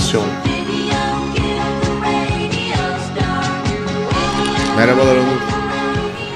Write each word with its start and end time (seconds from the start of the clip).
Adaptasyon 0.00 0.26
Merhabalar 4.76 5.16
Onur. 5.16 5.40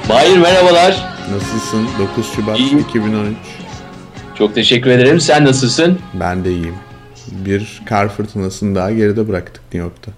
Mahir 0.09 0.39
merhabalar. 0.39 1.05
Nasılsın? 1.33 1.89
9 1.99 2.33
Şubat 2.33 2.59
İyiyim. 2.59 2.79
2013. 2.79 3.37
Çok 4.39 4.55
teşekkür 4.55 4.91
ederim. 4.91 5.21
Sen 5.21 5.45
nasılsın? 5.45 5.99
Ben 6.15 6.45
de 6.45 6.51
iyiyim. 6.51 6.75
Bir 7.31 7.83
kar 7.87 8.09
fırtınasını 8.09 8.75
daha 8.75 8.91
geride 8.93 9.29
bıraktık 9.29 9.63
New 9.63 9.79
York'ta. 9.79 10.13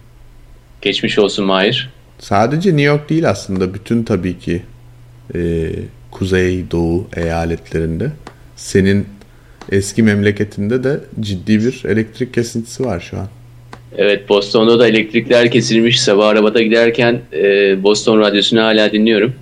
Geçmiş 0.83 1.19
olsun 1.19 1.45
Mahir. 1.45 1.91
Sadece 2.19 2.71
New 2.71 2.83
York 2.83 3.09
değil 3.11 3.31
aslında 3.31 3.75
bütün 3.75 4.03
tabii 4.03 4.39
ki 4.39 4.63
e, 5.35 5.71
kuzey 6.11 6.71
doğu 6.71 7.09
eyaletlerinde 7.17 8.11
senin 8.57 9.07
eski 9.73 10.03
memleketinde 10.03 10.85
de 10.85 11.01
ciddi 11.21 11.61
bir 11.61 11.85
elektrik 11.85 12.35
kesintisi 12.35 12.85
var 12.85 13.01
şu 13.01 13.19
an. 13.19 13.29
Evet 13.99 14.29
Boston'da 14.29 14.79
da 14.79 14.89
elektrikler 14.89 15.51
kesilmiş. 15.51 16.01
Sabah 16.01 16.29
arabada 16.29 16.63
giderken 16.63 17.21
e, 17.33 17.83
Boston 17.83 18.21
radyosunu 18.21 18.63
hala 18.63 18.93
dinliyorum. 18.93 19.35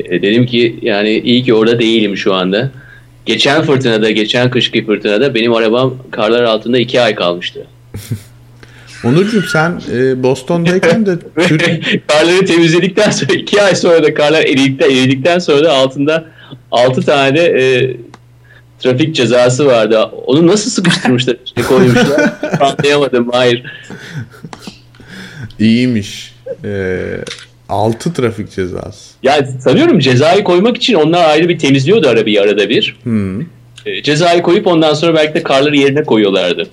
E, 0.00 0.22
dedim 0.22 0.46
ki 0.46 0.78
yani 0.82 1.18
iyi 1.18 1.42
ki 1.42 1.54
orada 1.54 1.78
değilim 1.78 2.16
şu 2.16 2.34
anda. 2.34 2.70
Geçen 3.26 3.62
fırtınada, 3.62 4.10
geçen 4.10 4.50
kışki 4.50 4.86
fırtınada 4.86 5.34
benim 5.34 5.54
arabam 5.54 5.94
karlar 6.10 6.42
altında 6.42 6.78
iki 6.78 7.00
ay 7.00 7.14
kalmıştı. 7.14 7.66
Onurcuğum 9.04 9.42
sen 9.42 9.80
e, 9.94 10.22
Boston'dayken 10.22 11.06
de 11.06 11.18
Türk... 11.48 12.08
karları 12.08 12.46
temizledikten 12.46 13.10
sonra 13.10 13.32
iki 13.32 13.62
ay 13.62 13.74
sonra 13.74 14.02
da 14.02 14.14
karlar 14.14 14.42
eridikten, 14.42 14.90
eridikten 14.90 15.38
sonra 15.38 15.64
da 15.64 15.72
altında 15.72 16.24
altı 16.70 17.02
tane 17.02 17.38
e, 17.38 17.96
trafik 18.82 19.14
cezası 19.14 19.66
vardı. 19.66 20.02
Onu 20.02 20.46
nasıl 20.46 20.70
sıkıştırmışlar, 20.70 21.36
işte 21.44 21.62
koymuşlar 21.62 22.32
anlayamadım. 22.60 23.28
Hayır. 23.32 23.62
İyiymiş. 25.58 26.34
Ee, 26.64 27.18
6 27.68 28.12
trafik 28.12 28.50
cezası. 28.50 29.14
Ya 29.22 29.46
sanıyorum 29.60 29.98
cezayı 29.98 30.44
koymak 30.44 30.76
için 30.76 30.94
onlar 30.94 31.24
ayrı 31.24 31.48
bir 31.48 31.58
temizliyordu 31.58 32.08
arabayı 32.08 32.42
arada 32.42 32.68
bir. 32.68 32.96
Hmm. 33.02 33.40
E, 33.86 34.02
cezayı 34.02 34.42
koyup 34.42 34.66
ondan 34.66 34.94
sonra 34.94 35.14
belki 35.14 35.34
de 35.34 35.42
karları 35.42 35.76
yerine 35.76 36.04
koyuyorlardı. 36.04 36.68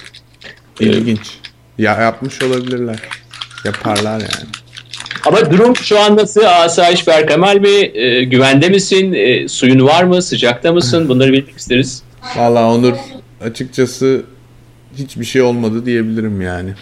İlginç. 0.80 1.38
Ya 1.78 2.02
yapmış 2.02 2.42
olabilirler. 2.42 3.00
Yaparlar 3.66 4.20
yani. 4.20 4.50
Ama 5.26 5.52
durum 5.52 5.76
şu 5.76 6.00
an 6.00 6.18
nasıl? 6.18 6.42
Asayiş 6.42 7.08
Berkemal 7.08 7.64
Bey 7.64 7.92
e, 7.94 8.24
güvende 8.24 8.70
misin? 8.70 9.14
E, 9.14 9.48
suyun 9.48 9.86
var 9.86 10.04
mı? 10.04 10.22
Sıcakta 10.22 10.74
mısın? 10.74 11.10
Bunları 11.10 11.34
bilmek 11.34 11.58
isteriz. 11.58 12.04
Valla 12.38 12.74
Onur 12.74 12.94
açıkçası 13.42 14.24
hiçbir 14.98 15.26
şey 15.26 15.42
olmadı 15.42 15.86
diyebilirim 15.86 16.42
yani. 16.42 16.74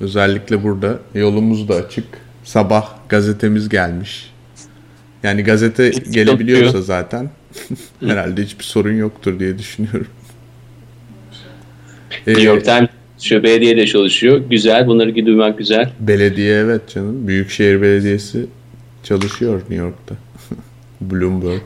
Özellikle 0.00 0.62
burada 0.62 0.98
yolumuz 1.14 1.68
da 1.68 1.74
açık. 1.74 2.04
Sabah 2.44 2.88
gazetemiz 3.08 3.68
gelmiş. 3.68 4.30
Yani 5.22 5.42
gazete 5.42 5.90
gelebiliyorsa 5.90 6.82
zaten 6.82 7.30
herhalde 8.00 8.42
hiçbir 8.44 8.64
sorun 8.64 8.94
yoktur 8.94 9.40
diye 9.40 9.58
düşünüyorum. 9.58 10.08
New 12.26 12.42
York 12.42 12.64
Times 12.64 12.88
şu 13.24 13.42
belediye 13.42 13.86
çalışıyor. 13.86 14.42
Güzel. 14.50 14.86
Bunları 14.86 15.26
duymak 15.26 15.58
güzel. 15.58 15.90
Belediye 16.00 16.58
evet 16.58 16.88
canım. 16.94 17.28
Büyükşehir 17.28 17.82
Belediyesi 17.82 18.46
çalışıyor 19.02 19.60
New 19.60 19.74
York'ta. 19.74 20.14
Bloomberg. 21.00 21.62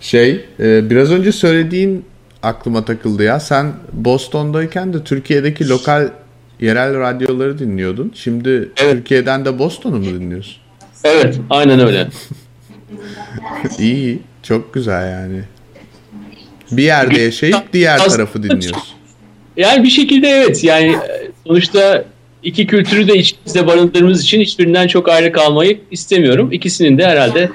Şey 0.00 0.44
e, 0.60 0.90
biraz 0.90 1.12
önce 1.12 1.32
söylediğin 1.32 2.04
aklıma 2.42 2.84
takıldı 2.84 3.22
ya. 3.22 3.40
Sen 3.40 3.72
Boston'dayken 3.92 4.92
de 4.92 5.04
Türkiye'deki 5.04 5.68
lokal 5.68 6.08
yerel 6.60 6.98
radyoları 7.00 7.58
dinliyordun. 7.58 8.12
Şimdi 8.14 8.50
evet. 8.50 8.92
Türkiye'den 8.92 9.44
de 9.44 9.58
Boston'u 9.58 9.98
mu 9.98 10.04
dinliyorsun? 10.04 10.56
Evet 11.04 11.40
aynen 11.50 11.80
öyle. 11.80 12.08
İyi. 13.78 14.18
Çok 14.42 14.74
güzel 14.74 15.12
yani. 15.12 15.42
Bir 16.72 16.82
yerde 16.82 17.20
yaşayıp 17.20 17.72
diğer 17.72 17.98
tarafı 17.98 18.42
dinliyorsun. 18.42 19.03
Yani 19.56 19.82
bir 19.84 19.90
şekilde 19.90 20.28
evet. 20.28 20.64
Yani 20.64 20.96
sonuçta 21.46 22.04
iki 22.42 22.66
kültürü 22.66 23.08
de 23.08 23.16
içimizde 23.16 23.66
barındırdığımız 23.66 24.22
için 24.22 24.40
hiçbirinden 24.40 24.86
çok 24.86 25.08
ayrı 25.08 25.32
kalmayı 25.32 25.80
istemiyorum. 25.90 26.52
İkisinin 26.52 26.98
de 26.98 27.06
herhalde 27.06 27.50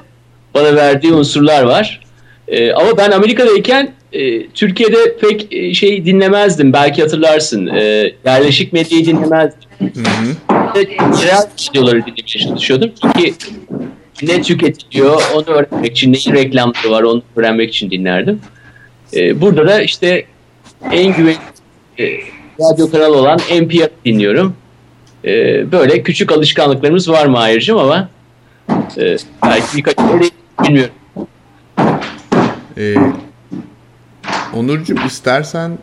bana 0.53 0.75
verdiği 0.75 1.13
unsurlar 1.13 1.63
var. 1.63 2.01
Ee, 2.47 2.71
ama 2.71 2.97
ben 2.97 3.11
Amerika'dayken 3.11 3.93
e, 4.13 4.47
Türkiye'de 4.47 5.17
pek 5.21 5.53
e, 5.53 5.73
şey 5.73 6.05
dinlemezdim. 6.05 6.73
Belki 6.73 7.01
hatırlarsın. 7.01 7.67
E, 7.67 8.11
yerleşik 8.25 8.73
medyayı 8.73 9.05
dinlemezdim. 9.05 9.69
Hı 9.79 9.85
hı. 9.85 10.79
Yerel 11.21 11.47
videoları 11.69 12.05
dinlemeye 12.05 12.25
çalışıyordum. 12.25 12.91
Çünkü 13.01 13.33
ne 14.21 14.41
tüketiliyor 14.41 15.21
onu 15.35 15.45
öğrenmek 15.45 15.91
için, 15.91 16.13
neyin 16.13 16.33
reklamları 16.33 16.91
var 16.91 17.03
onu 17.03 17.21
öğrenmek 17.35 17.69
için 17.69 17.91
dinlerdim. 17.91 18.41
E, 19.15 19.41
burada 19.41 19.67
da 19.67 19.81
işte 19.81 20.25
en 20.91 21.15
güvenli 21.15 21.37
e, 21.99 22.19
radyo 22.59 22.91
kanalı 22.91 23.17
olan 23.17 23.37
NPR 23.37 23.89
dinliyorum. 24.05 24.55
E, 25.25 25.31
böyle 25.71 26.03
küçük 26.03 26.31
alışkanlıklarımız 26.31 27.09
var 27.09 27.25
mı 27.25 27.39
ayrıca 27.39 27.79
ama 27.79 28.09
e, 28.97 29.17
belki 29.45 29.77
birkaç 29.77 29.97
bilmiyorum. 30.63 30.93
Ee, 32.77 32.95
Onurcuğum 34.53 35.05
istersen 35.07 35.77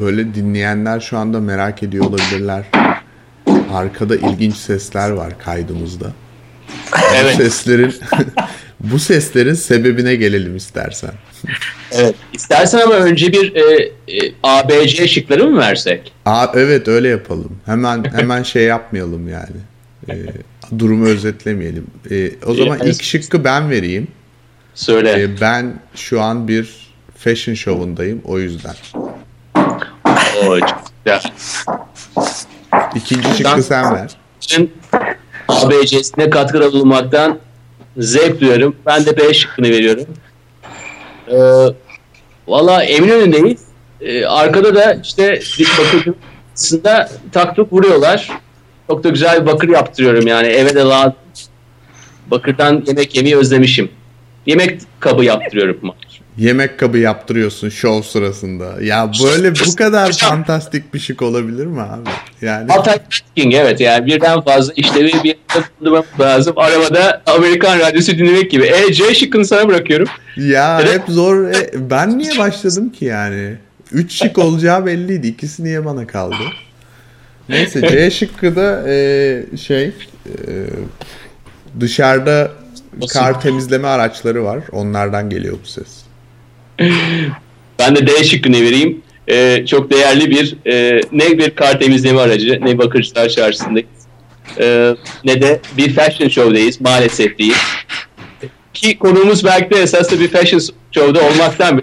böyle 0.00 0.34
dinleyenler 0.34 1.00
şu 1.00 1.18
anda 1.18 1.40
merak 1.40 1.82
ediyor 1.82 2.04
olabilirler. 2.04 2.64
Arkada 3.72 4.16
ilginç 4.16 4.56
sesler 4.56 5.10
var 5.10 5.38
kaydımızda. 5.38 6.12
Evet. 7.14 7.34
Bu 7.38 7.42
seslerin 7.42 7.94
bu 8.82 8.98
seslerin 8.98 9.54
sebebine 9.54 10.14
gelelim 10.14 10.56
istersen. 10.56 11.10
Evet. 11.92 12.14
İstersen 12.32 12.78
ama 12.78 12.94
önce 12.94 13.32
bir 13.32 13.54
e, 13.54 13.92
e, 14.08 14.32
ABC 14.42 15.08
şıkları 15.08 15.46
mı 15.46 15.58
versek? 15.58 16.12
A, 16.24 16.46
evet 16.54 16.88
öyle 16.88 17.08
yapalım. 17.08 17.56
Hemen 17.66 18.04
hemen 18.16 18.42
şey 18.42 18.62
yapmayalım 18.62 19.28
yani. 19.28 19.56
E, 20.08 20.14
durumu 20.78 21.06
özetlemeyelim. 21.06 21.86
E, 22.10 22.30
o 22.46 22.54
zaman 22.54 22.78
ilk 22.84 23.02
şıkkı 23.02 23.44
ben 23.44 23.70
vereyim. 23.70 24.08
Söyle. 24.74 25.22
E, 25.22 25.40
ben 25.40 25.74
şu 25.94 26.20
an 26.20 26.48
bir 26.48 26.92
fashion 27.16 27.54
show'undayım 27.54 28.20
o 28.24 28.38
yüzden. 28.38 28.74
Oo, 30.42 30.58
güzel. 31.04 31.22
İkinci 32.94 33.36
şıkkı 33.36 33.62
sen 33.62 33.94
ver. 33.94 34.10
ABC'sine 35.48 36.30
katkıda 36.30 36.72
bulunmaktan 36.72 37.38
zevk 37.96 38.40
duyuyorum. 38.40 38.76
Ben 38.86 39.06
de 39.06 39.16
B 39.16 39.34
şıkkını 39.34 39.68
veriyorum. 39.68 40.06
Ee, 41.28 41.36
Valla 42.48 42.84
Eminönü'ndeyiz. 42.84 43.60
Ee, 44.00 44.24
arkada 44.24 44.74
da 44.74 44.94
işte 44.94 45.40
bakır 45.78 46.14
aslında 46.54 47.10
taktuk 47.32 47.72
vuruyorlar. 47.72 48.28
Çok 48.86 49.04
da 49.04 49.08
güzel 49.08 49.42
bir 49.42 49.46
bakır 49.46 49.68
yaptırıyorum 49.68 50.26
yani 50.26 50.46
eve 50.46 50.74
de 50.74 50.80
lazım. 50.80 51.14
Bakırdan 52.30 52.84
yemek 52.86 53.16
yemeyi 53.16 53.36
özlemişim. 53.36 53.90
Yemek 54.46 54.80
kabı 55.00 55.24
yaptırıyorum. 55.24 55.78
Yemek 56.38 56.78
kabı 56.78 56.98
yaptırıyorsun 56.98 57.68
show 57.68 58.10
sırasında. 58.10 58.82
Ya 58.82 59.10
böyle 59.24 59.54
bu 59.54 59.76
kadar 59.76 60.12
fantastik 60.12 60.94
bir 60.94 60.98
şık 60.98 61.22
olabilir 61.22 61.66
mi 61.66 61.80
abi? 61.82 62.10
Yani 62.42 62.72
multitasking 62.72 63.54
evet 63.54 63.80
yani 63.80 64.06
birden 64.06 64.40
fazla 64.40 64.72
işlevi 64.72 65.12
bir 65.24 65.36
bulundurmam 65.54 66.04
lazım. 66.20 66.54
Arabada 66.56 67.22
Amerikan 67.26 67.78
radyosu 67.78 68.12
dinlemek 68.12 68.50
gibi. 68.50 68.66
E 68.66 68.92
C 68.92 69.14
şıkkını 69.14 69.44
sana 69.44 69.68
bırakıyorum. 69.68 70.08
Ya 70.36 70.80
evet. 70.82 70.94
hep 70.94 71.02
zor. 71.08 71.44
E, 71.44 71.90
ben 71.90 72.18
niye 72.18 72.38
başladım 72.38 72.90
ki 72.90 73.04
yani? 73.04 73.56
Üç 73.92 74.12
şık 74.12 74.38
olacağı 74.38 74.86
belliydi. 74.86 75.26
İkisi 75.26 75.64
niye 75.64 75.84
bana 75.84 76.06
kaldı? 76.06 76.44
Neyse 77.48 77.88
C 77.88 78.10
şıkkı 78.10 78.56
da 78.56 78.88
e, 78.88 79.44
şey 79.56 79.84
e, 79.84 79.92
dışarıda 81.80 82.50
kar 83.12 83.40
temizleme 83.40 83.88
araçları 83.88 84.44
var. 84.44 84.60
Onlardan 84.72 85.30
geliyor 85.30 85.58
bu 85.64 85.68
ses. 85.68 86.01
Ben 87.78 87.96
de 87.96 88.06
D 88.06 88.24
şıkkını 88.24 88.60
vereyim. 88.60 89.02
Ee, 89.28 89.64
çok 89.66 89.90
değerli 89.90 90.30
bir 90.30 90.56
e, 90.66 91.00
ne 91.12 91.38
bir 91.38 91.50
kar 91.50 91.80
temizleme 91.80 92.20
aracı 92.20 92.60
ne 92.62 92.78
Bakırcılar 92.78 93.28
Çarşısı'ndayız. 93.28 93.88
Ee, 94.60 94.94
ne 95.24 95.40
de 95.42 95.60
bir 95.76 95.94
fashion 95.94 96.28
show'dayız 96.28 96.80
maalesef 96.80 97.38
değil. 97.38 97.54
Ki 98.74 98.98
konuğumuz 98.98 99.44
belki 99.44 99.70
de 99.70 99.82
esasında 99.82 100.20
bir 100.20 100.28
fashion 100.28 100.60
show'da 100.92 101.20
olmaktan 101.26 101.82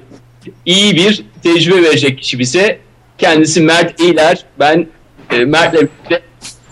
iyi 0.65 0.95
bir 0.95 1.24
tecrübe 1.44 1.83
verecek 1.83 2.19
kişi 2.19 2.39
bize. 2.39 2.80
Kendisi 3.18 3.62
Mert 3.62 4.00
İyiler. 4.00 4.45
Ben 4.59 4.88
e, 5.31 5.45
Mert'le 5.45 5.74
birlikte 5.74 6.21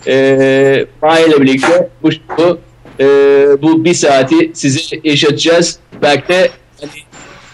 e, 0.06 0.86
Mahir'le 1.02 1.40
birlikte 1.40 1.88
bu, 2.02 2.10
bu, 2.38 2.58
e, 3.00 3.06
bu 3.62 3.84
bir 3.84 3.94
saati 3.94 4.50
size 4.54 4.80
yaşatacağız. 5.04 5.78
Belki 6.02 6.28
de 6.28 6.50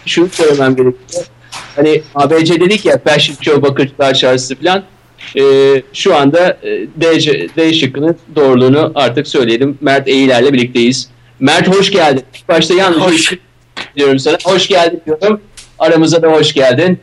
şunu 0.06 0.28
söylemem 0.28 0.76
gerekiyor. 0.76 1.24
Hani 1.76 2.02
ABC 2.14 2.60
dedik 2.60 2.84
ya 2.84 2.98
Fashion 2.98 3.36
Show 3.40 3.62
Bakırcılar 3.62 4.14
Çarşısı 4.14 4.56
falan. 4.56 4.84
E, 5.36 5.42
şu 5.92 6.16
anda 6.16 6.58
e, 6.62 6.86
D, 6.96 7.20
D 7.56 7.74
şıkkının 7.74 8.16
doğruluğunu 8.36 8.92
artık 8.94 9.28
söyleyelim. 9.28 9.78
Mert 9.80 10.08
Eğiler'le 10.08 10.52
birlikteyiz. 10.52 11.08
Mert 11.40 11.68
hoş 11.68 11.90
geldin. 11.90 12.24
Başta 12.48 12.74
yalnız 12.74 13.00
hoş. 13.00 13.32
diyorum 13.96 14.18
sana. 14.18 14.38
Hoş 14.44 14.68
geldin 14.68 15.02
diyorum. 15.06 15.40
Aramıza 15.78 16.22
da 16.22 16.28
hoş 16.28 16.52
geldin. 16.52 17.00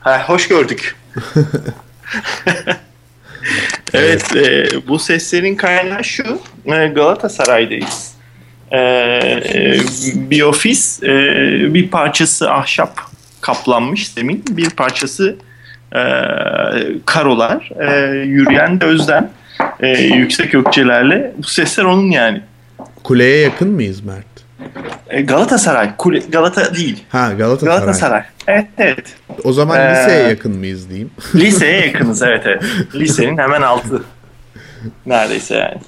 Ha, 0.00 0.24
hoş 0.26 0.48
gördük. 0.48 0.96
evet, 3.94 4.36
e, 4.36 4.66
bu 4.88 4.98
seslerin 4.98 5.56
kaynağı 5.56 6.04
şu. 6.04 6.38
E, 6.66 6.86
Galatasaray'dayız. 6.86 8.11
E, 8.72 8.78
e, 8.78 9.80
bir 10.14 10.42
ofis, 10.42 11.02
e, 11.02 11.08
bir 11.74 11.88
parçası 11.90 12.50
ahşap 12.50 13.00
kaplanmış 13.40 14.08
zemin, 14.08 14.44
bir 14.50 14.70
parçası 14.70 15.36
e, 15.92 16.02
karolar, 17.06 17.70
e, 17.80 18.16
yürüyen 18.16 18.80
de 18.80 18.84
özden 18.84 19.30
e, 19.80 19.88
yüksek 19.88 20.54
ökçelerle. 20.54 21.32
Bu 21.38 21.46
sesler 21.46 21.84
onun 21.84 22.10
yani. 22.10 22.40
Kuleye 23.04 23.38
yakın 23.38 23.68
mıyız 23.68 24.04
Mert? 24.04 24.26
E, 25.10 25.22
Galatasaray. 25.22 25.96
Kule, 25.96 26.18
Galata 26.18 26.74
değil. 26.74 27.04
Ha 27.08 27.32
Galatasaray. 27.32 27.78
Galatasaray. 27.78 28.22
Evet 28.46 28.66
evet. 28.78 29.14
O 29.44 29.52
zaman 29.52 29.80
ee, 29.80 29.90
liseye 29.90 30.28
yakın 30.28 30.56
mıyız 30.56 30.88
diyeyim. 30.88 31.10
Liseye 31.34 31.86
yakınız 31.86 32.22
evet 32.22 32.42
evet. 32.46 32.62
Lisenin 32.94 33.38
hemen 33.38 33.62
altı. 33.62 34.02
Neredeyse 35.06 35.54
yani. 35.54 35.80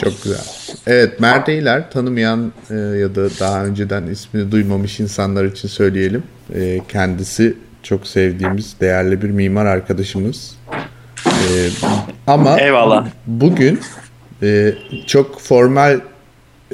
Çok 0.00 0.22
güzel. 0.22 0.44
Evet 0.86 1.20
Mert 1.20 1.48
Eyler 1.48 1.90
tanımayan 1.90 2.52
e, 2.70 2.74
ya 2.74 3.14
da 3.14 3.30
daha 3.40 3.64
önceden 3.64 4.06
ismini 4.06 4.52
duymamış 4.52 5.00
insanlar 5.00 5.44
için 5.44 5.68
söyleyelim. 5.68 6.22
E, 6.54 6.80
kendisi 6.88 7.54
çok 7.82 8.06
sevdiğimiz 8.06 8.76
değerli 8.80 9.22
bir 9.22 9.30
mimar 9.30 9.66
arkadaşımız. 9.66 10.56
E, 11.26 11.68
ama 12.26 12.60
Eyvallah. 12.60 13.06
bugün 13.26 13.80
e, 14.42 14.74
çok 15.06 15.40
formal 15.40 16.00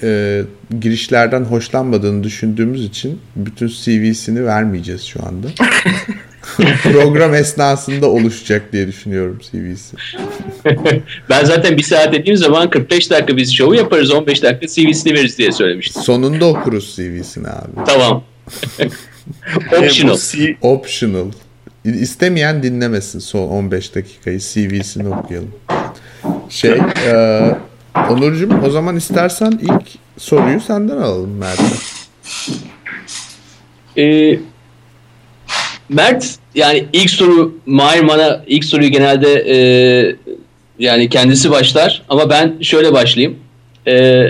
e, 0.02 0.42
girişlerden 0.80 1.44
hoşlanmadığını 1.44 2.24
düşündüğümüz 2.24 2.84
için 2.84 3.20
bütün 3.36 3.68
CV'sini 3.68 4.44
vermeyeceğiz 4.46 5.02
şu 5.02 5.26
anda. 5.26 5.46
Program 6.82 7.34
esnasında 7.34 8.10
oluşacak 8.10 8.72
diye 8.72 8.86
düşünüyorum 8.86 9.38
CV'si. 9.50 9.96
ben 11.30 11.44
zaten 11.44 11.76
bir 11.76 11.82
saat 11.82 12.12
dediğim 12.12 12.36
zaman 12.36 12.70
45 12.70 13.10
dakika 13.10 13.36
biz 13.36 13.54
şovu 13.54 13.74
yaparız 13.74 14.10
15 14.10 14.42
dakika 14.42 14.66
CV'sini 14.66 15.14
veririz 15.14 15.38
diye 15.38 15.52
söylemiştim. 15.52 16.02
Sonunda 16.02 16.46
okuruz 16.46 16.96
CV'sini 16.96 17.48
abi. 17.48 17.86
Tamam. 17.86 18.24
Optional. 19.78 20.18
Optional. 20.62 21.26
İstemeyen 21.84 22.62
dinlemesin 22.62 23.18
son 23.18 23.48
15 23.48 23.94
dakikayı 23.94 24.38
CV'sini 24.38 25.08
okuyalım. 25.08 25.54
Şey, 26.50 26.78
e, 27.06 27.40
Onurcuğum 27.94 28.60
o 28.66 28.70
zaman 28.70 28.96
istersen 28.96 29.50
ilk 29.62 29.88
soruyu 30.18 30.60
senden 30.60 30.96
alalım 30.96 31.36
Mert. 31.36 31.60
Ee, 33.98 34.38
Mert 35.90 36.34
yani 36.54 36.86
ilk 36.92 37.10
soru 37.10 37.54
Mahir 37.66 38.08
bana 38.08 38.44
ilk 38.46 38.64
soruyu 38.64 38.90
genelde 38.90 39.32
e, 39.32 39.56
yani 40.78 41.08
kendisi 41.08 41.50
başlar 41.50 42.02
ama 42.08 42.30
ben 42.30 42.54
şöyle 42.62 42.92
başlayayım. 42.92 43.38
E, 43.86 44.26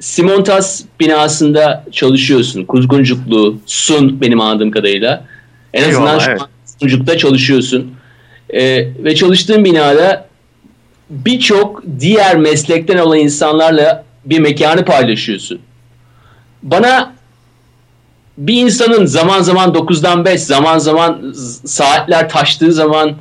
Simontas 0.00 0.82
binasında 1.00 1.84
çalışıyorsun. 1.92 2.64
Kuzguncuklu, 2.64 3.58
Sun 3.66 4.20
benim 4.20 4.40
anladığım 4.40 4.70
kadarıyla. 4.70 5.24
En 5.72 5.88
azından 5.88 6.06
Eyvallah, 6.06 6.24
şu 6.24 6.30
evet. 6.30 6.42
an 6.42 6.48
Kuzguncuk'ta 6.66 7.18
çalışıyorsun. 7.18 7.94
E, 8.50 8.62
ve 9.04 9.14
çalıştığın 9.14 9.64
binada 9.64 10.28
birçok 11.10 11.82
diğer 12.00 12.36
meslekten 12.36 12.98
olan 12.98 13.18
insanlarla 13.18 14.04
bir 14.24 14.38
mekanı 14.38 14.84
paylaşıyorsun. 14.84 15.58
Bana 16.62 17.13
bir 18.38 18.62
insanın 18.62 19.06
zaman 19.06 19.42
zaman 19.42 19.70
9'dan 19.70 20.24
5, 20.24 20.40
zaman 20.40 20.78
zaman 20.78 21.34
saatler 21.64 22.28
taştığı 22.28 22.72
zaman 22.72 23.16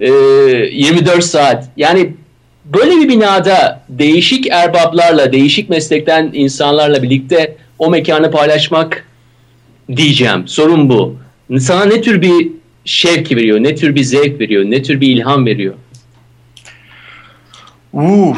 e, 0.00 0.10
24 0.10 1.24
saat. 1.24 1.68
Yani 1.76 2.14
böyle 2.64 2.90
bir 2.90 3.08
binada 3.08 3.82
değişik 3.88 4.46
erbaplarla, 4.50 5.32
değişik 5.32 5.70
meslekten 5.70 6.30
insanlarla 6.32 7.02
birlikte 7.02 7.56
o 7.78 7.90
mekanı 7.90 8.30
paylaşmak 8.30 9.04
diyeceğim. 9.96 10.48
Sorun 10.48 10.88
bu. 10.88 11.16
Sana 11.58 11.84
ne 11.84 12.00
tür 12.00 12.22
bir 12.22 12.50
şevk 12.84 13.32
veriyor, 13.32 13.62
ne 13.62 13.74
tür 13.74 13.94
bir 13.94 14.02
zevk 14.02 14.40
veriyor, 14.40 14.64
ne 14.64 14.82
tür 14.82 15.00
bir 15.00 15.08
ilham 15.08 15.46
veriyor? 15.46 15.74
Uh, 17.92 18.36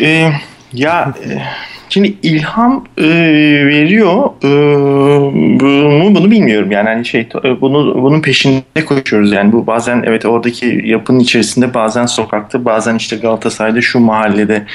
e, 0.00 0.32
ya 0.72 1.14
e, 1.24 1.42
şimdi 1.94 2.14
ilham 2.22 2.84
e, 2.98 3.08
veriyor 3.66 4.30
e, 4.44 4.50
bunu, 5.60 6.14
bunu 6.14 6.30
bilmiyorum. 6.30 6.70
Yani 6.70 6.88
hani 6.88 7.04
şey 7.04 7.28
e, 7.44 7.60
bunu 7.60 8.02
bunun 8.02 8.20
peşinde 8.20 8.84
koşuyoruz 8.86 9.32
yani. 9.32 9.52
Bu 9.52 9.66
bazen 9.66 10.02
evet 10.06 10.26
oradaki 10.26 10.82
yapının 10.84 11.20
içerisinde 11.20 11.74
bazen 11.74 12.06
sokakta 12.06 12.64
bazen 12.64 12.96
işte 12.96 13.16
Galatasaray'da 13.16 13.80
şu 13.80 14.00
mahallede 14.00 14.66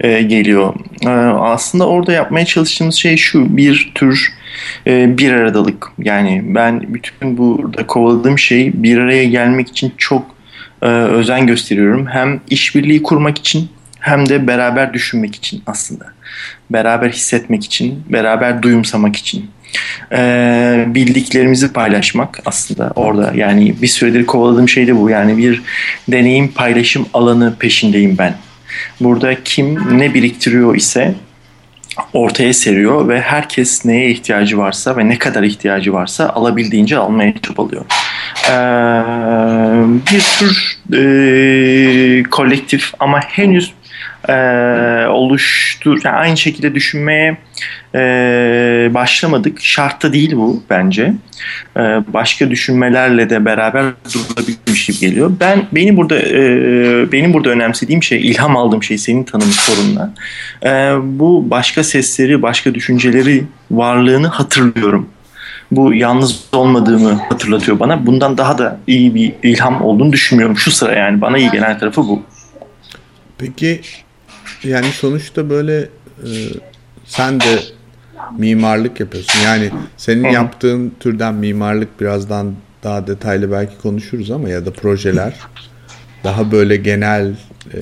e, 0.00 0.22
geliyor. 0.22 0.74
E, 1.06 1.08
aslında 1.40 1.88
orada 1.88 2.12
yapmaya 2.12 2.46
çalıştığımız 2.46 2.94
şey 2.94 3.16
şu 3.16 3.56
bir 3.56 3.92
tür 3.94 4.34
e, 4.86 5.18
bir 5.18 5.32
aradalık. 5.32 5.92
Yani 5.98 6.42
ben 6.44 6.94
bütün 6.94 7.38
burada 7.38 7.86
kovaladığım 7.86 8.38
şey 8.38 8.70
bir 8.74 8.98
araya 8.98 9.24
gelmek 9.24 9.68
için 9.68 9.92
çok 9.96 10.26
e, 10.82 10.86
özen 10.86 11.46
gösteriyorum. 11.46 12.06
Hem 12.06 12.40
işbirliği 12.50 13.02
kurmak 13.02 13.38
için 13.38 13.68
hem 14.06 14.28
de 14.28 14.46
beraber 14.46 14.94
düşünmek 14.94 15.34
için 15.34 15.62
aslında. 15.66 16.04
Beraber 16.70 17.10
hissetmek 17.10 17.64
için, 17.64 18.04
beraber 18.08 18.62
duyumsamak 18.62 19.16
için. 19.16 19.50
Ee, 20.12 20.84
bildiklerimizi 20.88 21.72
paylaşmak 21.72 22.40
aslında 22.44 22.92
orada. 22.96 23.32
Yani 23.34 23.74
bir 23.82 23.86
süredir 23.86 24.26
kovaladığım 24.26 24.68
şey 24.68 24.86
de 24.86 24.96
bu. 24.96 25.10
Yani 25.10 25.36
bir 25.36 25.62
deneyim 26.08 26.48
paylaşım 26.48 27.06
alanı 27.14 27.56
peşindeyim 27.58 28.18
ben. 28.18 28.34
Burada 29.00 29.42
kim 29.44 29.98
ne 29.98 30.14
biriktiriyor 30.14 30.76
ise 30.76 31.14
ortaya 32.12 32.54
seriyor 32.54 33.08
ve 33.08 33.20
herkes 33.20 33.84
neye 33.84 34.10
ihtiyacı 34.10 34.58
varsa 34.58 34.96
ve 34.96 35.08
ne 35.08 35.18
kadar 35.18 35.42
ihtiyacı 35.42 35.92
varsa 35.92 36.28
alabildiğince 36.28 36.98
almaya 36.98 37.34
çabalıyor. 37.42 37.84
Ee, 38.50 38.52
bir 40.12 40.20
tür 40.38 40.78
e, 40.96 42.22
kolektif 42.22 42.92
ama 42.98 43.20
henüz 43.20 43.72
e, 44.28 45.06
oluştur 45.06 46.00
yani 46.04 46.16
aynı 46.16 46.36
şekilde 46.36 46.74
düşünmeye 46.74 47.36
e, 47.94 47.98
başlamadık. 48.94 49.60
Şartta 49.60 50.12
değil 50.12 50.32
bu 50.36 50.62
bence. 50.70 51.12
E, 51.76 51.80
başka 52.08 52.50
düşünmelerle 52.50 53.30
de 53.30 53.44
beraber 53.44 53.84
durulabilmiş 54.14 54.86
gibi 54.86 54.98
geliyor. 54.98 55.32
Ben 55.40 55.66
benim 55.72 55.96
burada 55.96 56.18
e, 56.18 57.12
benim 57.12 57.32
burada 57.32 57.50
önemsediğim 57.50 58.02
şey, 58.02 58.30
ilham 58.30 58.56
aldığım 58.56 58.82
şey 58.82 58.98
senin 58.98 59.24
tanım 59.24 59.50
sorunla. 59.50 60.14
E, 60.64 60.68
bu 61.18 61.50
başka 61.50 61.84
sesleri, 61.84 62.42
başka 62.42 62.74
düşünceleri 62.74 63.44
varlığını 63.70 64.26
hatırlıyorum 64.26 65.08
bu 65.70 65.94
yalnız 65.94 66.44
olmadığımı 66.52 67.12
hatırlatıyor 67.12 67.78
bana. 67.78 68.06
Bundan 68.06 68.38
daha 68.38 68.58
da 68.58 68.78
iyi 68.86 69.14
bir 69.14 69.32
ilham 69.42 69.82
olduğunu 69.82 70.12
düşünmüyorum 70.12 70.56
şu 70.56 70.70
sıra 70.70 70.92
yani. 70.92 71.20
Bana 71.20 71.38
iyi 71.38 71.50
gelen 71.50 71.78
tarafı 71.78 72.00
bu. 72.02 72.22
Peki 73.38 73.80
yani 74.64 74.86
sonuçta 74.86 75.50
böyle 75.50 75.80
e, 76.22 76.28
sen 77.04 77.40
de 77.40 77.58
mimarlık 78.38 79.00
yapıyorsun. 79.00 79.40
Yani 79.44 79.70
senin 79.96 80.28
yaptığın 80.28 80.92
türden 81.00 81.34
mimarlık 81.34 82.00
birazdan 82.00 82.54
daha 82.82 83.06
detaylı 83.06 83.52
belki 83.52 83.78
konuşuruz 83.78 84.30
ama 84.30 84.48
ya 84.48 84.66
da 84.66 84.72
projeler 84.72 85.34
daha 86.24 86.52
böyle 86.52 86.76
genel 86.76 87.30
e, 87.74 87.78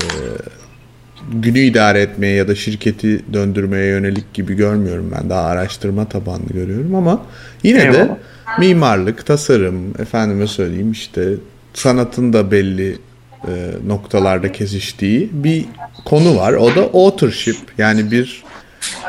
günü 1.32 1.58
idare 1.58 2.00
etmeye 2.00 2.36
ya 2.36 2.48
da 2.48 2.54
şirketi 2.54 3.24
döndürmeye 3.32 3.86
yönelik 3.86 4.34
gibi 4.34 4.54
görmüyorum 4.54 5.12
ben. 5.16 5.30
Daha 5.30 5.42
araştırma 5.42 6.08
tabanlı 6.08 6.48
görüyorum 6.52 6.94
ama 6.94 7.22
yine 7.62 7.80
Eyvallah. 7.82 7.94
de 7.94 8.16
mimarlık, 8.58 9.26
tasarım, 9.26 10.00
efendime 10.00 10.46
söyleyeyim 10.46 10.92
işte 10.92 11.28
sanatın 11.74 12.32
da 12.32 12.50
belli 12.50 12.98
e, 13.48 13.88
noktalarda 13.88 14.52
kesiştiği 14.52 15.30
bir 15.32 15.64
konu 16.04 16.36
var. 16.36 16.52
O 16.52 16.74
da 16.74 16.80
authorship. 16.80 17.56
Yani 17.78 18.10
bir 18.10 18.44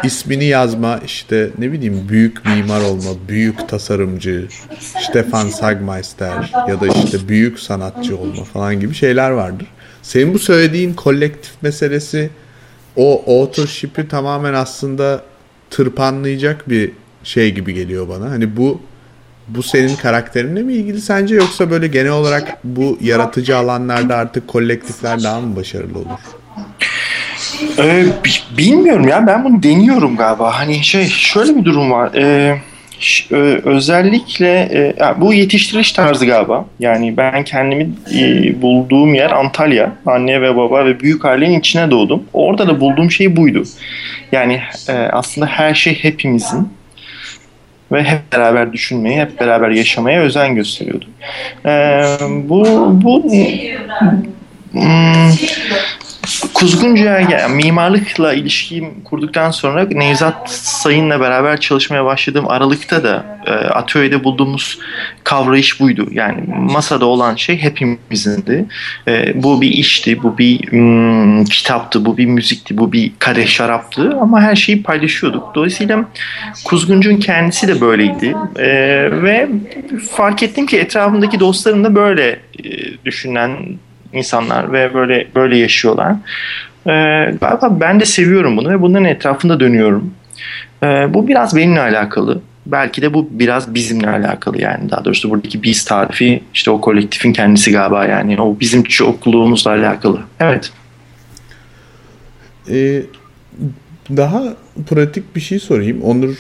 ismini 0.04 0.46
yazma 0.46 1.00
işte 1.06 1.50
ne 1.58 1.72
bileyim 1.72 2.10
büyük 2.10 2.46
mimar 2.46 2.82
olma, 2.82 3.10
büyük 3.28 3.70
tasarımcı, 3.70 4.48
Stefan 4.80 5.50
Sagmeister 5.50 6.52
ya 6.68 6.82
da 6.82 6.88
işte 6.88 7.28
büyük 7.28 7.60
sanatçı 7.60 8.18
olma 8.18 8.44
falan 8.44 8.80
gibi 8.80 8.94
şeyler 8.94 9.30
vardır. 9.30 9.68
Senin 10.02 10.34
bu 10.34 10.40
söylediğin 10.40 10.94
kolektif 10.94 11.52
meselesi 11.62 12.30
o 12.96 13.24
authorship'i 13.28 14.08
tamamen 14.08 14.54
aslında 14.54 15.24
tırpanlayacak 15.70 16.70
bir 16.70 16.92
şey 17.24 17.54
gibi 17.54 17.74
geliyor 17.74 18.10
bana. 18.10 18.30
Hani 18.30 18.58
bu 18.58 18.82
bu 19.48 19.64
senin 19.64 19.96
karakterinle 19.96 20.62
mi 20.62 20.74
ilgili 20.74 21.02
sence 21.02 21.36
yoksa 21.36 21.70
böyle 21.70 21.88
genel 21.88 22.12
olarak 22.12 22.58
bu 22.64 22.98
yaratıcı 23.02 23.58
alanlarda 23.58 24.16
artık 24.16 24.48
kolektifler 24.48 25.24
daha 25.24 25.42
mı 25.42 25.56
başarılı 25.56 26.00
olur? 26.00 26.20
Ee, 27.80 28.06
bilmiyorum 28.58 29.08
ya 29.08 29.28
ben 29.28 29.44
bunu 29.44 29.64
deniyorum 29.64 30.16
galiba. 30.16 30.60
Hani 30.60 30.84
şey 30.84 31.06
şöyle 31.06 31.56
bir 31.56 31.66
durum 31.66 31.92
var. 31.92 32.14
Ee, 32.16 32.60
özellikle 33.64 34.48
e, 34.50 34.96
bu 35.18 35.34
yetiştiriş 35.34 35.92
tarzı 35.92 36.26
galiba. 36.26 36.66
Yani 36.80 37.18
ben 37.18 37.44
kendimi 37.44 37.90
e, 38.16 38.62
bulduğum 38.62 39.14
yer 39.14 39.32
Antalya. 39.32 39.92
Anne 40.06 40.42
ve 40.42 40.56
baba 40.56 40.86
ve 40.86 41.00
büyük 41.00 41.26
ailenin 41.26 41.60
içine 41.60 41.92
doğdum. 41.92 42.24
Orada 42.34 42.68
da 42.68 42.80
bulduğum 42.80 43.12
şey 43.12 43.36
buydu. 43.36 43.64
Yani 44.32 44.62
e, 44.90 44.94
aslında 44.94 45.48
her 45.48 45.74
şey 45.74 46.04
hepimizin 46.04 46.70
ve 47.92 48.04
hep 48.04 48.34
beraber 48.34 48.74
düşünmeye, 48.74 49.22
hep 49.22 49.40
beraber 49.40 49.70
yaşamaya 49.70 50.22
özen 50.22 50.56
gösteriyordu. 50.56 51.06
bu 52.50 52.66
bu 53.04 53.24
hmm, 54.72 55.32
Kuzguncu'ya 56.54 57.20
yani 57.20 57.56
mimarlıkla 57.56 58.34
ilişkim 58.34 59.04
kurduktan 59.04 59.52
sonra 59.52 59.88
Nevzat 59.92 60.52
Sayın'la 60.52 61.20
beraber 61.20 61.60
çalışmaya 61.60 62.06
başladığım 62.06 62.50
Aralık'ta 62.50 63.04
da 63.04 63.40
e, 63.46 63.52
atölyede 63.52 64.24
bulduğumuz 64.24 64.80
kavrayış 65.24 65.80
buydu. 65.80 66.08
Yani 66.12 66.44
masada 66.48 67.06
olan 67.06 67.36
şey 67.36 67.58
hepimizindi. 67.58 68.66
E, 69.08 69.44
bu 69.44 69.62
bir 69.62 69.72
işti, 69.72 70.24
bu 70.24 70.38
bir 70.38 70.72
mm, 70.72 71.44
kitaptı, 71.44 72.06
bu 72.06 72.18
bir 72.18 72.26
müzikti, 72.26 72.78
bu 72.78 72.94
bir 72.94 73.12
kadeh 73.20 73.48
şaraptı 73.48 74.18
ama 74.22 74.42
her 74.42 74.56
şeyi 74.56 74.84
paylaşıyorduk. 74.84 75.56
Dolayısıyla 75.56 76.06
Kuzguncu'nun 76.66 77.18
kendisi 77.18 77.68
de 77.68 77.82
böyleydi. 77.82 78.36
E, 78.56 78.68
ve 79.24 79.50
fark 80.12 80.44
ettim 80.44 80.66
ki 80.66 80.78
etrafımdaki 80.78 81.40
dostlarım 81.40 81.84
da 81.84 81.96
böyle 81.96 82.40
e, 82.64 82.70
düşünen 83.06 83.78
insanlar 84.16 84.74
ve 84.74 84.94
böyle 84.94 85.28
böyle 85.36 85.58
yaşıyorlar. 85.58 86.12
Ee, 86.88 86.92
galiba 87.42 87.78
ben 87.80 88.00
de 88.00 88.06
seviyorum 88.06 88.58
bunu 88.58 88.70
ve 88.70 88.82
bunların 88.82 89.06
etrafında 89.06 89.60
dönüyorum. 89.60 90.14
Ee, 90.84 91.14
bu 91.14 91.28
biraz 91.28 91.56
benimle 91.56 91.82
alakalı. 91.82 92.42
Belki 92.66 93.02
de 93.02 93.14
bu 93.14 93.28
biraz 93.32 93.74
bizimle 93.76 94.10
alakalı 94.10 94.62
yani 94.62 94.90
daha 94.90 95.06
doğrusu 95.06 95.30
buradaki 95.30 95.64
biz 95.64 95.86
tarifi 95.86 96.44
işte 96.54 96.72
o 96.72 96.82
kolektifin 96.82 97.34
kendisi 97.34 97.72
galiba 97.72 98.06
yani 98.06 98.42
o 98.42 98.60
bizim 98.60 98.84
çokluğumuzla 98.84 99.72
alakalı. 99.72 100.20
Evet. 100.40 100.72
Ee, 102.70 103.02
daha 104.10 104.44
pratik 104.90 105.36
bir 105.36 105.42
şey 105.42 105.60
sorayım. 105.60 106.02
Onur 106.02 106.36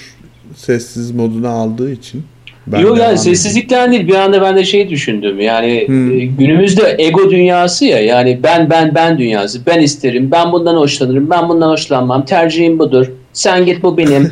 sessiz 0.55 1.11
moduna 1.11 1.49
aldığı 1.49 1.91
için. 1.91 2.25
Ben 2.67 2.79
Yok 2.79 2.97
yani 2.97 3.17
sessizlikten 3.17 3.91
değil 3.91 4.07
bir 4.07 4.15
anda 4.15 4.41
ben 4.41 4.55
de 4.55 4.65
şey 4.65 4.89
düşündüm 4.89 5.39
yani 5.39 5.83
hmm. 5.87 6.19
E, 6.19 6.25
günümüzde 6.25 6.95
ego 6.99 7.31
dünyası 7.31 7.85
ya 7.85 7.99
yani 7.99 8.39
ben 8.43 8.69
ben 8.69 8.95
ben 8.95 9.17
dünyası 9.17 9.65
ben 9.65 9.79
isterim 9.79 10.31
ben 10.31 10.51
bundan 10.51 10.75
hoşlanırım 10.75 11.29
ben 11.29 11.49
bundan 11.49 11.69
hoşlanmam 11.69 12.25
tercihim 12.25 12.79
budur 12.79 13.07
sen 13.35 13.65
git 13.65 13.83
bu 13.83 13.97
benim. 13.97 14.31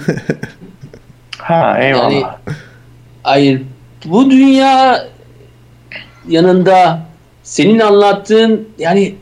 ha 1.37 1.79
eyvallah. 1.81 2.11
Yani, 2.11 2.25
hayır 3.23 3.61
bu 4.05 4.31
dünya 4.31 5.07
yanında 6.29 7.05
senin 7.43 7.79
anlattığın 7.79 8.69
yani 8.79 9.15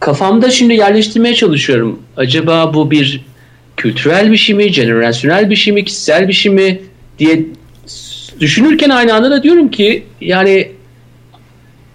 kafamda 0.00 0.50
şimdi 0.50 0.74
yerleştirmeye 0.74 1.34
çalışıyorum. 1.34 2.02
Acaba 2.16 2.74
bu 2.74 2.90
bir 2.90 3.24
kültürel 3.76 4.32
bir 4.32 4.36
şey 4.36 4.56
mi, 4.56 4.72
jenerasyonel 4.72 5.50
bir 5.50 5.56
şey 5.56 5.74
mi, 5.74 5.84
kişisel 5.84 6.28
bir 6.28 6.32
şey 6.32 6.52
mi 6.52 6.80
diye 7.18 7.46
düşünürken 8.40 8.90
aynı 8.90 9.14
anda 9.14 9.30
da 9.30 9.42
diyorum 9.42 9.70
ki 9.70 10.02
yani 10.20 10.68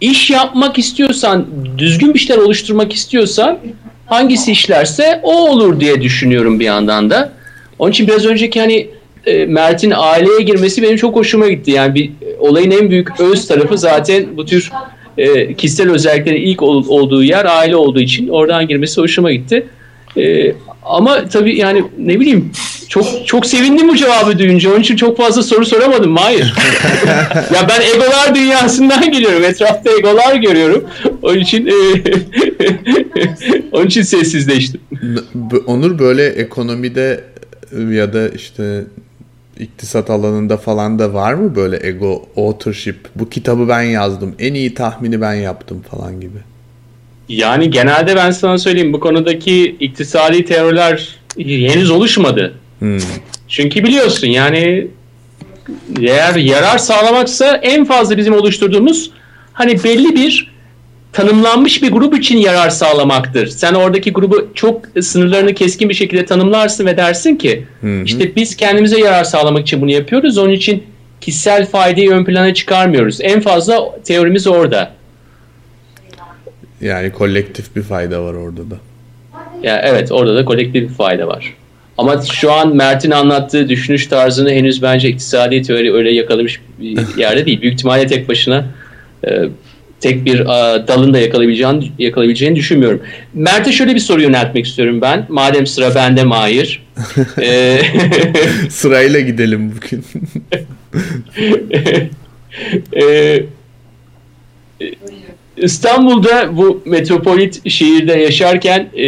iş 0.01 0.29
yapmak 0.29 0.79
istiyorsan, 0.79 1.45
düzgün 1.77 2.13
bir 2.13 2.19
şeyler 2.19 2.41
oluşturmak 2.41 2.93
istiyorsan 2.93 3.59
hangisi 4.05 4.51
işlerse 4.51 5.19
o 5.23 5.49
olur 5.49 5.79
diye 5.79 6.01
düşünüyorum 6.01 6.59
bir 6.59 6.65
yandan 6.65 7.09
da. 7.09 7.31
Onun 7.79 7.91
için 7.91 8.07
biraz 8.07 8.25
önceki 8.25 8.59
hani 8.59 8.87
e, 9.25 9.45
Mert'in 9.45 9.93
aileye 9.95 10.41
girmesi 10.41 10.81
benim 10.81 10.95
çok 10.95 11.15
hoşuma 11.15 11.47
gitti. 11.47 11.71
Yani 11.71 11.95
bir 11.95 12.11
olayın 12.39 12.71
en 12.71 12.89
büyük 12.89 13.19
öz 13.19 13.47
tarafı 13.47 13.77
zaten 13.77 14.37
bu 14.37 14.45
tür 14.45 14.71
e, 15.17 15.53
kişisel 15.53 15.91
özelliklerin 15.91 16.41
ilk 16.41 16.61
ol, 16.61 16.85
olduğu 16.87 17.23
yer 17.23 17.45
aile 17.45 17.75
olduğu 17.75 17.99
için 17.99 18.27
oradan 18.27 18.67
girmesi 18.67 19.01
hoşuma 19.01 19.31
gitti. 19.31 19.65
E, 20.17 20.53
ama 20.85 21.29
tabii 21.29 21.57
yani 21.57 21.83
ne 21.97 22.19
bileyim 22.19 22.51
çok 22.89 23.27
çok 23.27 23.45
sevindim 23.45 23.89
bu 23.89 23.95
cevabı 23.95 24.39
duyunca. 24.39 24.71
Onun 24.71 24.79
için 24.79 24.95
çok 24.95 25.17
fazla 25.17 25.43
soru 25.43 25.65
soramadım. 25.65 26.15
Hayır. 26.15 26.53
ya 27.53 27.67
ben 27.69 27.81
egolar 27.81 28.35
dünyasından 28.35 29.11
geliyorum. 29.11 29.43
Etrafta 29.43 29.91
egolar 29.91 30.35
görüyorum. 30.35 30.83
Onun 31.21 31.39
için 31.39 31.67
e, 31.67 31.71
onun 33.71 33.85
için 33.85 34.01
sessizleştim. 34.01 34.81
Onur 35.67 35.99
böyle 35.99 36.27
ekonomide 36.27 37.23
ya 37.91 38.13
da 38.13 38.29
işte 38.29 38.83
iktisat 39.59 40.09
alanında 40.09 40.57
falan 40.57 40.99
da 40.99 41.13
var 41.13 41.33
mı 41.33 41.55
böyle 41.55 41.87
ego 41.87 42.25
authorship? 42.37 42.97
Bu 43.15 43.29
kitabı 43.29 43.67
ben 43.67 43.81
yazdım. 43.81 44.35
En 44.39 44.53
iyi 44.53 44.73
tahmini 44.73 45.21
ben 45.21 45.33
yaptım 45.33 45.83
falan 45.91 46.21
gibi. 46.21 46.52
Yani 47.35 47.69
genelde 47.69 48.15
ben 48.15 48.31
sana 48.31 48.57
söyleyeyim 48.57 48.93
bu 48.93 48.99
konudaki 48.99 49.75
iktisadi 49.79 50.45
teoriler 50.45 51.07
henüz 51.37 51.91
oluşmadı. 51.91 52.53
Hmm. 52.79 52.97
Çünkü 53.47 53.83
biliyorsun 53.83 54.27
yani 54.27 54.87
eğer 56.01 56.35
yarar 56.35 56.77
sağlamaksa 56.77 57.55
en 57.55 57.85
fazla 57.85 58.17
bizim 58.17 58.33
oluşturduğumuz 58.33 59.11
hani 59.53 59.83
belli 59.83 60.15
bir 60.15 60.53
tanımlanmış 61.13 61.83
bir 61.83 61.91
grup 61.91 62.17
için 62.17 62.37
yarar 62.37 62.69
sağlamaktır. 62.69 63.47
Sen 63.47 63.73
oradaki 63.73 64.11
grubu 64.11 64.51
çok 64.53 64.81
sınırlarını 65.01 65.53
keskin 65.53 65.89
bir 65.89 65.93
şekilde 65.93 66.25
tanımlarsın 66.25 66.85
ve 66.85 66.97
dersin 66.97 67.35
ki 67.35 67.65
hı 67.81 68.03
işte 68.05 68.35
biz 68.35 68.55
kendimize 68.55 68.99
yarar 68.99 69.23
sağlamak 69.23 69.61
için 69.61 69.81
bunu 69.81 69.91
yapıyoruz. 69.91 70.37
Onun 70.37 70.51
için 70.51 70.83
kişisel 71.21 71.65
faydayı 71.65 72.11
ön 72.11 72.25
plana 72.25 72.53
çıkarmıyoruz. 72.53 73.21
En 73.21 73.41
fazla 73.41 74.01
teorimiz 74.03 74.47
orada. 74.47 74.91
Yani 76.83 77.11
kolektif 77.11 77.75
bir 77.75 77.81
fayda 77.81 78.23
var 78.23 78.33
orada 78.33 78.61
da. 78.71 78.75
Ya 79.63 79.81
evet 79.85 80.11
orada 80.11 80.35
da 80.35 80.45
kolektif 80.45 80.83
bir 80.83 80.95
fayda 80.95 81.27
var. 81.27 81.53
Ama 81.97 82.21
şu 82.21 82.51
an 82.51 82.75
Mert'in 82.75 83.11
anlattığı 83.11 83.69
düşünüş 83.69 84.07
tarzını 84.07 84.51
henüz 84.51 84.81
bence 84.81 85.09
iktisadi 85.09 85.61
teori 85.61 85.93
öyle 85.93 86.11
yakalamış 86.11 86.61
bir 86.79 87.17
yerde 87.17 87.45
değil. 87.45 87.61
Büyük 87.61 87.73
ihtimalle 87.73 88.07
tek 88.07 88.29
başına 88.29 88.65
e, 89.27 89.43
tek 89.99 90.25
bir 90.25 90.39
a, 90.45 90.87
dalında 90.87 91.19
yakalayabileceğini, 91.19 91.91
yakalayabileceğini 91.99 92.55
düşünmüyorum. 92.55 93.01
Mert'e 93.33 93.71
şöyle 93.71 93.95
bir 93.95 93.99
soru 93.99 94.21
yöneltmek 94.21 94.65
istiyorum 94.65 95.01
ben. 95.01 95.25
Madem 95.29 95.67
sıra 95.67 95.95
bende 95.95 96.23
Mahir. 96.23 96.83
e, 97.41 97.79
Sırayla 98.69 99.19
gidelim 99.19 99.73
bugün. 99.75 100.05
e, 103.01 103.43
İstanbul'da 105.57 106.57
bu 106.57 106.81
metropolit 106.85 107.69
şehirde 107.69 108.13
yaşarken 108.13 108.89
e, 108.97 109.07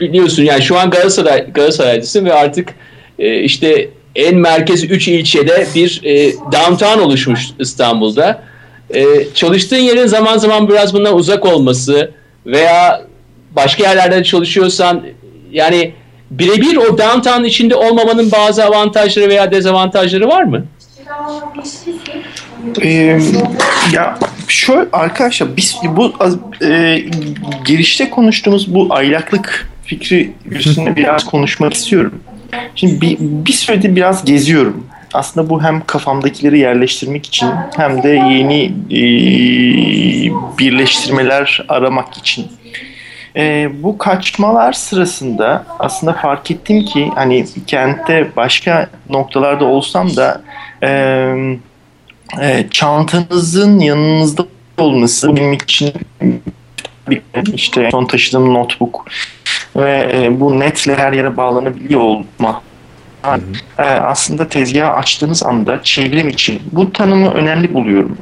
biliyorsun 0.00 0.42
yani 0.42 0.62
şu 0.62 0.78
an 0.78 0.90
Galatasaray 0.90 1.52
Galatasaraylısın 1.52 2.24
ve 2.24 2.34
artık 2.34 2.74
e, 3.18 3.40
işte 3.40 3.88
en 4.16 4.36
merkez 4.36 4.84
3 4.84 5.08
ilçede 5.08 5.66
bir 5.74 6.00
e, 6.04 6.32
downtown 6.32 6.98
oluşmuş 6.98 7.40
İstanbul'da. 7.58 8.42
E, 8.94 9.04
çalıştığın 9.34 9.76
yerin 9.76 10.06
zaman 10.06 10.38
zaman 10.38 10.68
biraz 10.68 10.94
bundan 10.94 11.16
uzak 11.16 11.46
olması 11.46 12.10
veya 12.46 13.02
başka 13.56 13.82
yerlerde 13.82 14.24
çalışıyorsan 14.24 15.02
yani 15.52 15.92
birebir 16.30 16.76
o 16.76 16.98
downtown 16.98 17.44
içinde 17.44 17.76
olmamanın 17.76 18.32
bazı 18.32 18.64
avantajları 18.64 19.28
veya 19.28 19.50
dezavantajları 19.50 20.28
var 20.28 20.42
mı? 20.42 20.64
Ee, 22.82 23.18
ya 23.92 24.18
şöyle 24.52 24.88
arkadaşlar 24.92 25.56
biz 25.56 25.76
bu 25.84 26.12
e, 26.64 27.04
girişte 27.64 28.10
konuştuğumuz 28.10 28.74
bu 28.74 28.86
aylaklık 28.90 29.68
fikri 29.84 30.32
üstünde 30.50 30.96
biraz 30.96 31.24
konuşmak 31.24 31.74
istiyorum. 31.74 32.20
Şimdi 32.74 33.00
bir, 33.00 33.16
bir 33.20 33.52
süredir 33.52 33.96
biraz 33.96 34.24
geziyorum. 34.24 34.86
Aslında 35.14 35.50
bu 35.50 35.62
hem 35.62 35.86
kafamdakileri 35.86 36.58
yerleştirmek 36.58 37.26
için 37.26 37.48
hem 37.76 38.02
de 38.02 38.08
yeni 38.08 38.64
e, 38.90 39.02
birleştirmeler 40.58 41.64
aramak 41.68 42.16
için. 42.16 42.46
E, 43.36 43.70
bu 43.82 43.98
kaçmalar 43.98 44.72
sırasında 44.72 45.64
aslında 45.78 46.12
fark 46.12 46.50
ettim 46.50 46.84
ki 46.84 47.10
hani 47.14 47.46
kentte 47.66 48.30
başka 48.36 48.86
noktalarda 49.10 49.64
olsam 49.64 50.16
da 50.16 50.42
e, 50.82 50.88
e, 52.40 52.66
çantanızın 52.70 53.78
yanınızda 53.78 54.46
olması 54.78 55.36
benim 55.36 55.52
için 55.52 55.92
işte 57.54 57.88
son 57.90 58.06
taşıdığım 58.06 58.54
notebook 58.54 59.06
ve 59.76 60.10
e, 60.14 60.40
bu 60.40 60.60
netle 60.60 60.94
her 60.94 61.12
yere 61.12 61.36
bağlanabiliyor 61.36 62.00
olma 62.00 62.62
e, 63.78 63.82
aslında 63.82 64.48
tezgahı 64.48 64.92
açtığınız 64.92 65.42
anda 65.42 65.82
çevrim 65.82 66.28
için 66.28 66.62
bu 66.72 66.92
tanımı 66.92 67.30
önemli 67.30 67.74
buluyorum. 67.74 68.18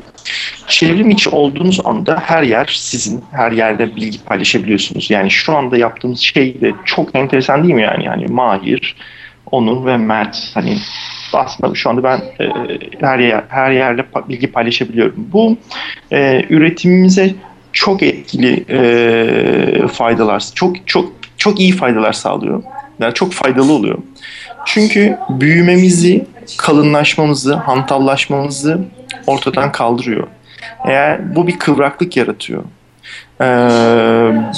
Çevrim 0.66 1.10
içi 1.10 1.30
olduğunuz 1.30 1.80
anda 1.84 2.22
her 2.24 2.42
yer 2.42 2.66
sizin, 2.78 3.24
her 3.32 3.52
yerde 3.52 3.96
bilgi 3.96 4.24
paylaşabiliyorsunuz. 4.24 5.10
Yani 5.10 5.30
şu 5.30 5.56
anda 5.56 5.76
yaptığımız 5.76 6.20
şey 6.20 6.60
de 6.60 6.72
çok 6.84 7.14
enteresan 7.14 7.62
değil 7.62 7.74
mi 7.74 7.82
yani? 7.82 8.04
Yani 8.04 8.26
Mahir, 8.26 8.96
Onur 9.50 9.86
ve 9.86 9.96
Mert 9.96 10.36
hani 10.54 10.78
aslında 11.38 11.74
şu 11.74 11.90
anda 11.90 12.02
ben 12.02 12.18
e, 12.18 12.52
her 13.00 13.18
yer 13.18 13.44
her 13.48 13.70
yerde 13.70 14.04
bilgi 14.28 14.52
paylaşabiliyorum. 14.52 15.14
Bu 15.16 15.56
e, 16.12 16.44
üretimimize 16.50 17.34
çok 17.72 18.02
etkili 18.02 18.64
e, 18.68 19.88
faydalar, 19.88 20.44
çok 20.54 20.86
çok 20.86 21.12
çok 21.36 21.60
iyi 21.60 21.72
faydalar 21.72 22.12
sağlıyor. 22.12 22.62
Yani 23.00 23.14
çok 23.14 23.32
faydalı 23.32 23.72
oluyor. 23.72 23.98
Çünkü 24.66 25.18
büyümemizi, 25.30 26.26
kalınlaşmamızı, 26.58 27.54
hantallaşmamızı 27.54 28.80
ortadan 29.26 29.72
kaldırıyor. 29.72 30.26
Eğer 30.84 31.36
bu 31.36 31.46
bir 31.46 31.58
kıvraklık 31.58 32.16
yaratıyor. 32.16 32.64
Ee, 33.40 33.46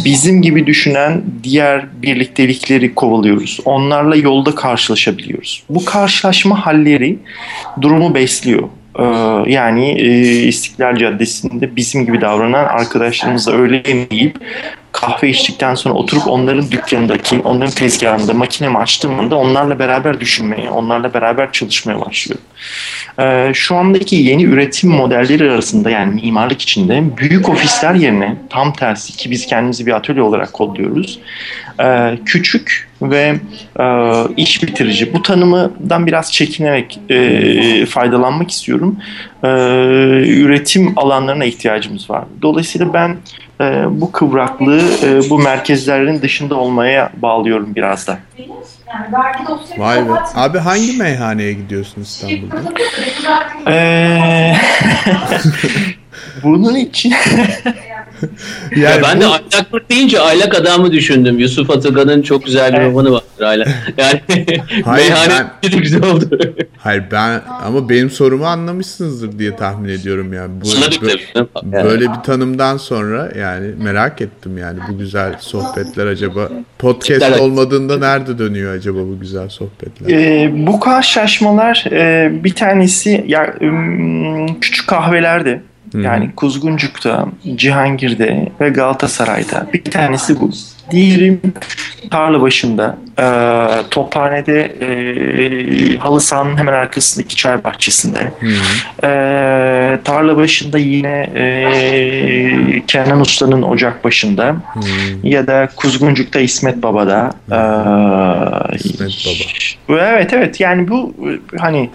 bizim 0.04 0.42
gibi 0.42 0.66
düşünen 0.66 1.22
diğer 1.42 2.02
birliktelikleri 2.02 2.94
kovalıyoruz. 2.94 3.60
Onlarla 3.64 4.16
yolda 4.16 4.54
karşılaşabiliyoruz. 4.54 5.62
Bu 5.68 5.84
karşılaşma 5.84 6.66
halleri 6.66 7.18
durumu 7.80 8.14
besliyor. 8.14 8.68
Ee, 8.98 9.04
yani 9.50 10.00
e, 10.00 10.42
İstiklal 10.42 10.96
Caddesi'nde 10.96 11.76
bizim 11.76 12.06
gibi 12.06 12.20
davranan 12.20 12.64
arkadaşlarımızla 12.64 13.52
öyle 13.52 13.82
yemeyip 13.88 14.36
kahve 15.02 15.28
içtikten 15.28 15.74
sonra 15.74 15.94
oturup 15.94 16.28
onların 16.28 16.70
dükkanındaki, 16.70 17.38
onların 17.38 17.74
tezgahında 17.74 18.34
makinemi 18.34 18.78
açtığım 18.78 19.20
anda 19.20 19.36
onlarla 19.36 19.78
beraber 19.78 20.20
düşünmeye, 20.20 20.70
onlarla 20.70 21.14
beraber 21.14 21.52
çalışmaya 21.52 22.00
başlıyorum. 22.00 22.44
Ee, 23.20 23.50
şu 23.54 23.76
andaki 23.76 24.16
yeni 24.16 24.44
üretim 24.44 24.90
modelleri 24.90 25.50
arasında 25.50 25.90
yani 25.90 26.20
mimarlık 26.22 26.62
içinde 26.62 27.16
büyük 27.16 27.48
ofisler 27.48 27.94
yerine 27.94 28.36
tam 28.50 28.72
tersi 28.72 29.16
ki 29.16 29.30
biz 29.30 29.46
kendimizi 29.46 29.86
bir 29.86 29.92
atölye 29.92 30.22
olarak 30.22 30.52
kodluyoruz. 30.52 31.18
Ee, 31.80 32.18
küçük 32.24 32.91
ve 33.10 33.34
e, 33.80 33.84
iş 34.36 34.62
bitirici 34.62 35.14
bu 35.14 35.22
tanımdan 35.22 36.06
biraz 36.06 36.32
çekinerek 36.32 37.00
e, 37.08 37.86
faydalanmak 37.86 38.50
istiyorum. 38.50 38.96
E, 39.44 39.48
üretim 40.26 40.98
alanlarına 40.98 41.44
ihtiyacımız 41.44 42.10
var. 42.10 42.24
Dolayısıyla 42.42 42.92
ben 42.92 43.16
e, 43.60 43.84
bu 43.90 44.12
kıvraklığı 44.12 44.82
e, 45.04 45.30
bu 45.30 45.38
merkezlerin 45.38 46.22
dışında 46.22 46.54
olmaya 46.54 47.10
bağlıyorum 47.16 47.74
biraz 47.74 48.06
da. 48.06 48.18
Vay 49.78 50.08
be. 50.08 50.12
Abi 50.34 50.58
hangi 50.58 50.92
meyhaneye 50.92 51.52
gidiyorsun 51.52 52.02
İstanbul'da? 52.02 52.56
Ee, 53.70 54.54
bunun 56.42 56.74
için 56.76 57.14
yani 58.70 58.82
ya 58.82 59.02
ben 59.02 59.16
bu... 59.16 59.20
de 59.20 59.26
aylaklık 59.26 59.90
deyince 59.90 60.20
aylak 60.20 60.54
adamı 60.54 60.92
düşündüm. 60.92 61.38
Yusuf 61.38 61.70
Atakan'ın 61.70 62.22
çok 62.22 62.44
güzel 62.44 62.72
bir 62.72 62.80
romanı 62.80 63.12
vardır 63.12 63.42
aylak. 63.42 63.68
Yani 63.98 64.20
hayır, 64.84 65.10
meyhane 65.10 65.46
ben... 65.62 65.80
güzel 65.80 66.04
oldu. 66.04 66.38
Hayır 66.78 67.04
ben 67.10 67.40
ama 67.64 67.88
benim 67.88 68.10
sorumu 68.10 68.46
anlamışsınızdır 68.46 69.38
diye 69.38 69.56
tahmin 69.56 69.88
ediyorum 69.88 70.32
yani. 70.32 70.50
Bu, 70.60 70.66
böyle, 71.02 71.84
böyle 71.84 72.02
bir 72.02 72.22
tanımdan 72.24 72.76
sonra 72.76 73.32
yani 73.38 73.66
merak 73.78 74.20
ettim 74.20 74.58
yani 74.58 74.78
bu 74.88 74.98
güzel 74.98 75.36
sohbetler 75.40 76.06
acaba 76.06 76.48
podcast 76.78 77.40
olmadığında 77.40 77.98
nerede 77.98 78.38
dönüyor 78.38 78.76
acaba 78.76 78.98
bu 78.98 79.20
güzel 79.20 79.48
sohbetler? 79.48 80.10
Ee, 80.10 80.50
bu 80.66 80.80
karşılaşmalar 80.80 81.84
e, 81.92 82.30
bir 82.44 82.54
tanesi 82.54 83.24
ya 83.28 83.54
küçük 84.60 84.88
yani 85.94 86.30
Kuzguncuk'ta, 86.36 87.26
Cihangir'de 87.54 88.48
ve 88.60 88.68
Galatasaray'da 88.68 89.66
bir 89.72 89.84
tanesi 89.84 90.40
bu. 90.40 90.50
Diğeri 90.90 91.38
tarla 92.10 92.40
başında, 92.40 92.98
e, 93.18 93.26
Tophane'de 93.90 94.60
e, 94.62 95.96
halı 95.96 96.20
sahanın 96.20 96.56
hemen 96.56 96.72
arkasındaki 96.72 97.36
çay 97.36 97.64
bahçesinde. 97.64 98.32
E, 99.04 99.08
tarla 100.04 100.36
başında 100.36 100.78
yine 100.78 101.30
e, 101.34 102.82
Kenan 102.86 103.20
Usta'nın 103.20 103.62
ocak 103.62 104.04
başında. 104.04 104.48
Hı. 104.48 104.80
Ya 105.22 105.46
da 105.46 105.68
Kuzguncuk'ta 105.76 106.40
İsmet 106.40 106.82
Baba'da. 106.82 107.32
E, 107.50 107.58
İsmet 108.76 109.26
Baba. 109.88 110.00
Evet 110.00 110.32
evet 110.32 110.60
yani 110.60 110.88
bu 110.88 111.14
hani 111.58 111.90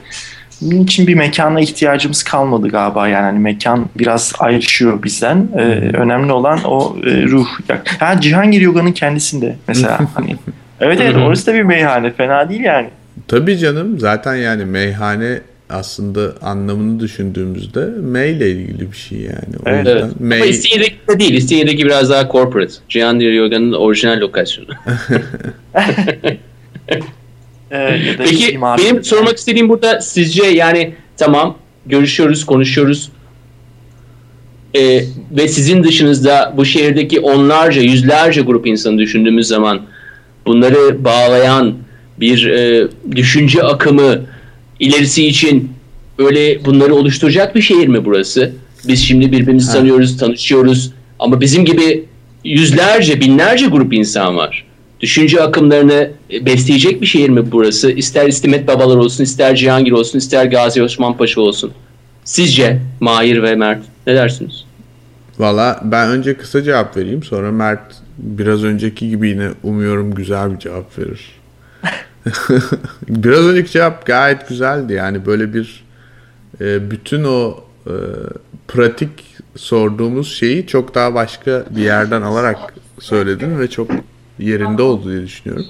bunun 0.61 0.83
için 0.83 1.07
bir 1.07 1.15
mekana 1.15 1.61
ihtiyacımız 1.61 2.23
kalmadı 2.23 2.67
galiba 2.67 3.07
yani 3.07 3.23
hani 3.23 3.39
mekan 3.39 3.89
biraz 3.97 4.33
ayrışıyor 4.39 5.03
bizden. 5.03 5.47
Ee, 5.57 5.61
önemli 5.93 6.31
olan 6.31 6.59
o 6.65 6.95
e, 7.05 7.23
ruh. 7.23 7.47
Ha 7.99 8.21
Cihangir 8.21 8.61
Yoga'nın 8.61 8.91
kendisinde 8.91 9.55
mesela 9.67 9.99
hani. 10.13 10.35
Evet 10.79 10.99
evet 11.01 11.15
orası 11.15 11.47
da 11.47 11.53
bir 11.53 11.63
meyhane 11.63 12.11
fena 12.11 12.49
değil 12.49 12.61
yani. 12.61 12.89
Tabii 13.27 13.57
canım 13.57 13.99
zaten 13.99 14.35
yani 14.35 14.65
meyhane 14.65 15.39
aslında 15.69 16.33
anlamını 16.41 16.99
düşündüğümüzde 16.99 17.85
May 18.11 18.31
ile 18.31 18.51
ilgili 18.51 18.91
bir 18.91 18.97
şey 18.97 19.19
yani. 19.19 19.55
O 19.65 19.69
evet, 19.69 19.85
yüzden 19.85 19.99
evet. 19.99 20.19
May... 20.19 20.37
Ama 20.37 20.45
İstinye'deki 20.45 21.19
değil. 21.19 21.33
İstinye'deki 21.33 21.85
biraz 21.85 22.09
daha 22.09 22.29
corporate. 22.29 22.73
Cihangir 22.89 23.31
Yoga'nın 23.31 23.73
orijinal 23.73 24.19
lokasyonu. 24.19 24.67
Ee, 27.71 27.99
Peki 28.17 28.59
benim 28.61 29.03
sormak 29.03 29.37
istediğim 29.37 29.69
burada 29.69 30.01
sizce 30.01 30.43
yani 30.45 30.93
tamam 31.17 31.57
görüşüyoruz, 31.85 32.45
konuşuyoruz. 32.45 33.09
Ee, 34.75 35.03
ve 35.31 35.47
sizin 35.47 35.83
dışınızda 35.83 36.53
bu 36.57 36.65
şehirdeki 36.65 37.19
onlarca, 37.19 37.81
yüzlerce 37.81 38.41
grup 38.41 38.67
insanı 38.67 38.97
düşündüğümüz 38.97 39.47
zaman 39.47 39.81
bunları 40.45 41.03
bağlayan 41.03 41.75
bir 42.19 42.45
e, 42.45 42.87
düşünce 43.15 43.63
akımı 43.63 44.21
ilerisi 44.79 45.27
için 45.27 45.71
öyle 46.17 46.65
bunları 46.65 46.95
oluşturacak 46.95 47.55
bir 47.55 47.61
şehir 47.61 47.87
mi 47.87 48.05
burası? 48.05 48.51
Biz 48.87 49.03
şimdi 49.03 49.31
birbirimizi 49.31 49.71
tanıyoruz, 49.71 50.17
tanışıyoruz 50.17 50.91
ama 51.19 51.41
bizim 51.41 51.65
gibi 51.65 52.05
yüzlerce, 52.43 53.19
binlerce 53.19 53.65
grup 53.65 53.93
insan 53.93 54.37
var 54.37 54.66
düşünce 54.99 55.41
akımlarını 55.41 56.11
besleyecek 56.31 57.01
bir 57.01 57.05
şehir 57.05 57.29
mi 57.29 57.51
burası? 57.51 57.91
İster 57.91 58.27
İstimet 58.27 58.67
Babalar 58.67 58.95
olsun, 58.95 59.23
ister 59.23 59.55
Cihangir 59.55 59.91
olsun, 59.91 60.19
ister 60.19 60.45
Gazi 60.45 60.83
Osman 60.83 61.17
Paşa 61.17 61.41
olsun. 61.41 61.71
Sizce 62.23 62.81
Mahir 62.99 63.43
ve 63.43 63.55
Mert 63.55 63.83
ne 64.07 64.15
dersiniz? 64.15 64.65
Valla 65.39 65.79
ben 65.83 66.09
önce 66.09 66.37
kısa 66.37 66.63
cevap 66.63 66.97
vereyim. 66.97 67.23
Sonra 67.23 67.51
Mert 67.51 67.95
biraz 68.17 68.63
önceki 68.63 69.09
gibi 69.09 69.29
yine 69.29 69.49
umuyorum 69.63 70.15
güzel 70.15 70.53
bir 70.53 70.59
cevap 70.59 70.99
verir. 70.99 71.39
biraz 73.09 73.39
önceki 73.39 73.71
cevap 73.71 74.05
gayet 74.05 74.49
güzeldi. 74.49 74.93
Yani 74.93 75.25
böyle 75.25 75.53
bir 75.53 75.83
e, 76.61 76.91
bütün 76.91 77.23
o 77.23 77.63
e, 77.85 77.93
pratik 78.67 79.09
sorduğumuz 79.55 80.33
şeyi 80.33 80.67
çok 80.67 80.95
daha 80.95 81.13
başka 81.13 81.63
bir 81.69 81.81
yerden 81.81 82.21
alarak 82.21 82.73
söyledin 82.99 83.59
ve 83.59 83.69
çok 83.69 83.91
yerinde 84.39 84.81
oldu 84.81 85.11
diye 85.11 85.21
düşünüyorum. 85.21 85.65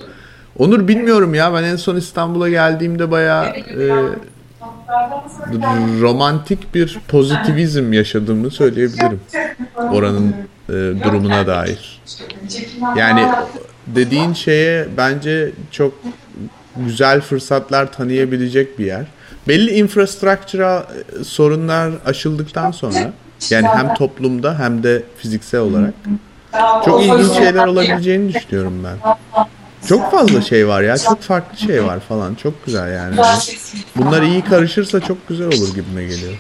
Onur 0.58 0.88
bilmiyorum 0.88 1.34
ya 1.34 1.54
ben 1.54 1.64
en 1.64 1.76
son 1.76 1.96
İstanbul'a 1.96 2.50
geldiğimde 2.50 3.12
bayağı 3.12 3.46
e, 3.46 3.90
romantik 6.02 6.76
bir 6.76 7.00
pozitivizm 7.08 7.94
yaşadığımı 7.94 8.52
söyleyebilirim. 8.52 9.20
Oranın 9.76 10.36
e, 10.70 10.74
durumuna 11.04 11.48
dair. 11.48 12.02
Yani 12.98 13.28
dediğin 13.88 14.34
şeye 14.34 14.88
bence 14.98 15.52
çok 15.72 15.94
güzel 16.78 17.22
fırsatlar 17.22 17.92
tanıyabilecek 17.92 18.80
bir 18.80 18.86
yer. 18.86 19.06
Belli 19.48 19.72
infrastructural 19.72 20.84
e, 21.20 21.24
sorunlar 21.24 21.94
aşıldıktan 22.06 22.72
sonra 22.72 23.14
yani 23.50 23.68
hem 23.68 23.94
toplumda 23.94 24.60
hem 24.60 24.84
de 24.84 25.04
fiziksel 25.18 25.60
olarak 25.60 25.94
çok 26.86 27.04
ilginç 27.04 27.32
şeyler 27.32 27.66
olabileceğini 27.68 28.34
düşünüyorum 28.34 28.84
ben. 28.84 29.16
Çok 29.88 30.12
fazla 30.12 30.42
şey 30.42 30.68
var 30.68 30.82
ya. 30.82 30.98
Çok 30.98 31.22
farklı 31.22 31.58
şey 31.58 31.84
var 31.84 32.00
falan. 32.00 32.36
Çok 32.36 32.66
güzel 32.66 32.94
yani. 32.94 33.16
Bunlar 33.96 34.22
iyi 34.22 34.42
karışırsa 34.42 35.00
çok 35.00 35.28
güzel 35.28 35.48
olur 35.48 35.76
gibime 35.76 36.04
geliyor. 36.04 36.34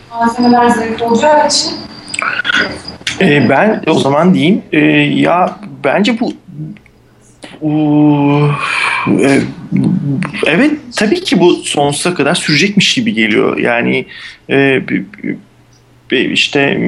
Ee, 3.21 3.49
ben 3.49 3.83
o 3.87 3.99
zaman 3.99 4.33
diyeyim. 4.33 4.61
Ee, 4.71 4.79
ya 5.21 5.59
bence 5.83 6.19
bu 6.19 6.33
e, 7.61 9.39
evet 10.45 10.71
tabii 10.95 11.23
ki 11.23 11.39
bu 11.39 11.55
sonsuza 11.55 12.13
kadar 12.13 12.35
sürecekmiş 12.35 12.93
gibi 12.93 13.13
geliyor. 13.13 13.57
Yani 13.57 14.05
e, 14.49 14.81
işte 16.11 16.79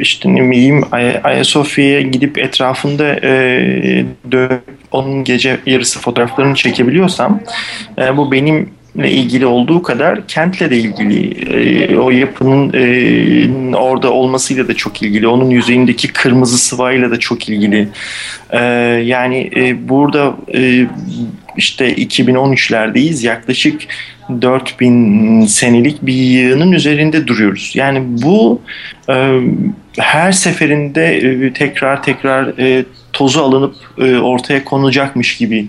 işte 0.00 0.34
ne 0.34 0.50
bileyim 0.50 0.84
Ayasofya'ya 1.24 2.00
gidip 2.00 2.38
etrafında 2.38 3.14
e, 3.22 4.04
dön, 4.32 4.60
onun 4.90 5.24
gece 5.24 5.60
yarısı 5.66 6.00
fotoğraflarını 6.00 6.54
çekebiliyorsam 6.54 7.40
e, 7.98 8.16
bu 8.16 8.32
benim 8.32 8.70
ile 8.98 9.10
ilgili 9.10 9.46
olduğu 9.46 9.82
kadar 9.82 10.26
kentle 10.26 10.70
de 10.70 10.76
ilgili. 10.76 11.44
E, 11.54 11.98
o 11.98 12.10
yapının 12.10 12.72
e, 12.74 13.76
orada 13.76 14.12
olmasıyla 14.12 14.68
da 14.68 14.74
çok 14.74 15.02
ilgili. 15.02 15.28
Onun 15.28 15.50
yüzeyindeki 15.50 16.12
kırmızı 16.12 16.58
sıvayla 16.58 17.10
da 17.10 17.18
çok 17.18 17.48
ilgili. 17.48 17.88
E, 18.50 18.60
yani 19.04 19.50
e, 19.56 19.88
burada 19.88 20.36
e, 20.54 20.86
işte 21.56 21.94
2013'lerdeyiz. 21.94 23.26
Yaklaşık 23.26 23.82
4000 24.42 25.46
senelik 25.46 26.06
bir 26.06 26.14
yığının 26.14 26.72
üzerinde 26.72 27.26
duruyoruz. 27.26 27.72
Yani 27.74 28.02
bu 28.22 28.60
e, 29.08 29.40
her 29.98 30.32
seferinde 30.32 31.16
e, 31.16 31.52
tekrar 31.52 32.02
tekrar 32.02 32.58
e, 32.58 32.84
tozu 33.12 33.40
alınıp 33.40 33.74
e, 33.98 34.16
ortaya 34.16 34.64
konulacakmış 34.64 35.36
gibi 35.36 35.68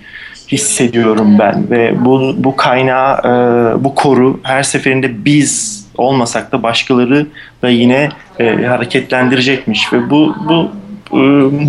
hissediyorum 0.51 1.39
ben 1.39 1.69
ve 1.69 2.05
bu 2.05 2.35
bu 2.37 2.55
kaynağı 2.55 3.17
e, 3.17 3.83
bu 3.83 3.95
koru 3.95 4.39
her 4.43 4.63
seferinde 4.63 5.25
biz 5.25 5.83
olmasak 5.97 6.51
da 6.51 6.63
başkaları 6.63 7.27
da 7.61 7.69
yine 7.69 8.09
e, 8.39 8.65
hareketlendirecekmiş 8.65 9.93
ve 9.93 10.09
bu 10.09 10.35
bu 10.49 10.71
e, 11.11 11.19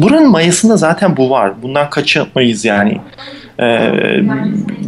buranın 0.02 0.30
mayasında 0.30 0.76
zaten 0.76 1.16
bu 1.16 1.30
var. 1.30 1.52
Bundan 1.62 1.90
kaçamayız 1.90 2.64
yani. 2.64 3.00
E, 3.60 3.92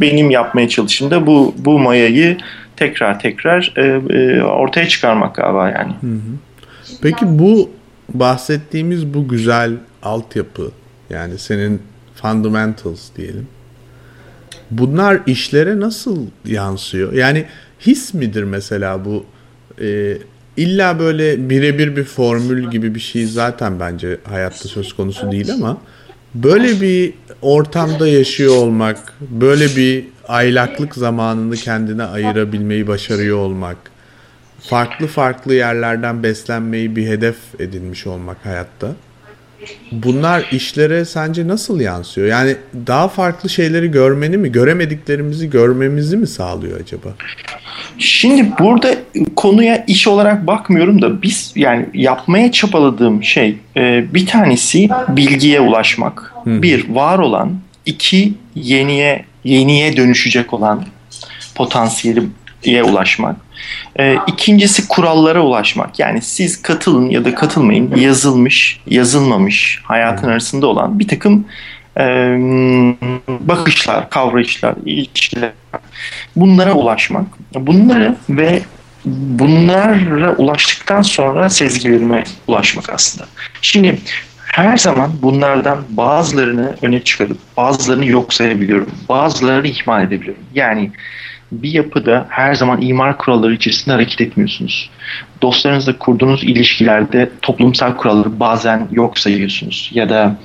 benim 0.00 0.30
yapmaya 0.30 0.68
çalıştığımda 0.68 1.26
bu 1.26 1.54
bu 1.58 1.78
mayayı 1.78 2.36
tekrar 2.76 3.20
tekrar 3.20 3.72
e, 3.76 3.82
e, 3.82 4.42
ortaya 4.42 4.88
çıkarmak 4.88 5.34
galiba 5.34 5.70
yani. 5.70 5.92
Peki 7.02 7.24
bu 7.28 7.70
bahsettiğimiz 8.14 9.14
bu 9.14 9.28
güzel 9.28 9.72
altyapı 10.02 10.70
yani 11.10 11.38
senin 11.38 11.82
fundamentals 12.14 13.16
diyelim 13.16 13.46
bunlar 14.70 15.20
işlere 15.26 15.80
nasıl 15.80 16.26
yansıyor? 16.44 17.12
Yani 17.12 17.44
his 17.80 18.14
midir 18.14 18.42
mesela 18.42 19.04
bu? 19.04 19.24
E, 19.80 20.18
illa 20.56 20.98
böyle 20.98 21.50
birebir 21.50 21.96
bir 21.96 22.04
formül 22.04 22.70
gibi 22.70 22.94
bir 22.94 23.00
şey 23.00 23.26
zaten 23.26 23.80
bence 23.80 24.18
hayatta 24.24 24.68
söz 24.68 24.92
konusu 24.92 25.32
değil 25.32 25.52
ama 25.52 25.78
böyle 26.34 26.80
bir 26.80 27.14
ortamda 27.42 28.08
yaşıyor 28.08 28.56
olmak, 28.56 29.12
böyle 29.20 29.76
bir 29.76 30.04
aylaklık 30.28 30.94
zamanını 30.94 31.56
kendine 31.56 32.02
ayırabilmeyi 32.04 32.86
başarıyor 32.86 33.38
olmak, 33.38 33.76
farklı 34.60 35.06
farklı 35.06 35.54
yerlerden 35.54 36.22
beslenmeyi 36.22 36.96
bir 36.96 37.06
hedef 37.06 37.36
edinmiş 37.58 38.06
olmak 38.06 38.46
hayatta 38.46 38.94
bunlar 39.92 40.48
işlere 40.52 41.04
sence 41.04 41.48
nasıl 41.48 41.80
yansıyor? 41.80 42.26
Yani 42.26 42.56
daha 42.86 43.08
farklı 43.08 43.48
şeyleri 43.48 43.90
görmeni 43.90 44.36
mi, 44.36 44.52
göremediklerimizi 44.52 45.50
görmemizi 45.50 46.16
mi 46.16 46.26
sağlıyor 46.26 46.80
acaba? 46.80 47.08
Şimdi 47.98 48.50
burada 48.58 48.94
konuya 49.36 49.84
iş 49.86 50.08
olarak 50.08 50.46
bakmıyorum 50.46 51.02
da 51.02 51.22
biz 51.22 51.52
yani 51.56 51.86
yapmaya 51.94 52.52
çabaladığım 52.52 53.24
şey 53.24 53.58
e, 53.76 54.14
bir 54.14 54.26
tanesi 54.26 54.88
bilgiye 55.08 55.60
ulaşmak. 55.60 56.34
Hı. 56.44 56.62
Bir 56.62 56.88
var 56.88 57.18
olan, 57.18 57.60
iki 57.86 58.34
yeniye 58.54 59.24
yeniye 59.44 59.96
dönüşecek 59.96 60.54
olan 60.54 60.84
potansiyeliye 62.60 62.82
ulaşmak. 62.82 63.36
E, 63.98 64.16
ikincisi 64.26 64.88
kurallara 64.88 65.40
ulaşmak. 65.40 65.98
Yani 65.98 66.22
siz 66.22 66.62
katılın 66.62 67.10
ya 67.10 67.24
da 67.24 67.34
katılmayın 67.34 67.96
yazılmış, 67.96 68.80
yazılmamış 68.86 69.80
hayatın 69.84 70.28
arasında 70.28 70.66
olan 70.66 70.98
bir 70.98 71.08
takım 71.08 71.44
e, 71.96 72.02
bakışlar, 73.28 74.10
kavrayışlar, 74.10 74.74
ilişkiler. 74.86 75.52
Bunlara 76.36 76.72
ulaşmak. 76.72 77.26
Bunları 77.54 78.16
ve 78.28 78.62
bunlara 79.04 80.32
ulaştıktan 80.36 81.02
sonra 81.02 81.50
sezgilerime 81.50 82.24
ulaşmak 82.46 82.90
aslında. 82.90 83.26
Şimdi 83.62 83.98
her 84.46 84.76
zaman 84.76 85.10
bunlardan 85.22 85.78
bazılarını 85.90 86.76
öne 86.82 87.02
çıkarıp 87.02 87.38
bazılarını 87.56 88.06
yok 88.06 88.34
sayabiliyorum. 88.34 88.90
Bazılarını 89.08 89.66
ihmal 89.66 90.02
edebiliyorum. 90.04 90.42
Yani 90.54 90.90
bir 91.52 91.70
yapıda 91.70 92.26
her 92.28 92.54
zaman 92.54 92.82
imar 92.82 93.18
kuralları 93.18 93.54
içerisinde 93.54 93.94
hareket 93.94 94.20
etmiyorsunuz. 94.20 94.90
Dostlarınızla 95.42 95.98
kurduğunuz 95.98 96.44
ilişkilerde 96.44 97.30
toplumsal 97.42 97.96
kuralları 97.96 98.40
bazen 98.40 98.88
yok 98.92 99.18
sayıyorsunuz. 99.18 99.90
Ya 99.94 100.08
da 100.08 100.36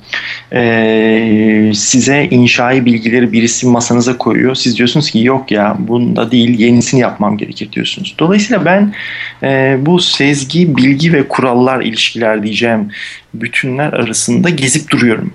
e, 0.52 1.72
size 1.74 2.28
inşai 2.30 2.84
bilgileri 2.84 3.32
birisi 3.32 3.66
masanıza 3.66 4.18
koyuyor. 4.18 4.54
Siz 4.54 4.78
diyorsunuz 4.78 5.10
ki 5.10 5.24
yok 5.24 5.50
ya 5.50 5.76
bunda 5.78 6.30
değil 6.30 6.58
yenisini 6.58 7.00
yapmam 7.00 7.38
gerekir 7.38 7.72
diyorsunuz. 7.72 8.14
Dolayısıyla 8.18 8.64
ben 8.64 8.94
e, 9.42 9.78
bu 9.80 10.00
sezgi, 10.00 10.76
bilgi 10.76 11.12
ve 11.12 11.28
kurallar 11.28 11.80
ilişkiler 11.80 12.42
diyeceğim 12.42 12.88
bütünler 13.34 13.92
arasında 13.92 14.50
gezip 14.50 14.90
duruyorum. 14.90 15.32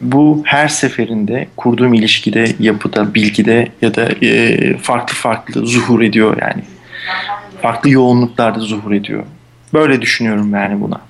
Bu 0.00 0.42
her 0.44 0.68
seferinde 0.68 1.48
kurduğum 1.56 1.94
ilişkide, 1.94 2.56
yapıda, 2.58 3.14
bilgide 3.14 3.68
ya 3.82 3.94
da 3.94 4.08
e, 4.22 4.78
farklı 4.78 5.14
farklı 5.14 5.66
zuhur 5.66 6.02
ediyor 6.02 6.36
yani. 6.40 6.62
Farklı 7.62 7.90
yoğunluklarda 7.90 8.60
zuhur 8.60 8.92
ediyor. 8.92 9.24
Böyle 9.74 10.00
düşünüyorum 10.00 10.54
yani 10.54 10.80
buna. 10.80 11.00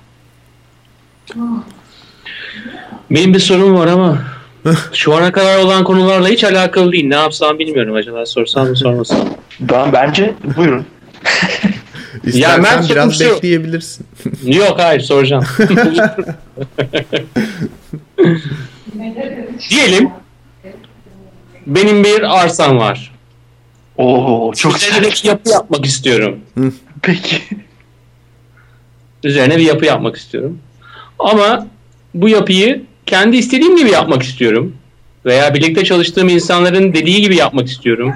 Benim 3.11 3.33
bir 3.33 3.39
sorum 3.39 3.75
var 3.75 3.87
ama 3.87 4.17
şu 4.93 5.15
ana 5.15 5.31
kadar 5.31 5.57
olan 5.57 5.83
konularla 5.83 6.27
hiç 6.27 6.43
alakalı 6.43 6.91
değil. 6.91 7.07
Ne 7.07 7.15
yapsam 7.15 7.59
bilmiyorum 7.59 7.95
acaba 7.95 8.25
sorsam 8.25 8.67
mı 8.67 8.75
sormasam 8.75 9.19
mı? 9.19 9.25
Ben, 9.59 9.93
bence 9.93 10.33
buyurun. 10.57 10.85
İstersen 12.23 12.49
ya 12.57 12.63
ben 12.63 12.89
biraz 12.89 13.17
şey... 13.17 13.29
bekleyebilirsin. 13.29 14.05
Yok 14.43 14.79
hayır 14.79 15.01
soracağım. 15.01 15.43
Diyelim 19.69 20.09
benim 21.67 22.03
bir 22.03 22.39
arsam 22.43 22.77
var. 22.77 23.11
Oo 23.97 24.53
çok 24.55 24.75
Üzerine 24.75 25.07
bir 25.07 25.21
yapı 25.23 25.49
yapmak 25.49 25.85
istiyorum. 25.85 26.39
Peki. 27.01 27.41
Üzerine 29.23 29.57
bir 29.57 29.63
yapı 29.63 29.85
yapmak 29.85 30.15
istiyorum. 30.15 30.59
Ama 31.19 31.67
bu 32.13 32.29
yapıyı 32.29 32.83
kendi 33.05 33.37
istediğim 33.37 33.77
gibi 33.77 33.89
yapmak 33.91 34.23
istiyorum. 34.23 34.75
Veya 35.25 35.53
birlikte 35.53 35.83
çalıştığım 35.83 36.29
insanların 36.29 36.93
dediği 36.93 37.21
gibi 37.21 37.35
yapmak 37.35 37.67
istiyorum. 37.67 38.13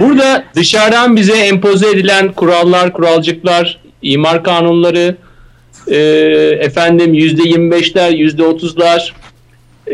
Burada 0.00 0.44
dışarıdan 0.54 1.16
bize 1.16 1.36
empoze 1.36 1.90
edilen 1.90 2.32
kurallar, 2.32 2.92
kuralcıklar, 2.92 3.80
imar 4.02 4.44
kanunları, 4.44 5.16
e, 5.88 5.96
efendim 6.60 7.14
yüzde 7.14 7.48
yirmi 7.48 7.70
beşler, 7.70 8.10
yüzde 8.10 8.44
otuzlar. 8.44 9.14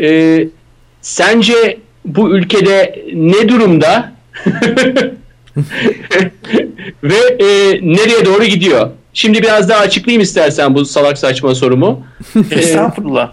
E, 0.01 0.47
sence 1.01 1.77
bu 2.05 2.29
ülkede 2.29 3.05
ne 3.13 3.49
durumda 3.49 4.11
ve 7.03 7.17
e, 7.39 7.79
nereye 7.81 8.25
doğru 8.25 8.45
gidiyor? 8.45 8.89
Şimdi 9.13 9.43
biraz 9.43 9.69
daha 9.69 9.79
açıklayayım 9.79 10.21
istersen 10.21 10.75
bu 10.75 10.85
salak 10.85 11.17
saçma 11.17 11.55
sorumu. 11.55 12.05
Estağfurullah. 12.51 13.31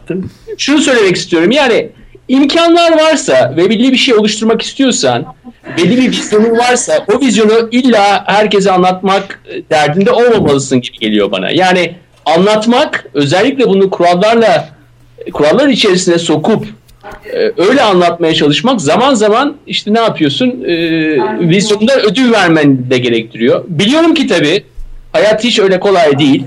Şunu 0.59 0.79
söylemek 0.79 1.17
istiyorum. 1.17 1.51
Yani 1.51 1.89
imkanlar 2.29 2.93
varsa 2.93 3.55
ve 3.57 3.71
belli 3.71 3.93
bir 3.93 3.97
şey 3.97 4.15
oluşturmak 4.15 4.63
istiyorsan, 4.63 5.25
belli 5.79 5.97
bir 5.97 6.11
vizyonun 6.11 6.59
varsa 6.59 7.05
o 7.15 7.21
vizyonu 7.21 7.69
illa 7.71 8.25
herkese 8.27 8.73
anlatmak 8.73 9.43
derdinde 9.71 10.11
olmamalısın 10.11 10.81
gibi 10.81 10.99
geliyor 10.99 11.31
bana. 11.31 11.51
Yani 11.51 11.95
anlatmak 12.27 13.07
özellikle 13.15 13.69
bunu 13.69 13.91
kurallarla 13.91 14.69
kurallar 15.33 15.69
içerisine 15.69 16.19
sokup 16.19 16.67
e, 17.33 17.53
öyle 17.69 17.83
anlatmaya 17.83 18.35
çalışmak 18.35 18.81
zaman 18.81 19.15
zaman 19.15 19.57
işte 19.67 19.95
ne 19.95 20.01
yapıyorsun 20.01 20.65
e, 20.65 20.77
vizyonda 21.49 22.01
ödül 22.01 22.33
vermen 22.33 22.91
de 22.91 22.99
gerektiriyor. 22.99 23.65
Biliyorum 23.69 24.15
ki 24.15 24.27
tabii 24.27 24.65
hayat 25.13 25.45
hiç 25.45 25.59
öyle 25.59 25.81
kolay 25.81 26.19
değil. 26.19 26.45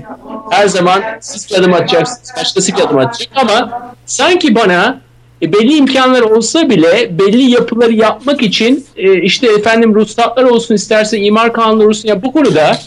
Her 0.50 0.68
zaman 0.68 1.02
siz 1.20 1.50
bir 1.50 1.54
adım 1.54 1.74
atacaksınız, 1.74 2.32
başkası 2.36 2.76
bir 2.76 2.80
adım 2.80 2.98
atacak 2.98 3.28
ama 3.34 3.82
sanki 4.06 4.54
bana 4.54 5.00
e, 5.42 5.52
belli 5.52 5.76
imkanlar 5.76 6.20
olsa 6.20 6.70
bile 6.70 7.18
belli 7.18 7.50
yapıları 7.50 7.92
yapmak 7.92 8.42
için 8.42 8.86
e, 8.96 9.22
işte 9.22 9.46
efendim 9.46 9.94
ruhsatlar 9.94 10.44
olsun 10.44 10.74
isterse 10.74 11.18
imar 11.18 11.52
kanunları 11.52 11.88
olsun 11.88 12.08
ya 12.08 12.22
bu 12.22 12.32
konuda 12.32 12.78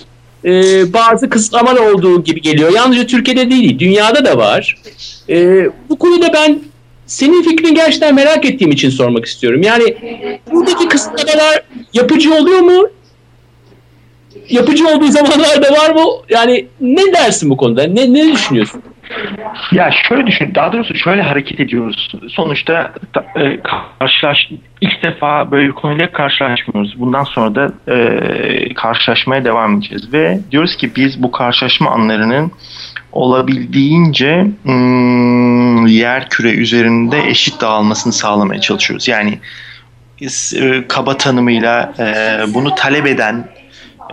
e, 0.46 0.94
bazı 0.94 1.30
kısıtlamalar 1.30 1.94
olduğu 1.94 2.24
gibi 2.24 2.42
geliyor. 2.42 2.72
Yalnızca 2.72 3.08
Türkiye'de 3.08 3.52
değil, 3.52 3.80
dünyada 3.80 4.26
da 4.26 4.38
var. 4.38 4.78
E, 5.30 5.68
bu 5.90 6.00
konuda 6.00 6.34
ben 6.34 6.60
senin 7.06 7.44
fikrini 7.44 7.74
gerçekten 7.74 8.16
merak 8.16 8.46
ettiğim 8.46 8.72
için 8.72 8.90
sormak 8.90 9.26
istiyorum. 9.26 9.62
Yani 9.64 9.98
buradaki 10.52 10.88
kısıtlamalar 10.88 11.64
yapıcı 11.94 12.34
oluyor 12.34 12.60
mu? 12.60 12.88
Yapıcı 14.50 14.88
olduğu 14.88 15.08
zamanlar 15.08 15.64
da 15.64 15.72
var 15.72 15.90
mı? 15.90 16.02
Yani 16.30 16.66
ne 16.82 17.14
dersin 17.14 17.50
bu 17.50 17.58
konuda? 17.58 17.84
Ne, 17.84 18.14
ne 18.14 18.32
düşünüyorsun? 18.32 18.84
Ya 19.72 19.92
şöyle 20.10 20.28
düşün, 20.28 20.56
daha 20.56 20.74
doğrusu 20.74 20.96
şöyle 20.96 21.22
hareket 21.22 21.60
ediyoruz. 21.60 22.12
Sonuçta 22.30 22.94
e, 23.36 23.60
karşılaş, 24.00 24.38
ilk 24.82 25.04
defa 25.04 25.52
böyle 25.52 25.72
konuyla 25.72 26.12
karşılaşmıyoruz. 26.12 27.00
Bundan 27.00 27.24
sonra 27.24 27.56
da 27.56 27.94
e, 27.94 28.74
karşılaşmaya 28.74 29.46
devam 29.46 29.78
edeceğiz 29.78 30.14
ve 30.14 30.40
diyoruz 30.52 30.76
ki 30.76 30.92
biz 30.96 31.24
bu 31.24 31.32
karşılaşma 31.32 31.92
anlarının 31.92 32.52
olabildiğince 33.12 34.48
ım, 34.68 35.88
yer 35.88 36.30
küre 36.30 36.52
üzerinde 36.52 37.28
eşit 37.28 37.62
dağılmasını 37.62 38.14
sağlamaya 38.14 38.62
çalışıyoruz. 38.62 39.08
Yani 39.08 39.40
e, 40.62 40.88
kaba 40.88 41.18
tanımıyla 41.18 41.94
e, 42.00 42.06
bunu 42.54 42.76
talep 42.76 43.08
eden 43.08 43.48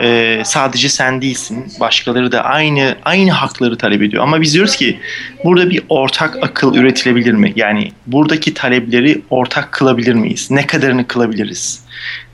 e, 0.01 0.41
sadece 0.45 0.89
sen 0.89 1.23
değilsin. 1.23 1.73
Başkaları 1.81 2.33
da 2.33 2.45
aynı 2.45 2.97
aynı 3.05 3.31
hakları 3.31 3.79
talep 3.79 4.03
ediyor. 4.03 4.23
Ama 4.23 4.41
biz 4.41 4.55
diyoruz 4.55 4.77
ki 4.77 5.01
burada 5.45 5.71
bir 5.71 5.83
ortak 5.89 6.37
akıl 6.43 6.75
üretilebilir 6.75 7.33
mi? 7.33 7.53
Yani 7.57 7.93
buradaki 8.07 8.55
talepleri 8.55 9.23
ortak 9.31 9.73
kılabilir 9.73 10.15
miyiz? 10.15 10.51
Ne 10.51 10.67
kadarını 10.67 11.07
kılabiliriz? 11.07 11.85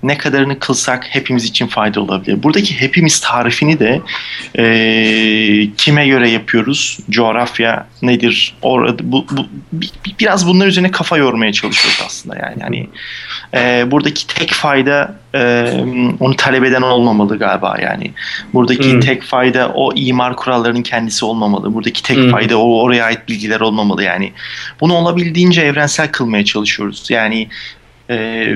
Ne 0.06 0.18
kadarını 0.18 0.58
kılsak 0.58 1.06
hepimiz 1.08 1.44
için 1.44 1.66
fayda 1.66 2.00
olabilir. 2.00 2.42
Buradaki 2.42 2.80
hepimiz 2.80 3.20
tarifini 3.20 3.78
de 3.78 4.00
e, 4.58 4.64
kime 5.76 6.06
göre 6.06 6.30
yapıyoruz? 6.30 6.98
Coğrafya 7.10 7.86
nedir? 8.02 8.54
Orada 8.62 9.12
bu, 9.12 9.26
bu 9.30 9.46
biraz 10.20 10.46
bunlar 10.46 10.66
üzerine 10.66 10.90
kafa 10.90 11.16
yormaya 11.16 11.52
çalışıyoruz 11.52 12.02
aslında 12.06 12.36
yani. 12.36 12.56
Yani 12.60 12.88
e, 13.54 13.90
buradaki 13.90 14.26
tek 14.26 14.50
fayda 14.52 15.14
e, 15.34 15.72
onu 16.20 16.36
talep 16.36 16.64
eden 16.64 16.82
olmamalı 16.82 17.38
galiba 17.38 17.76
yani. 17.82 18.12
Buradaki 18.54 18.92
hmm. 18.92 19.00
tek 19.00 19.22
fayda 19.22 19.72
o 19.74 19.92
imar 19.94 20.36
kurallarının 20.36 20.82
kendisi 20.82 21.24
olmamalı. 21.24 21.74
Buradaki 21.74 22.02
tek 22.02 22.16
hmm. 22.16 22.30
fayda 22.30 22.58
o 22.58 22.82
oraya 22.82 23.04
ait 23.04 23.28
bilgiler 23.28 23.60
olmamalı 23.60 24.04
yani. 24.04 24.32
Bunu 24.80 24.94
olabildiğince 24.94 25.62
evrensel 25.62 26.08
kılmaya 26.12 26.44
çalışıyoruz. 26.44 27.10
Yani 27.10 27.48
ee, 28.10 28.54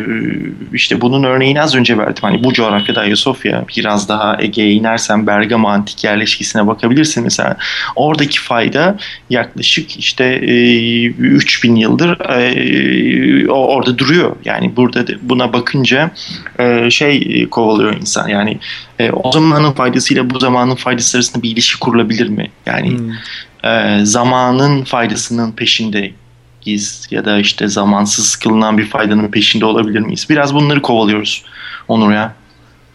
işte 0.73 1.01
bunun 1.01 1.25
örneğini 1.25 1.63
az 1.63 1.75
önce 1.75 1.99
verdim. 1.99 2.23
Hani 2.23 2.45
bu 2.45 2.53
coğrafyada 2.53 3.01
Ayasofya 3.01 3.65
biraz 3.77 4.09
daha 4.09 4.37
Ege'ye 4.41 4.73
inersen 4.73 5.27
Bergama 5.27 5.73
antik 5.73 6.05
yerleşkisine 6.05 6.67
bakabilirsin 6.67 7.25
mesela. 7.25 7.57
Oradaki 7.97 8.41
fayda 8.41 8.97
yaklaşık 9.31 9.99
işte 9.99 10.25
e, 10.25 11.05
3000 11.07 11.77
yıldır 11.77 12.21
e, 12.21 13.51
orada 13.51 13.99
duruyor. 13.99 14.37
Yani 14.45 14.77
burada 14.77 15.05
buna 15.23 15.53
bakınca 15.53 16.11
e, 16.59 16.91
şey 16.91 17.47
kovalıyor 17.51 17.97
insan. 17.97 18.29
Yani 18.29 18.59
e, 18.99 19.11
o 19.11 19.33
zamanın 19.33 19.73
faydasıyla 19.73 20.31
bu 20.31 20.39
zamanın 20.39 20.75
faydası 20.75 21.19
arasında 21.19 21.43
bir 21.43 21.51
ilişki 21.51 21.81
kurulabilir 21.81 22.29
mi? 22.29 22.51
Yani 22.67 22.99
hmm. 22.99 23.71
e, 23.71 24.01
zamanın 24.05 24.85
faydasının 24.85 25.53
peşinde 25.53 26.13
giz 26.61 27.09
ya 27.11 27.25
da 27.25 27.39
işte 27.39 27.69
zamansız 27.69 28.37
kılınan 28.37 28.79
bir 28.79 28.87
faydanın 28.87 29.29
peşinde 29.29 29.65
olabilir 29.65 30.01
miyiz? 30.01 30.27
Biraz 30.31 30.55
bunları 30.55 30.83
kovalıyoruz 30.83 31.45
Onur 31.91 32.13
ya. 32.13 32.35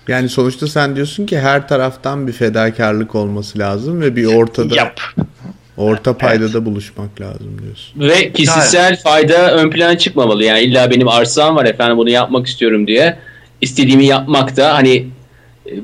Yani 0.07 0.29
sonuçta 0.29 0.67
sen 0.67 0.95
diyorsun 0.95 1.25
ki 1.25 1.39
her 1.39 1.67
taraftan 1.67 2.27
bir 2.27 2.31
fedakarlık 2.31 3.15
olması 3.15 3.59
lazım 3.59 4.01
ve 4.01 4.15
bir 4.15 4.25
ortada 4.25 4.75
Yap. 4.75 5.01
orta 5.77 6.17
paydada 6.17 6.57
evet. 6.57 6.65
buluşmak 6.65 7.21
lazım 7.21 7.61
diyorsun. 7.61 7.99
Ve 7.99 8.31
kişisel 8.33 8.87
evet. 8.89 9.03
fayda 9.03 9.53
ön 9.53 9.69
plana 9.69 9.97
çıkmamalı. 9.97 10.43
Yani 10.43 10.61
illa 10.61 10.91
benim 10.91 11.07
arsam 11.07 11.55
var 11.55 11.65
efendim 11.65 11.97
bunu 11.97 12.09
yapmak 12.09 12.47
istiyorum 12.47 12.87
diye 12.87 13.17
istediğimi 13.61 14.05
yapmak 14.05 14.57
da 14.57 14.75
hani 14.75 15.07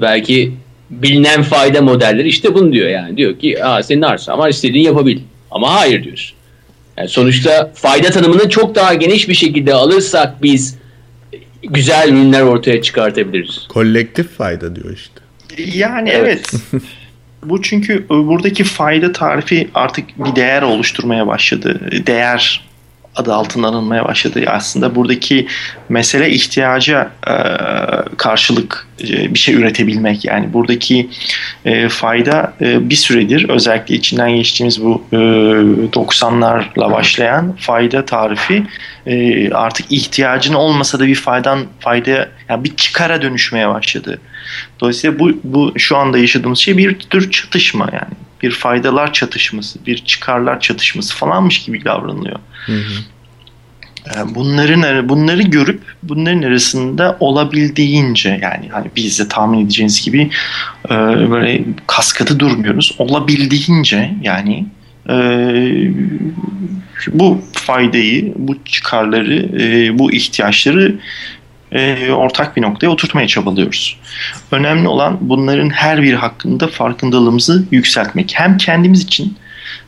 belki 0.02 0.54
bilinen 0.90 1.44
fayda 1.44 1.82
modelleri 1.82 2.28
işte 2.28 2.56
bunu 2.56 2.74
diyor 2.74 2.90
yani. 2.90 3.18
Diyor 3.18 3.40
ki 3.40 3.66
Aa, 3.66 3.84
senin 3.84 4.02
arsan 4.02 4.40
var 4.40 4.50
istediğini 4.50 4.86
yapabil. 4.86 5.20
Ama 5.52 5.74
hayır 5.74 6.04
diyorsun. 6.04 6.38
Yani 6.98 7.10
sonuçta 7.10 7.72
fayda 7.76 8.10
tanımını 8.10 8.50
çok 8.50 8.76
daha 8.76 8.94
geniş 8.94 9.30
bir 9.30 9.34
şekilde 9.34 9.74
alırsak 9.74 10.44
biz 10.44 10.78
güzel 11.64 12.10
ürünler 12.10 12.42
ortaya 12.42 12.82
çıkartabiliriz. 12.82 13.68
Kolektif 13.70 14.38
fayda 14.38 14.76
diyor 14.76 14.94
işte. 14.94 15.22
Yani 15.78 16.10
evet. 16.10 16.52
Bu 17.44 17.62
çünkü 17.62 18.10
buradaki 18.10 18.64
fayda 18.64 19.12
tarifi 19.12 19.70
artık 19.74 20.26
bir 20.26 20.36
değer 20.36 20.62
oluşturmaya 20.62 21.28
başladı. 21.28 21.80
Değer 22.08 22.72
adı 23.16 23.34
altında 23.34 23.68
anılmaya 23.68 24.06
başladı. 24.06 24.44
Aslında 24.48 24.96
buradaki 24.96 25.48
mesele 25.90 26.30
ihtiyaca 26.30 27.12
e, 27.28 27.34
karşılık 28.18 28.88
e, 29.04 29.34
bir 29.34 29.40
şey 29.40 29.56
üretebilmek. 29.56 30.26
Yani 30.26 30.54
buradaki 30.54 31.10
e, 31.66 31.90
fayda 31.90 32.54
e, 32.62 32.90
bir 32.90 32.96
süredir 32.96 33.50
özellikle 33.50 33.96
içinden 33.96 34.36
geçtiğimiz 34.36 34.84
bu 34.84 35.04
e, 35.12 35.16
90'larla 35.16 36.92
başlayan 36.92 37.56
fayda 37.56 38.06
tarifi 38.06 38.64
e, 39.08 39.50
artık 39.54 39.92
ihtiyacın 39.92 40.54
olmasa 40.54 41.00
da 41.00 41.08
bir 41.08 41.16
faydan 41.16 41.60
fayda 41.80 42.30
yani 42.50 42.64
bir 42.64 42.76
çıkara 42.76 43.22
dönüşmeye 43.22 43.70
başladı. 43.70 44.22
Dolayısıyla 44.80 45.20
bu, 45.20 45.32
bu 45.44 45.74
şu 45.78 45.98
anda 45.98 46.18
yaşadığımız 46.18 46.60
şey 46.60 46.78
bir 46.78 47.00
tür 47.00 47.32
çatışma 47.32 47.90
yani 47.94 48.14
bir 48.42 48.52
faydalar 48.52 49.14
çatışması, 49.14 49.86
bir 49.86 49.98
çıkarlar 49.98 50.60
çatışması 50.60 51.16
falanmış 51.16 51.64
gibi 51.64 51.86
davranılıyor. 51.86 52.40
Hı 52.66 52.72
hı. 52.74 52.94
Ee, 54.08 54.36
bunların 54.36 55.10
bunları 55.10 55.42
görüp 55.42 55.82
bunların 56.04 56.42
arasında 56.42 57.18
olabildiğince 57.20 58.40
yani 58.42 58.70
hani 58.72 58.88
biz 58.96 59.20
de 59.20 59.28
tahmin 59.28 59.66
edeceğiniz 59.66 60.06
gibi 60.06 60.30
e, 60.86 60.96
böyle 61.32 61.62
kaskatı 61.88 62.40
durmuyoruz. 62.40 62.96
Olabildiğince 62.98 64.12
yani 64.22 64.66
e, 65.10 65.16
bu 67.08 67.42
faydayı, 67.54 68.34
bu 68.36 68.64
çıkarları, 68.66 69.64
e, 69.64 70.00
bu 70.00 70.12
ihtiyaçları 70.12 70.96
ortak 72.12 72.58
bir 72.58 72.62
noktaya 72.62 72.90
oturtmaya 72.90 73.28
çabalıyoruz. 73.28 74.00
Önemli 74.52 74.88
olan 74.88 75.18
bunların 75.22 75.70
her 75.70 76.02
biri 76.04 76.16
hakkında 76.16 76.68
farkındalığımızı 76.68 77.66
yükseltmek. 77.72 78.32
Hem 78.36 78.58
kendimiz 78.58 79.02
için 79.02 79.38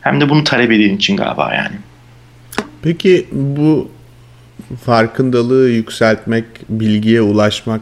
hem 0.01 0.21
de 0.21 0.29
bunu 0.29 0.43
talep 0.43 0.71
eden 0.71 0.95
için 0.95 1.17
galiba 1.17 1.53
yani. 1.55 1.75
Peki 2.81 3.27
bu 3.31 3.89
farkındalığı 4.75 5.69
yükseltmek, 5.69 6.45
bilgiye 6.69 7.21
ulaşmak 7.21 7.81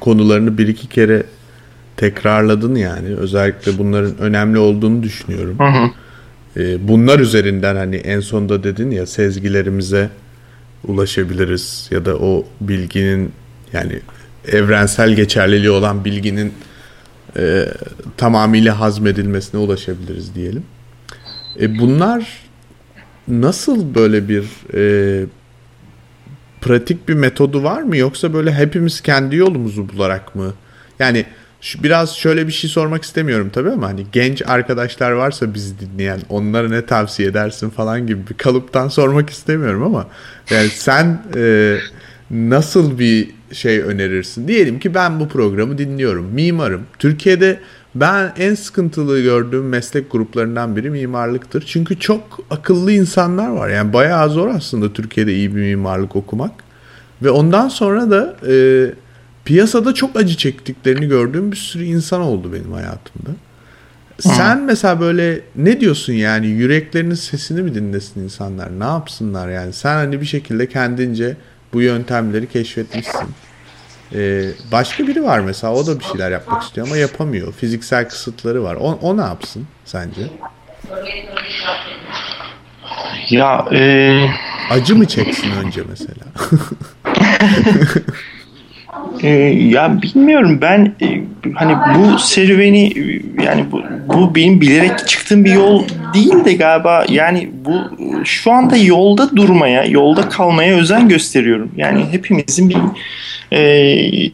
konularını 0.00 0.58
bir 0.58 0.68
iki 0.68 0.88
kere 0.88 1.22
tekrarladın 1.96 2.74
yani. 2.74 3.08
Özellikle 3.16 3.78
bunların 3.78 4.18
önemli 4.18 4.58
olduğunu 4.58 5.02
düşünüyorum. 5.02 5.58
Hı 5.58 5.64
hı. 5.64 5.90
Ee, 6.56 6.88
bunlar 6.88 7.18
üzerinden 7.18 7.76
hani 7.76 7.96
en 7.96 8.20
sonda 8.20 8.64
dedin 8.64 8.90
ya 8.90 9.06
sezgilerimize 9.06 10.08
ulaşabiliriz 10.86 11.88
ya 11.90 12.04
da 12.04 12.16
o 12.16 12.46
bilginin 12.60 13.32
yani 13.72 14.00
evrensel 14.48 15.14
geçerliliği 15.14 15.70
olan 15.70 16.04
bilginin 16.04 16.52
e, 17.36 17.68
tamamıyla 18.16 18.80
hazmedilmesine 18.80 19.60
ulaşabiliriz 19.60 20.34
diyelim. 20.34 20.62
E, 21.60 21.78
bunlar 21.78 22.42
nasıl 23.28 23.94
böyle 23.94 24.28
bir 24.28 24.44
e, 24.74 25.26
pratik 26.62 27.08
bir 27.08 27.14
metodu 27.14 27.62
var 27.62 27.82
mı 27.82 27.96
yoksa 27.96 28.34
böyle 28.34 28.52
hepimiz 28.52 29.00
kendi 29.00 29.36
yolumuzu 29.36 29.88
bularak 29.88 30.34
mı? 30.34 30.54
Yani 30.98 31.26
şu, 31.60 31.82
biraz 31.82 32.16
şöyle 32.16 32.46
bir 32.46 32.52
şey 32.52 32.70
sormak 32.70 33.02
istemiyorum 33.02 33.50
tabii 33.52 33.70
ama 33.70 33.88
hani 33.88 34.06
genç 34.12 34.42
arkadaşlar 34.46 35.10
varsa 35.10 35.54
bizi 35.54 35.74
dinleyen 35.80 36.20
onlara 36.28 36.68
ne 36.68 36.86
tavsiye 36.86 37.28
edersin 37.28 37.70
falan 37.70 38.06
gibi 38.06 38.20
bir 38.30 38.34
kalıptan 38.34 38.88
sormak 38.88 39.30
istemiyorum 39.30 39.82
ama 39.82 40.06
yani 40.50 40.68
sen 40.68 41.22
e, 41.36 41.76
nasıl 42.30 42.98
bir 42.98 43.30
şey 43.52 43.80
önerirsin? 43.80 44.48
Diyelim 44.48 44.78
ki 44.78 44.94
ben 44.94 45.20
bu 45.20 45.28
programı 45.28 45.78
dinliyorum. 45.78 46.26
Mimarım. 46.26 46.82
Türkiye'de 46.98 47.60
ben 47.94 48.32
en 48.38 48.54
sıkıntılı 48.54 49.20
gördüğüm 49.20 49.68
meslek 49.68 50.12
gruplarından 50.12 50.76
biri 50.76 50.90
mimarlıktır. 50.90 51.64
Çünkü 51.66 51.98
çok 51.98 52.40
akıllı 52.50 52.92
insanlar 52.92 53.48
var. 53.48 53.68
Yani 53.68 53.92
bayağı 53.92 54.30
zor 54.30 54.48
aslında 54.48 54.92
Türkiye'de 54.92 55.34
iyi 55.34 55.56
bir 55.56 55.60
mimarlık 55.60 56.16
okumak. 56.16 56.52
Ve 57.22 57.30
ondan 57.30 57.68
sonra 57.68 58.10
da 58.10 58.36
e, 58.52 58.54
piyasada 59.44 59.94
çok 59.94 60.16
acı 60.16 60.36
çektiklerini 60.36 61.08
gördüğüm 61.08 61.52
bir 61.52 61.56
sürü 61.56 61.84
insan 61.84 62.20
oldu 62.20 62.52
benim 62.52 62.72
hayatımda. 62.72 63.30
Sen 64.18 64.56
Hı. 64.56 64.62
mesela 64.62 65.00
böyle 65.00 65.40
ne 65.56 65.80
diyorsun 65.80 66.12
yani 66.12 66.46
yüreklerinin 66.46 67.14
sesini 67.14 67.62
mi 67.62 67.74
dinlesin 67.74 68.20
insanlar? 68.20 68.80
Ne 68.80 68.84
yapsınlar 68.84 69.48
yani? 69.48 69.72
Sen 69.72 69.94
hani 69.94 70.20
bir 70.20 70.26
şekilde 70.26 70.68
kendince 70.68 71.36
bu 71.72 71.82
yöntemleri 71.82 72.48
keşfetmişsin. 72.48 73.28
Ee, 74.14 74.44
başka 74.72 75.06
biri 75.06 75.24
var 75.24 75.40
mesela 75.40 75.72
o 75.74 75.86
da 75.86 75.98
bir 75.98 76.04
şeyler 76.04 76.30
yapmak 76.30 76.62
istiyor 76.62 76.86
ama 76.86 76.96
yapamıyor. 76.96 77.52
Fiziksel 77.52 78.08
kısıtları 78.08 78.62
var. 78.62 78.76
O, 78.80 78.98
o 79.02 79.16
ne 79.16 79.20
yapsın 79.20 79.66
sence? 79.84 80.22
Ya 83.30 83.66
e... 83.72 84.26
acı 84.70 84.96
mı 84.96 85.06
çeksin 85.06 85.50
önce 85.50 85.82
mesela? 85.88 86.24
Ee, 89.22 89.28
ya 89.28 90.02
bilmiyorum 90.02 90.58
ben 90.60 90.94
e, 91.02 91.20
hani 91.54 91.76
bu 91.98 92.18
serüveni 92.18 92.92
yani 93.44 93.64
bu, 93.72 93.82
bu 94.08 94.34
benim 94.34 94.60
bilerek 94.60 95.08
çıktığım 95.08 95.44
bir 95.44 95.52
yol 95.52 95.84
değil 96.14 96.44
de 96.44 96.52
galiba 96.52 97.04
yani 97.08 97.50
bu 97.64 97.74
şu 98.24 98.52
anda 98.52 98.76
yolda 98.76 99.36
durmaya 99.36 99.84
yolda 99.84 100.28
kalmaya 100.28 100.76
özen 100.76 101.08
gösteriyorum. 101.08 101.70
Yani 101.76 102.04
hepimizin 102.10 102.70
bir 102.70 102.76
e, 103.52 104.32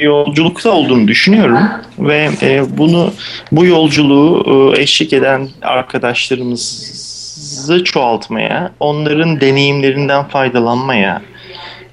yolculukta 0.00 0.70
olduğunu 0.70 1.08
düşünüyorum 1.08 1.58
ve 1.98 2.28
e, 2.42 2.78
bunu 2.78 3.12
bu 3.52 3.66
yolculuğu 3.66 4.74
e, 4.76 4.82
eşlik 4.82 5.12
eden 5.12 5.48
arkadaşlarımızı 5.62 7.84
çoğaltmaya 7.84 8.72
onların 8.80 9.40
deneyimlerinden 9.40 10.24
faydalanmaya 10.24 11.22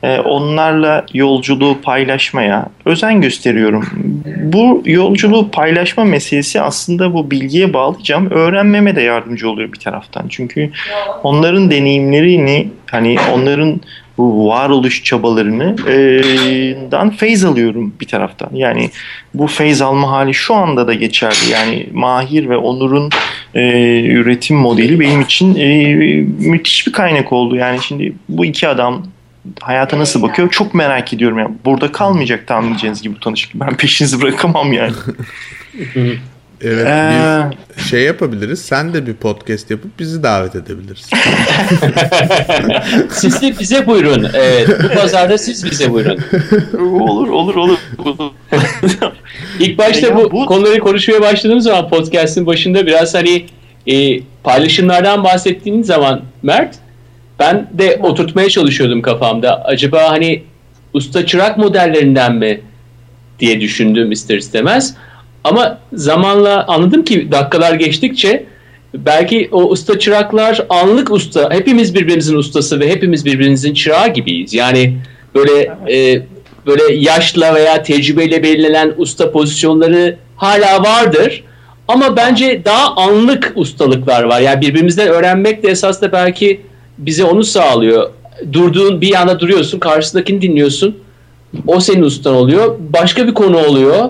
onlarla 0.04 1.06
yolculuğu 1.13 1.82
paylaşmaya 1.82 2.66
özen 2.86 3.22
gösteriyorum. 3.22 3.86
Bu 4.44 4.84
yolculuğu 4.86 5.52
paylaşma 5.52 6.04
meselesi 6.04 6.62
aslında 6.62 7.13
bu 7.13 7.32
bilgiye 7.32 7.74
bağlayacağım. 7.74 8.32
Öğrenmeme 8.32 8.96
de 8.96 9.02
yardımcı 9.02 9.50
oluyor 9.50 9.74
bir 9.74 9.80
taraftan. 9.80 10.26
Çünkü 10.30 10.72
onların 11.24 11.72
deneyimlerini 11.72 12.70
hani 12.92 13.18
onların 13.34 13.82
bu 14.18 14.48
varoluş 14.48 15.04
çabalarını 15.04 15.76
e, 15.88 15.96
dan 16.92 17.10
feyz 17.10 17.46
alıyorum 17.46 17.94
bir 18.02 18.08
taraftan. 18.08 18.50
Yani 18.54 18.89
bu 19.34 19.48
feyz 19.48 19.82
alma 19.82 20.12
hali 20.12 20.34
şu 20.34 20.56
anda 20.56 20.88
da 20.88 20.94
geçerli. 20.94 21.52
Yani 21.52 21.88
Mahir 21.94 22.50
ve 22.50 22.58
Onur'un 22.58 23.10
e, 23.56 23.62
üretim 24.06 24.58
modeli 24.58 25.00
benim 25.00 25.22
için 25.22 25.56
e, 25.56 25.96
müthiş 26.50 26.88
bir 26.88 26.92
kaynak 26.92 27.34
oldu. 27.34 27.56
Yani 27.56 27.80
şimdi 27.82 28.13
bu 28.30 28.46
iki 28.46 28.68
adam 28.68 29.04
hayata 29.62 29.99
nasıl 29.99 30.21
bakıyor 30.21 30.49
çok 30.49 30.73
merak 30.73 31.13
ediyorum. 31.13 31.39
Yani 31.39 31.56
burada 31.65 31.91
kalmayacak 31.91 32.47
tahmin 32.47 32.71
edeceğiniz 32.71 33.01
gibi 33.01 33.15
bu 33.15 33.19
tanışıklık. 33.19 33.62
Ben 33.62 33.77
peşinizi 33.77 34.21
bırakamam 34.21 34.73
yani. 34.73 34.93
Evet 36.63 36.88
ee... 36.88 37.43
bir 37.77 37.82
şey 37.82 38.01
yapabiliriz. 38.01 38.62
Sen 38.62 38.93
de 38.93 39.08
bir 39.08 39.13
podcast 39.13 39.71
yapıp 39.71 39.99
bizi 39.99 40.23
davet 40.23 40.56
edebilirsin. 40.56 41.17
siz 43.12 43.41
de 43.41 43.60
bize 43.60 43.88
buyurun. 43.88 44.27
Evet, 44.34 44.69
bu 44.84 44.88
pazarda 44.88 45.38
siz 45.38 45.65
bize 45.65 45.91
buyurun. 45.91 46.19
olur 47.01 47.27
olur 47.27 47.56
olur. 47.56 47.77
İlk 49.60 49.77
başta 49.77 50.08
ya 50.08 50.15
bu, 50.15 50.32
bu 50.32 50.45
konuları 50.45 50.79
konuşmaya 50.79 51.21
başladığımız 51.21 51.63
zaman 51.63 51.89
podcast'in 51.89 52.45
başında 52.45 52.86
biraz 52.86 53.13
hani 53.13 53.45
e, 53.88 54.19
paylaşımlardan 54.43 55.23
bahsettiğiniz 55.23 55.88
zaman 55.88 56.21
Mert 56.43 56.75
ben 57.43 57.67
de 57.73 57.99
oturtmaya 58.03 58.49
çalışıyordum 58.49 59.01
kafamda. 59.01 59.63
Acaba 59.65 60.10
hani 60.10 60.43
usta 60.93 61.25
çırak 61.25 61.58
modellerinden 61.58 62.36
mi 62.36 62.62
diye 63.39 63.62
düşündüm 63.62 64.12
ister 64.12 64.38
istemez. 64.38 64.95
Ama 65.43 65.77
zamanla 65.93 66.65
anladım 66.67 67.03
ki 67.03 67.32
dakikalar 67.32 67.73
geçtikçe 67.73 68.45
belki 68.93 69.49
o 69.51 69.63
usta 69.63 69.99
çıraklar 69.99 70.65
anlık 70.69 71.12
usta. 71.12 71.49
Hepimiz 71.51 71.95
birbirimizin 71.95 72.36
ustası 72.36 72.79
ve 72.79 72.89
hepimiz 72.89 73.25
birbirimizin 73.25 73.73
çırağı 73.73 74.13
gibiyiz. 74.13 74.53
Yani 74.53 74.97
böyle 75.36 75.71
e, 75.91 76.21
böyle 76.65 76.95
yaşla 76.95 77.56
veya 77.56 77.84
tecrübeyle 77.84 78.43
belirlenen 78.43 78.93
usta 78.97 79.32
pozisyonları 79.32 80.17
hala 80.36 80.84
vardır. 80.84 81.43
Ama 81.88 82.17
bence 82.17 82.62
daha 82.65 82.95
anlık 82.95 83.53
ustalıklar 83.56 84.23
var. 84.23 84.41
Yani 84.41 84.62
birbirimizden 84.62 85.08
öğrenmek 85.08 85.63
de 85.63 85.67
esas 85.69 86.01
da 86.01 86.12
belki 86.12 86.62
bize 87.06 87.24
onu 87.24 87.44
sağlıyor. 87.44 88.10
Durduğun 88.54 89.02
bir 89.02 89.13
anda 89.22 89.39
duruyorsun, 89.39 89.80
karşısındakini 89.80 90.42
dinliyorsun. 90.42 90.98
O 91.68 91.80
senin 91.80 92.02
ustan 92.02 92.36
oluyor. 92.36 92.76
Başka 92.94 93.28
bir 93.28 93.34
konu 93.34 93.58
oluyor. 93.58 94.10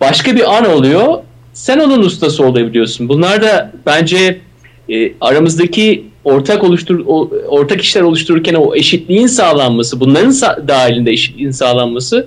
Başka 0.00 0.36
bir 0.36 0.56
an 0.56 0.70
oluyor. 0.70 1.18
Sen 1.52 1.78
onun 1.78 2.02
ustası 2.02 2.46
olabiliyorsun. 2.46 3.08
Bunlar 3.08 3.42
da 3.42 3.72
bence 3.86 4.40
e, 4.88 5.12
aramızdaki 5.20 6.04
ortak 6.24 6.64
oluştur 6.64 7.02
o, 7.06 7.30
ortak 7.48 7.82
işler 7.82 8.02
oluştururken 8.02 8.54
o 8.54 8.74
eşitliğin 8.74 9.26
sağlanması, 9.26 10.00
bunların 10.00 10.30
sa- 10.30 10.68
dahilinde 10.68 11.10
eşitliğin 11.10 11.50
sağlanması 11.50 12.26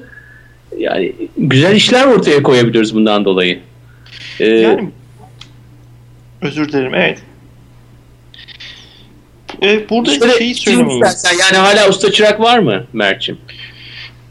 yani 0.78 1.14
güzel 1.38 1.76
işler 1.76 2.08
ortaya 2.08 2.44
koyabiliyoruz 2.44 2.96
bundan 2.96 3.26
dolayı. 3.26 3.60
Ee, 4.40 4.46
yani 4.46 4.90
özür 6.42 6.70
dilerim. 6.72 6.96
Evet. 6.96 7.20
E, 9.64 9.90
burada 9.90 10.16
Şöyle, 10.16 10.38
şeyi 10.38 10.56
söylemeyeyim. 10.56 11.06
Yani 11.40 11.58
hala 11.58 11.90
usta 11.90 12.12
çırak 12.12 12.40
var 12.40 12.60
mı 12.60 12.84
Mert'ciğim? 12.94 13.42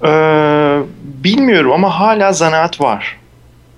Ee, 0.04 0.78
bilmiyorum 1.02 1.72
ama 1.72 2.00
hala 2.00 2.32
zanaat 2.32 2.80
var. 2.80 3.16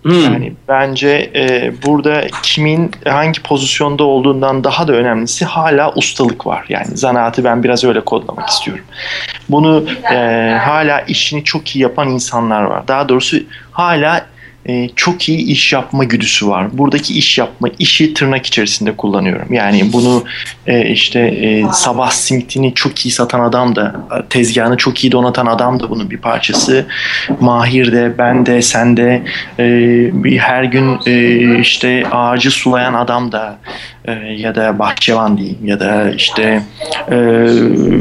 Hmm. 0.03 0.25
Yani 0.25 0.53
bence 0.69 1.31
e, 1.35 1.73
burada 1.87 2.27
kimin 2.43 2.91
hangi 3.05 3.43
pozisyonda 3.43 4.05
olduğundan 4.05 4.65
daha 4.65 4.89
da 4.89 4.93
önemlisi 4.93 5.45
hala 5.45 5.93
ustalık 5.93 6.47
var. 6.47 6.67
Yani 6.69 6.97
zanaatı 6.97 7.45
ben 7.45 7.65
biraz 7.65 7.85
öyle 7.85 8.01
kodlamak 8.01 8.49
istiyorum. 8.49 8.85
Bunu 9.49 9.85
e, 10.13 10.17
hala 10.61 11.01
işini 11.01 11.45
çok 11.45 11.77
iyi 11.77 11.83
yapan 11.83 12.09
insanlar 12.09 12.63
var. 12.63 12.89
Daha 12.89 13.09
doğrusu 13.09 13.37
hala 13.71 14.27
e, 14.69 14.89
çok 14.97 15.29
iyi 15.29 15.39
iş 15.39 15.73
yapma 15.73 16.05
güdüsü 16.05 16.49
var. 16.49 16.79
Buradaki 16.79 17.19
iş 17.19 17.39
yapma, 17.39 17.69
işi 17.79 18.15
tırnak 18.15 18.47
içerisinde 18.47 18.97
kullanıyorum. 18.97 19.53
Yani 19.53 19.93
bunu 19.93 20.25
e, 20.67 20.89
işte 20.89 21.21
e, 21.21 21.65
sabah 21.73 22.11
simitini 22.11 22.75
çok 22.75 23.07
iyi 23.07 23.13
satan 23.13 23.41
adam 23.41 23.77
da, 23.77 23.97
tezgahını 24.31 24.77
çok 24.77 25.05
iyi 25.05 25.13
donatan 25.13 25.47
adam 25.47 25.81
da 25.81 25.91
bunun 25.91 26.11
bir 26.11 26.19
parçası. 26.19 26.87
Mahir 27.41 27.93
de, 27.93 28.19
ben 28.19 28.47
de, 28.47 28.63
sen 28.63 28.97
de, 28.97 29.23
e, 29.59 29.65
bir 30.25 30.39
her 30.39 30.65
gün 30.65 30.99
e, 31.07 31.59
işte 31.61 32.05
ağacı 32.11 32.51
sulayan 32.51 32.95
adam 32.95 33.33
da, 33.33 33.59
e, 34.05 34.13
ya 34.13 34.55
da 34.55 34.79
bahçıvan 34.79 35.39
diyeyim 35.39 35.59
ya 35.65 35.81
da 35.81 36.11
işte 36.11 36.63
e, 37.11 37.17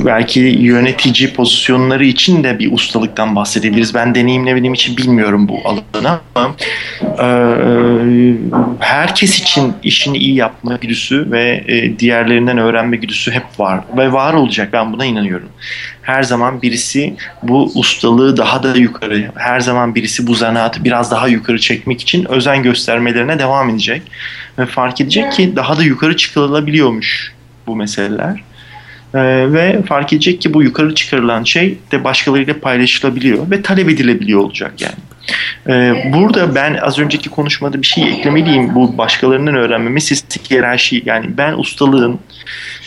belki 0.05 0.39
yönetici 0.39 1.33
pozisyonları 1.33 2.05
için 2.05 2.43
de 2.43 2.59
bir 2.59 2.73
ustalıktan 2.73 3.35
bahsedebiliriz. 3.35 3.93
Ben 3.93 4.15
deneyimlemediğim 4.15 4.73
için 4.73 4.97
bilmiyorum 4.97 5.47
bu 5.47 5.59
alanı 5.65 6.19
ama 6.35 6.56
herkes 8.79 9.39
için 9.39 9.73
işini 9.83 10.17
iyi 10.17 10.35
yapma 10.35 10.75
güdüsü 10.81 11.31
ve 11.31 11.63
e, 11.67 11.99
diğerlerinden 11.99 12.57
öğrenme 12.57 12.97
güdüsü 12.97 13.31
hep 13.31 13.45
var 13.59 13.79
ve 13.97 14.11
var 14.11 14.33
olacak 14.33 14.69
ben 14.73 14.93
buna 14.93 15.05
inanıyorum. 15.05 15.49
Her 16.01 16.23
zaman 16.23 16.61
birisi 16.61 17.15
bu 17.43 17.71
ustalığı 17.75 18.37
daha 18.37 18.63
da 18.63 18.77
yukarı, 18.77 19.31
her 19.35 19.59
zaman 19.59 19.95
birisi 19.95 20.27
bu 20.27 20.35
zanaatı 20.35 20.83
biraz 20.83 21.11
daha 21.11 21.27
yukarı 21.27 21.59
çekmek 21.59 22.01
için 22.01 22.25
özen 22.25 22.63
göstermelerine 22.63 23.39
devam 23.39 23.69
edecek 23.69 24.01
ve 24.59 24.65
fark 24.65 25.01
edecek 25.01 25.31
ki 25.31 25.55
daha 25.55 25.77
da 25.77 25.83
yukarı 25.83 26.17
çıkılabiliyormuş 26.17 27.33
bu 27.67 27.75
meseleler. 27.75 28.43
Ee, 29.13 29.53
ve 29.53 29.83
fark 29.83 30.13
edecek 30.13 30.41
ki 30.41 30.53
bu 30.53 30.63
yukarı 30.63 30.95
çıkarılan 30.95 31.43
şey 31.43 31.77
de 31.91 32.03
başkalarıyla 32.03 32.59
paylaşılabiliyor 32.59 33.51
ve 33.51 33.61
talep 33.61 33.89
edilebiliyor 33.89 34.39
olacak 34.39 34.73
yani. 34.81 34.95
Ee, 35.69 36.11
burada 36.13 36.55
ben 36.55 36.73
az 36.73 36.99
önceki 36.99 37.29
konuşmada 37.29 37.81
bir 37.81 37.87
şey 37.87 38.09
eklemeliyim. 38.09 38.75
Bu 38.75 38.97
başkalarından 38.97 39.55
öğrenme 39.55 39.89
meselesi 39.89 40.25
hiyerarşi. 40.49 41.03
Yani 41.05 41.37
ben 41.37 41.53
ustalığın 41.53 42.19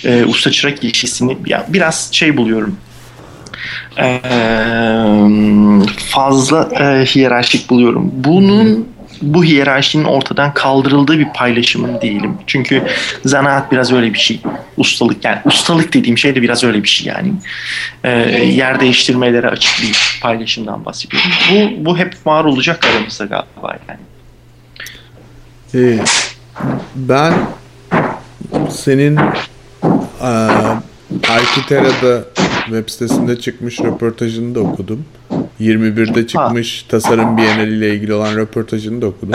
e, 0.05 0.25
usta 0.25 0.51
çırak 0.51 0.85
ilişkisini 0.85 1.37
biraz 1.69 2.09
şey 2.13 2.37
buluyorum. 2.37 2.77
Ee, 3.99 4.21
fazla 5.97 6.69
e, 6.81 7.05
hiyerarşik 7.05 7.71
buluyorum. 7.71 8.11
Bunun 8.15 8.89
bu 9.23 9.45
hiyerarşinin 9.45 10.05
ortadan 10.05 10.55
kaldırıldığı 10.55 11.19
bir 11.19 11.29
paylaşımın 11.35 12.01
değilim. 12.01 12.35
Çünkü 12.47 12.83
zanaat 13.25 13.73
biraz 13.73 13.93
öyle 13.93 14.15
bir 14.15 14.19
şey. 14.19 14.41
Ustalık 14.77 15.25
yani 15.25 15.39
ustalık 15.45 15.93
dediğim 15.93 16.19
şey 16.19 16.35
de 16.35 16.43
biraz 16.43 16.65
öyle 16.65 16.83
bir 16.83 16.89
şey 16.89 17.07
yani. 17.07 17.33
E, 18.05 18.11
yer 18.45 18.81
değiştirmelere 18.81 19.49
açık 19.49 19.83
bir 19.83 20.21
paylaşımdan 20.23 20.85
bahsediyorum. 20.85 21.31
Bu, 21.51 21.85
bu 21.85 21.99
hep 21.99 22.27
var 22.27 22.45
olacak 22.45 22.87
aramızda 22.87 23.25
galiba 23.25 23.77
yani. 23.89 24.01
Ee, 25.75 25.99
ben 26.95 27.35
senin 28.71 29.19
e, 30.21 30.31
Arkitera'da 31.29 32.25
web 32.65 32.89
sitesinde 32.89 33.41
çıkmış 33.41 33.81
röportajını 33.81 34.55
da 34.55 34.61
okudum. 34.61 35.05
21'de 35.61 36.27
çıkmış 36.27 36.83
ha. 36.83 36.89
tasarım 36.89 37.37
bienali 37.37 37.77
ile 37.77 37.95
ilgili 37.95 38.15
olan 38.15 38.37
röportajını 38.37 39.03
da 39.03 39.07
okudum. 39.07 39.35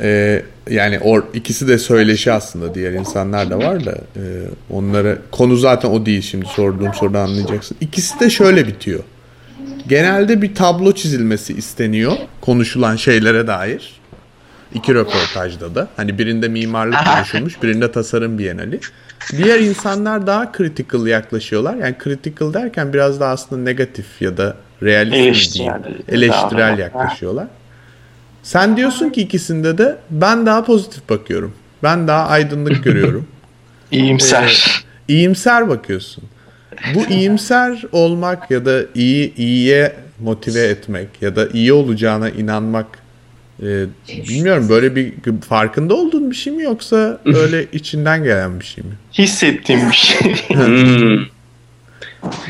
ee, 0.00 0.42
yani 0.70 0.98
or, 0.98 1.22
ikisi 1.34 1.68
de 1.68 1.78
söyleşi 1.78 2.32
aslında 2.32 2.74
diğer 2.74 2.92
insanlar 2.92 3.50
da 3.50 3.58
var 3.58 3.84
da 3.84 3.92
e, 3.92 4.22
onlara 4.70 5.18
konu 5.30 5.56
zaten 5.56 5.90
o 5.90 6.06
değil 6.06 6.22
şimdi 6.22 6.46
sorduğum 6.46 6.94
soruda 6.94 7.20
anlayacaksın. 7.20 7.76
İkisi 7.80 8.20
de 8.20 8.30
şöyle 8.30 8.66
bitiyor. 8.66 9.00
Genelde 9.88 10.42
bir 10.42 10.54
tablo 10.54 10.92
çizilmesi 10.92 11.54
isteniyor 11.54 12.12
konuşulan 12.40 12.96
şeylere 12.96 13.46
dair. 13.46 14.00
İki 14.74 14.94
röportajda 14.94 15.74
da. 15.74 15.88
Hani 15.96 16.18
birinde 16.18 16.48
mimarlık 16.48 16.98
konuşulmuş, 17.14 17.62
birinde 17.62 17.92
tasarım 17.92 18.38
bienali. 18.38 18.80
Diğer 19.32 19.60
insanlar 19.60 20.26
daha 20.26 20.52
critical 20.56 21.06
yaklaşıyorlar. 21.06 21.74
Yani 21.74 21.96
critical 22.04 22.54
derken 22.54 22.92
biraz 22.92 23.20
da 23.20 23.28
aslında 23.28 23.62
negatif 23.62 24.22
ya 24.22 24.36
da 24.36 24.56
Realist 24.82 25.14
eleştirel, 25.14 25.82
eleştirel 26.08 26.78
yaklaşıyorlar. 26.78 27.46
Sen 28.42 28.76
diyorsun 28.76 29.10
ki 29.10 29.20
ikisinde 29.20 29.78
de 29.78 29.96
ben 30.10 30.46
daha 30.46 30.64
pozitif 30.64 31.08
bakıyorum. 31.08 31.52
Ben 31.82 32.08
daha 32.08 32.26
aydınlık 32.26 32.84
görüyorum. 32.84 33.26
İyimser. 33.90 34.84
Ee, 35.08 35.12
iyimser 35.14 35.68
bakıyorsun. 35.68 36.24
Bu 36.94 37.06
iyimser 37.10 37.82
olmak 37.92 38.50
ya 38.50 38.64
da 38.64 38.80
iyi 38.94 39.34
iyiye 39.34 39.96
motive 40.20 40.60
etmek 40.60 41.08
ya 41.20 41.36
da 41.36 41.48
iyi 41.48 41.72
olacağına 41.72 42.30
inanmak 42.30 42.86
e, 43.62 43.84
bilmiyorum 44.08 44.68
böyle 44.68 44.96
bir 44.96 45.12
farkında 45.48 45.94
olduğun 45.94 46.30
bir 46.30 46.36
şey 46.36 46.52
mi 46.52 46.62
yoksa 46.62 47.20
öyle 47.24 47.66
içinden 47.72 48.24
gelen 48.24 48.60
bir 48.60 48.64
şey 48.64 48.84
mi? 48.84 48.90
Hissettiğim 49.12 49.90
bir 49.90 49.96
şey. 49.96 50.36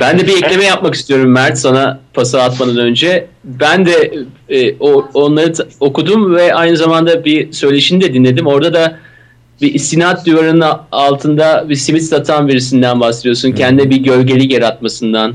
Ben 0.01 0.19
de 0.19 0.27
bir 0.27 0.37
ekleme 0.37 0.65
yapmak 0.65 0.95
istiyorum 0.95 1.31
Mert 1.31 1.59
sana 1.59 2.01
pası 2.15 2.43
atmadan 2.43 2.77
önce. 2.77 3.27
Ben 3.45 3.87
de 3.87 4.15
e, 4.49 4.75
o, 4.81 5.09
onları 5.15 5.53
okudum 5.81 6.35
ve 6.35 6.55
aynı 6.55 6.77
zamanda 6.77 7.25
bir 7.25 7.53
söyleşini 7.53 8.01
de 8.01 8.15
dinledim. 8.15 8.47
Orada 8.47 8.75
da 8.75 8.99
bir 9.63 9.75
istinat 9.75 10.27
duvarının 10.27 10.65
altında 10.93 11.67
bir 11.69 11.75
simit 11.75 12.03
satan 12.03 12.49
birisinden 12.49 13.01
bahsediyorsun. 13.01 13.53
Kendi 13.53 13.91
bir 13.91 13.97
gölgelik 13.97 14.53
yaratmasından. 14.53 15.35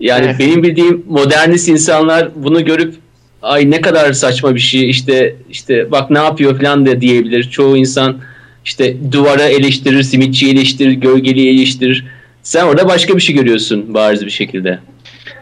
Yani 0.00 0.26
evet. 0.26 0.36
benim 0.38 0.62
bildiğim 0.62 1.04
modernist 1.08 1.68
insanlar 1.68 2.28
bunu 2.34 2.64
görüp 2.64 2.94
ay 3.42 3.70
ne 3.70 3.80
kadar 3.80 4.12
saçma 4.12 4.54
bir 4.54 4.60
şey 4.60 4.90
işte 4.90 5.36
işte 5.50 5.90
bak 5.90 6.10
ne 6.10 6.18
yapıyor 6.18 6.60
falan 6.60 6.86
da 6.86 7.00
diyebilir. 7.00 7.50
Çoğu 7.50 7.76
insan 7.76 8.16
işte 8.64 8.96
duvara 9.12 9.42
eleştirir, 9.42 10.02
simitçi 10.02 10.50
eleştirir, 10.50 10.92
gölgeliği 10.92 11.58
eleştirir. 11.58 12.04
Sen 12.46 12.64
orada 12.64 12.88
başka 12.88 13.16
bir 13.16 13.20
şey 13.20 13.36
görüyorsun 13.36 13.94
bariz 13.94 14.26
bir 14.26 14.30
şekilde. 14.30 14.78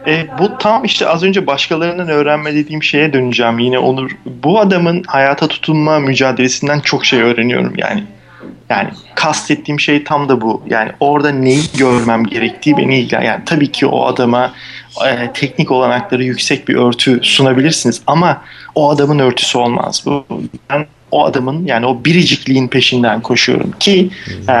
E, 0.07 0.27
bu 0.39 0.57
tam 0.57 0.85
işte 0.85 1.07
az 1.07 1.23
önce 1.23 1.47
başkalarının 1.47 2.07
öğrenme 2.07 2.55
dediğim 2.55 2.83
şeye 2.83 3.13
döneceğim 3.13 3.59
yine 3.59 3.79
Onur. 3.79 4.11
Bu 4.25 4.59
adamın 4.59 5.03
hayata 5.07 5.47
tutunma 5.47 5.99
mücadelesinden 5.99 6.79
çok 6.79 7.05
şey 7.05 7.21
öğreniyorum 7.21 7.73
yani. 7.77 8.03
Yani 8.69 8.89
kastettiğim 9.15 9.79
şey 9.79 10.03
tam 10.03 10.29
da 10.29 10.41
bu. 10.41 10.63
Yani 10.69 10.91
orada 10.99 11.29
neyi 11.31 11.63
görmem 11.77 12.23
gerektiği 12.23 12.77
beni 12.77 12.99
ilgilen. 12.99 13.21
Yani 13.21 13.41
tabii 13.45 13.71
ki 13.71 13.85
o 13.85 14.05
adama 14.05 14.53
e, 15.07 15.33
teknik 15.33 15.71
olanakları 15.71 16.23
yüksek 16.23 16.67
bir 16.67 16.75
örtü 16.75 17.19
sunabilirsiniz 17.23 18.01
ama 18.07 18.41
o 18.75 18.89
adamın 18.89 19.19
örtüsü 19.19 19.57
olmaz. 19.57 20.03
Bu 20.05 20.25
ben 20.69 20.85
o 21.11 21.25
adamın 21.25 21.65
yani 21.65 21.85
o 21.85 22.05
biricikliğin 22.05 22.67
peşinden 22.67 23.21
koşuyorum 23.21 23.71
ki 23.79 24.09
e, 24.49 24.53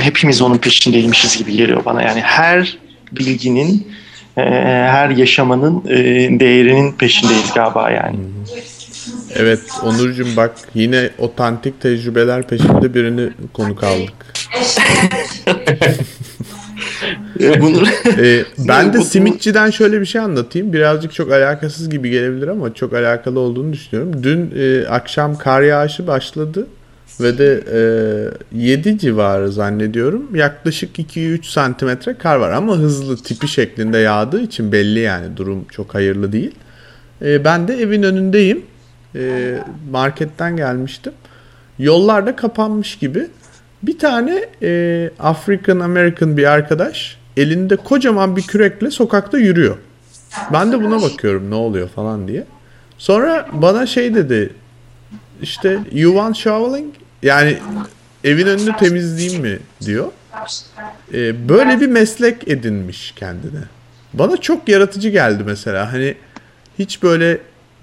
hepimiz 0.00 0.42
onun 0.42 0.58
peşindeymişiz 0.58 1.38
gibi 1.38 1.56
geliyor 1.56 1.84
bana. 1.84 2.02
Yani 2.02 2.20
her 2.20 2.78
bilginin 3.12 3.88
e, 4.36 4.42
her 4.90 5.10
yaşamanın 5.10 5.82
e, 5.88 5.96
değerinin 6.40 6.92
peşindeyiz 6.92 7.52
galiba 7.54 7.90
yani. 7.90 8.16
Evet 9.36 9.60
Onurcuğum 9.82 10.36
bak 10.36 10.52
yine 10.74 11.10
otantik 11.18 11.80
tecrübeler 11.80 12.46
peşinde 12.46 12.94
birini 12.94 13.30
konuk 13.52 13.84
aldık. 13.84 14.14
Bunu, 17.60 17.82
ee, 18.18 18.44
ben 18.58 18.92
de 18.92 19.02
simitçiden 19.02 19.70
şöyle 19.70 20.00
bir 20.00 20.06
şey 20.06 20.20
anlatayım. 20.20 20.72
Birazcık 20.72 21.12
çok 21.14 21.32
alakasız 21.32 21.90
gibi 21.90 22.10
gelebilir 22.10 22.48
ama 22.48 22.74
çok 22.74 22.94
alakalı 22.94 23.40
olduğunu 23.40 23.72
düşünüyorum. 23.72 24.22
Dün 24.22 24.52
e, 24.56 24.86
akşam 24.88 25.38
kar 25.38 25.62
yağışı 25.62 26.06
başladı 26.06 26.66
ve 27.20 27.38
de 27.38 27.64
e, 28.52 28.58
7 28.58 28.98
civarı 28.98 29.52
zannediyorum. 29.52 30.36
Yaklaşık 30.36 30.98
2-3 30.98 31.44
santimetre 31.44 32.14
kar 32.14 32.36
var 32.36 32.50
ama 32.50 32.76
hızlı 32.76 33.16
tipi 33.16 33.48
şeklinde 33.48 33.98
yağdığı 33.98 34.40
için 34.40 34.72
belli 34.72 35.00
yani 35.00 35.36
durum 35.36 35.64
çok 35.70 35.94
hayırlı 35.94 36.32
değil. 36.32 36.54
E, 37.22 37.44
ben 37.44 37.68
de 37.68 37.74
evin 37.74 38.02
önündeyim. 38.02 38.62
E, 39.14 39.54
marketten 39.90 40.56
gelmiştim. 40.56 41.12
Yollar 41.78 42.26
da 42.26 42.36
kapanmış 42.36 42.96
gibi. 42.96 43.26
Bir 43.82 43.98
tane 43.98 44.44
e, 44.62 45.10
African 45.18 45.80
American 45.80 46.36
bir 46.36 46.44
arkadaş 46.44 47.16
elinde 47.36 47.76
kocaman 47.76 48.36
bir 48.36 48.42
kürekle 48.42 48.90
sokakta 48.90 49.38
yürüyor. 49.38 49.76
Ben 50.52 50.72
de 50.72 50.82
buna 50.82 51.02
bakıyorum 51.02 51.50
ne 51.50 51.54
oluyor 51.54 51.88
falan 51.88 52.28
diye. 52.28 52.44
Sonra 52.98 53.48
bana 53.52 53.86
şey 53.86 54.14
dedi 54.14 54.50
işte 55.42 55.78
you 55.92 56.12
want 56.12 56.36
shoveling 56.36 56.94
yani 57.22 57.58
evin 58.24 58.46
önünü 58.46 58.76
temizleyeyim 58.76 59.42
mi 59.42 59.58
diyor. 59.80 60.06
Ee, 61.14 61.48
böyle 61.48 61.80
bir 61.80 61.86
meslek 61.86 62.48
edinmiş 62.48 63.12
kendine. 63.16 63.60
Bana 64.14 64.36
çok 64.36 64.68
yaratıcı 64.68 65.08
geldi 65.08 65.42
mesela. 65.46 65.92
Hani 65.92 66.14
hiç 66.78 67.02
böyle 67.02 67.38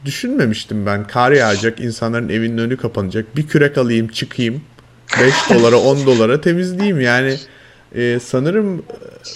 düşünmemiştim 0.06 0.86
ben. 0.86 1.08
Kar 1.08 1.32
yağacak, 1.32 1.80
insanların 1.80 2.30
evinin 2.30 2.58
önü 2.58 2.78
kapanacak. 2.78 3.36
Bir 3.36 3.48
kürek 3.48 3.78
alayım, 3.78 4.08
çıkayım. 4.08 4.62
5 5.22 5.34
dolara, 5.50 5.78
10 5.78 6.06
dolara 6.06 6.42
temizleyeyim. 6.42 7.02
Yani 7.02 7.36
e, 7.96 8.20
sanırım 8.20 8.84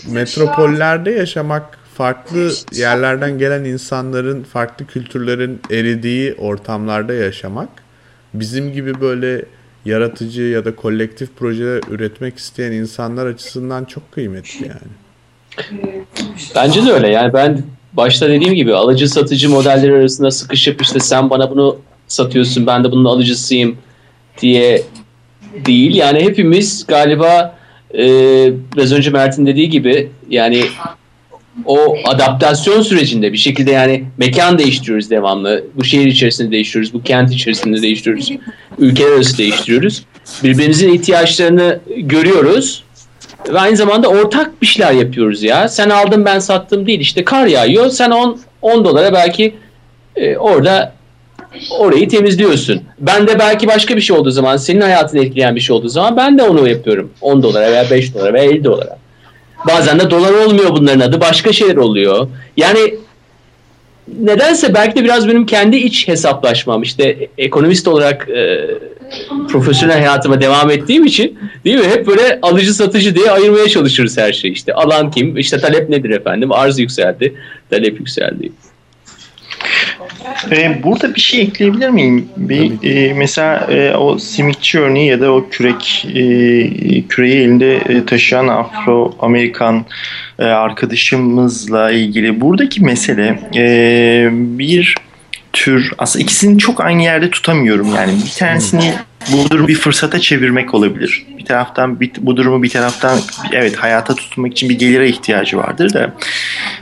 metropollerde 0.08 1.12
yaşamak 1.12 1.80
farklı 1.94 2.52
yerlerden 2.74 3.38
gelen 3.38 3.64
insanların 3.64 4.44
farklı 4.44 4.88
kültürlerin 4.88 5.62
eridiği 5.72 6.34
ortamlarda 6.34 7.14
yaşamak 7.14 7.70
bizim 8.34 8.74
gibi 8.74 9.02
böyle 9.02 9.46
yaratıcı 9.86 10.42
ya 10.42 10.66
da 10.66 10.76
kolektif 10.76 11.30
projeler 11.36 11.82
üretmek 11.90 12.38
isteyen 12.38 12.72
insanlar 12.72 13.26
açısından 13.26 13.86
çok 13.86 14.12
kıymetli 14.12 14.68
yani. 14.68 14.92
Bence 16.56 16.86
de 16.86 16.92
öyle. 16.92 17.08
Yani 17.10 17.34
ben 17.34 17.64
başta 17.94 18.30
dediğim 18.30 18.54
gibi 18.54 18.76
alıcı 18.76 19.10
satıcı 19.10 19.50
modelleri 19.50 19.96
arasında 19.96 20.32
sıkışıp 20.32 20.82
işte 20.82 21.00
sen 21.00 21.30
bana 21.30 21.52
bunu 21.52 21.78
satıyorsun 22.08 22.68
ben 22.68 22.84
de 22.84 22.92
bunun 22.92 23.06
alıcısıyım 23.06 23.78
diye 24.42 24.84
değil. 25.66 25.96
Yani 25.96 26.20
hepimiz 26.24 26.86
galiba 26.88 27.56
e, 27.94 28.04
biraz 28.76 28.94
önce 28.94 29.10
Mert'in 29.10 29.46
dediği 29.46 29.70
gibi 29.70 30.12
yani 30.30 30.64
o 31.66 31.96
adaptasyon 32.06 32.82
sürecinde 32.82 33.34
bir 33.34 33.38
şekilde 33.38 33.72
yani 33.72 34.04
mekan 34.18 34.60
değiştiriyoruz 34.60 35.10
devamlı. 35.10 35.64
Bu 35.76 35.84
şehir 35.84 36.08
içerisinde 36.08 36.52
değiştiriyoruz, 36.52 36.94
bu 36.94 37.04
kent 37.04 37.32
içerisinde 37.32 37.82
değiştiriyoruz, 37.82 38.32
ülkeler 38.78 39.12
arası 39.12 39.38
değiştiriyoruz. 39.38 40.04
Birbirimizin 40.44 40.94
ihtiyaçlarını 40.94 41.80
görüyoruz 41.98 42.84
ve 43.50 43.60
aynı 43.60 43.78
zamanda 43.78 44.08
ortak 44.08 44.62
bir 44.62 44.68
şeyler 44.68 44.92
yapıyoruz 44.92 45.44
ya. 45.44 45.70
Sen 45.70 45.90
aldın 45.90 46.26
ben 46.26 46.40
sattım 46.40 46.88
değil 46.88 47.00
işte 47.00 47.26
kar 47.26 47.48
yağıyor 47.48 47.90
sen 47.90 48.12
10, 48.12 48.40
10 48.62 48.86
dolara 48.86 49.14
belki 49.14 49.56
e, 50.16 50.38
orada 50.38 50.94
orayı 51.80 52.10
temizliyorsun. 52.10 52.82
Ben 53.00 53.28
de 53.28 53.40
belki 53.40 53.68
başka 53.68 53.96
bir 53.96 54.02
şey 54.02 54.18
olduğu 54.18 54.32
zaman, 54.32 54.58
senin 54.58 54.82
hayatını 54.82 55.26
etkileyen 55.26 55.56
bir 55.56 55.62
şey 55.62 55.76
olduğu 55.76 55.90
zaman 55.90 56.18
ben 56.18 56.38
de 56.38 56.44
onu 56.44 56.70
yapıyorum. 56.70 57.12
10 57.22 57.44
dolara 57.44 57.72
veya 57.72 57.90
5 57.92 58.14
dolara 58.14 58.34
veya 58.34 58.52
50 58.52 58.64
dolara. 58.64 58.98
Bazen 59.68 60.00
de 60.00 60.10
dolar 60.10 60.34
olmuyor 60.34 60.70
bunların 60.72 61.00
adı. 61.00 61.22
Başka 61.22 61.54
şeyler 61.54 61.76
oluyor. 61.76 62.28
Yani 62.58 62.94
nedense 64.18 64.74
belki 64.74 65.00
de 65.00 65.04
biraz 65.04 65.28
benim 65.28 65.46
kendi 65.46 65.78
iç 65.78 66.08
hesaplaşmam 66.08 66.82
işte 66.82 67.30
ekonomist 67.38 67.88
olarak 67.88 68.30
e, 68.30 68.68
profesyonel 69.48 69.98
hayatıma 69.98 70.42
devam 70.42 70.70
ettiğim 70.70 71.06
için 71.06 71.40
değil 71.66 71.78
mi 71.78 71.88
hep 71.88 72.08
böyle 72.08 72.40
alıcı 72.42 72.74
satıcı 72.74 73.16
diye 73.16 73.32
ayırmaya 73.32 73.70
çalışırız 73.70 74.18
her 74.18 74.34
şeyi 74.34 74.54
işte 74.54 74.74
alan 74.74 75.12
kim 75.12 75.38
işte 75.38 75.58
talep 75.58 75.90
nedir 75.90 76.10
efendim 76.10 76.52
arz 76.52 76.80
yükseldi 76.80 77.34
talep 77.70 78.00
yükseldi 78.00 78.52
ee, 80.52 80.84
burada 80.84 81.16
bir 81.16 81.22
şey 81.22 81.42
ekleyebilir 81.42 81.90
miyim? 81.90 82.30
Bir, 82.38 82.72
e, 82.84 83.14
mesela 83.14 83.58
e, 83.58 83.96
o 83.96 84.18
simitçi 84.18 84.80
örneği 84.80 85.10
ya 85.10 85.22
da 85.22 85.32
o 85.32 85.50
kürek 85.52 86.06
e, 86.08 86.22
küreği 87.08 87.36
elinde 87.36 87.76
e, 87.76 88.06
taşıyan 88.06 88.48
Afro-Amerikan 88.48 89.86
e, 90.40 90.44
arkadaşımızla 90.44 91.92
ilgili 91.92 92.42
buradaki 92.42 92.84
mesele 92.84 93.40
e, 93.56 94.30
bir 94.32 94.96
tür 95.54 95.92
aslında 95.98 96.24
ikisini 96.24 96.58
çok 96.58 96.82
aynı 96.82 97.02
yerde 97.02 97.30
tutamıyorum 97.30 97.96
yani 97.96 98.12
bir 98.26 98.32
tanesini 98.32 98.94
bu 99.32 99.50
durumu 99.50 99.68
bir 99.68 99.76
fırsata 99.76 100.20
çevirmek 100.20 100.74
olabilir. 100.74 101.26
Bir 101.38 101.46
taraftan 101.46 102.00
bir, 102.00 102.12
bu 102.22 102.38
durumu 102.38 102.64
bir 102.64 102.70
taraftan 102.70 103.20
evet 103.54 103.76
hayata 103.76 104.16
tutunmak 104.16 104.52
için 104.52 104.70
bir 104.70 104.80
gelire 104.80 105.10
ihtiyacı 105.10 105.58
vardır 105.58 105.94
da 105.94 106.14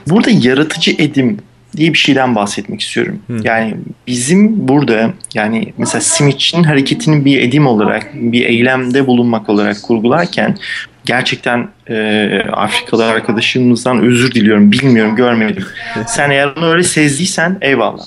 burada 0.06 0.30
yaratıcı 0.30 0.90
edim 0.98 1.38
diye 1.78 1.92
bir 1.92 1.98
şeyden 1.98 2.34
bahsetmek 2.34 2.80
istiyorum. 2.80 3.18
Hı. 3.26 3.36
Yani 3.44 3.74
bizim 4.06 4.68
burada 4.68 5.10
yani 5.34 5.72
mesela 5.78 6.00
Smith'in 6.00 6.62
hareketinin 6.62 7.24
bir 7.24 7.42
edim 7.42 7.66
olarak 7.66 8.14
bir 8.14 8.46
eylemde 8.46 9.06
bulunmak 9.06 9.48
olarak 9.48 9.82
kurgularken 9.82 10.56
gerçekten 11.04 11.68
e, 11.90 12.40
Afrikalı 12.52 13.06
arkadaşımızdan 13.06 13.98
özür 13.98 14.34
diliyorum. 14.34 14.72
Bilmiyorum 14.72 15.16
görmedim. 15.16 15.64
Sen 16.06 16.30
eğer 16.30 16.52
onu 16.56 16.70
öyle 16.70 16.82
sezdiysen 16.82 17.58
eyvallah. 17.60 18.04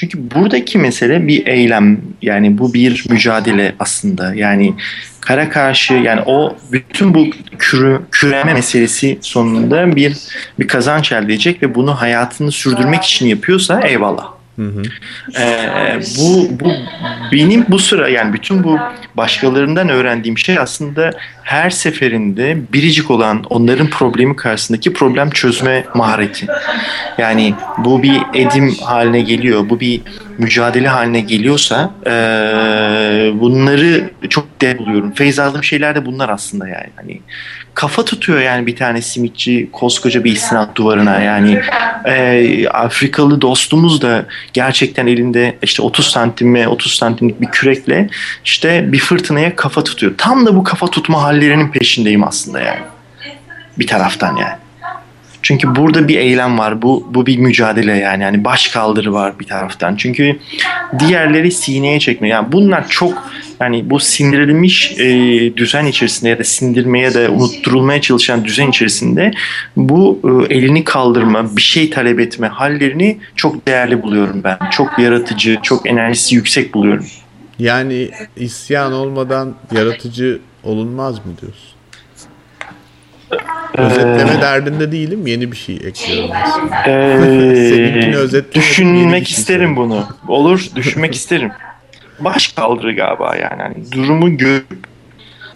Çünkü 0.00 0.30
buradaki 0.30 0.78
mesele 0.78 1.28
bir 1.28 1.46
eylem 1.46 2.00
yani 2.22 2.58
bu 2.58 2.74
bir 2.74 3.04
mücadele 3.10 3.74
aslında 3.78 4.34
yani 4.34 4.74
kara 5.20 5.48
karşı 5.48 5.94
yani 5.94 6.20
o 6.26 6.56
bütün 6.72 7.14
bu 7.14 7.26
kürü, 7.58 8.00
küreme 8.12 8.54
meselesi 8.54 9.18
sonunda 9.20 9.96
bir 9.96 10.16
bir 10.58 10.68
kazanç 10.68 11.12
elde 11.12 11.24
edecek 11.24 11.62
ve 11.62 11.74
bunu 11.74 12.00
hayatını 12.00 12.52
sürdürmek 12.52 13.02
için 13.02 13.26
yapıyorsa 13.26 13.80
eyvallah. 13.80 14.39
Hı 14.56 14.66
hı. 14.66 14.82
Ee, 15.40 16.00
bu, 16.18 16.48
bu 16.60 16.72
benim 17.32 17.64
bu 17.68 17.78
sıra 17.78 18.08
yani 18.08 18.32
bütün 18.32 18.64
bu 18.64 18.78
başkalarından 19.14 19.88
öğrendiğim 19.88 20.38
şey 20.38 20.58
aslında 20.58 21.10
her 21.42 21.70
seferinde 21.70 22.58
biricik 22.72 23.10
olan 23.10 23.44
onların 23.50 23.90
problemi 23.90 24.36
karşısındaki 24.36 24.92
problem 24.92 25.30
çözme 25.30 25.84
mahareti. 25.94 26.46
Yani 27.18 27.54
bu 27.78 28.02
bir 28.02 28.20
edim 28.34 28.74
haline 28.84 29.20
geliyor, 29.20 29.70
bu 29.70 29.80
bir 29.80 30.00
mücadele 30.38 30.88
haline 30.88 31.20
geliyorsa 31.20 31.90
e, 32.06 32.10
bunları 33.40 34.10
çok 34.28 34.46
değerli 34.60 34.78
buluyorum. 34.78 35.12
Feyz 35.12 35.38
aldığım 35.38 35.64
şeyler 35.64 35.94
de 35.94 36.06
bunlar 36.06 36.28
aslında 36.28 36.68
yani. 36.68 36.88
Hani 36.96 37.20
kafa 37.74 38.04
tutuyor 38.04 38.40
yani 38.40 38.66
bir 38.66 38.76
tane 38.76 39.02
simitçi 39.02 39.68
koskoca 39.72 40.24
bir 40.24 40.32
istinat 40.32 40.76
duvarına 40.76 41.20
yani 41.20 41.60
e, 42.04 42.68
Afrikalı 42.68 43.40
dostumuz 43.40 44.02
da 44.02 44.26
gerçekten 44.52 45.06
elinde 45.06 45.56
işte 45.62 45.82
30 45.82 46.06
santime 46.06 46.68
30 46.68 46.94
santimlik 46.94 47.40
bir 47.40 47.46
kürekle 47.46 48.08
işte 48.44 48.92
bir 48.92 48.98
fırtınaya 48.98 49.56
kafa 49.56 49.84
tutuyor. 49.84 50.12
Tam 50.18 50.46
da 50.46 50.56
bu 50.56 50.64
kafa 50.64 50.86
tutma 50.86 51.22
hallerinin 51.22 51.70
peşindeyim 51.70 52.24
aslında 52.24 52.60
yani. 52.60 52.80
Bir 53.78 53.86
taraftan 53.86 54.36
yani. 54.36 54.59
Çünkü 55.42 55.76
burada 55.76 56.08
bir 56.08 56.18
eylem 56.18 56.58
var. 56.58 56.82
Bu 56.82 57.08
bu 57.10 57.26
bir 57.26 57.38
mücadele 57.38 57.96
yani. 57.96 58.22
Yani 58.22 58.44
baş 58.44 58.68
kaldırı 58.68 59.12
var 59.12 59.38
bir 59.40 59.46
taraftan. 59.46 59.96
Çünkü 59.96 60.38
diğerleri 60.98 61.50
sineye 61.50 62.00
çekmiyor. 62.00 62.36
Yani 62.36 62.52
bunlar 62.52 62.88
çok 62.88 63.30
yani 63.60 63.90
bu 63.90 64.00
sindirilmiş 64.00 64.92
e, 64.98 65.56
düzen 65.56 65.86
içerisinde 65.86 66.30
ya 66.30 66.38
da 66.38 66.44
sindirmeye 66.44 67.14
de 67.14 67.28
unutturulmaya 67.28 68.00
çalışan 68.00 68.44
düzen 68.44 68.68
içerisinde 68.68 69.30
bu 69.76 70.20
e, 70.24 70.54
elini 70.54 70.84
kaldırma, 70.84 71.56
bir 71.56 71.62
şey 71.62 71.90
talep 71.90 72.20
etme 72.20 72.48
hallerini 72.48 73.18
çok 73.36 73.68
değerli 73.68 74.02
buluyorum 74.02 74.40
ben. 74.44 74.58
Çok 74.70 74.98
yaratıcı, 74.98 75.58
çok 75.62 75.86
enerjisi 75.86 76.34
yüksek 76.34 76.74
buluyorum. 76.74 77.06
Yani 77.58 78.10
isyan 78.36 78.92
olmadan 78.92 79.54
yaratıcı 79.74 80.40
olunmaz 80.64 81.14
mı 81.14 81.32
diyorsun? 81.40 81.70
Özetleme 83.74 84.34
ee, 84.38 84.40
derdinde 84.40 84.92
değilim. 84.92 85.26
Yeni 85.26 85.52
bir 85.52 85.56
şey 85.56 85.74
ekliyorum. 85.76 86.30
Ee, 86.86 88.54
düşünmek 88.54 89.26
şey 89.26 89.38
isterim 89.38 89.76
bunu. 89.76 90.04
Olur, 90.28 90.68
düşünmek 90.76 91.14
isterim. 91.14 91.50
Baş 92.20 92.48
kaldırı 92.48 92.92
galiba 92.96 93.36
yani. 93.36 93.62
yani. 93.62 93.74
Durumu 93.92 94.36
görüp 94.36 94.66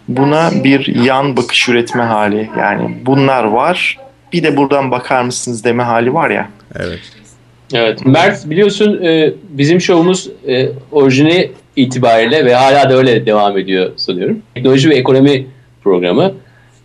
buna 0.08 0.50
bir 0.64 1.04
yan 1.04 1.36
bakış 1.36 1.68
üretme 1.68 2.02
hali. 2.02 2.50
Yani 2.58 2.96
bunlar 3.06 3.44
var. 3.44 3.98
Bir 4.32 4.42
de 4.42 4.56
buradan 4.56 4.90
bakar 4.90 5.22
mısınız 5.22 5.64
deme 5.64 5.82
hali 5.82 6.14
var 6.14 6.30
ya. 6.30 6.48
Evet. 6.76 7.00
Evet. 7.74 8.06
Mert 8.06 8.50
biliyorsun 8.50 9.02
e, 9.02 9.32
bizim 9.48 9.80
şovumuz 9.80 10.30
e, 10.48 10.68
orijini 10.92 11.50
itibariyle 11.76 12.44
ve 12.44 12.54
hala 12.54 12.90
da 12.90 12.96
öyle 12.96 13.26
devam 13.26 13.58
ediyor 13.58 13.92
sanıyorum. 13.96 14.42
Teknoloji 14.54 14.90
ve 14.90 14.94
ekonomi 14.94 15.46
programı 15.84 16.34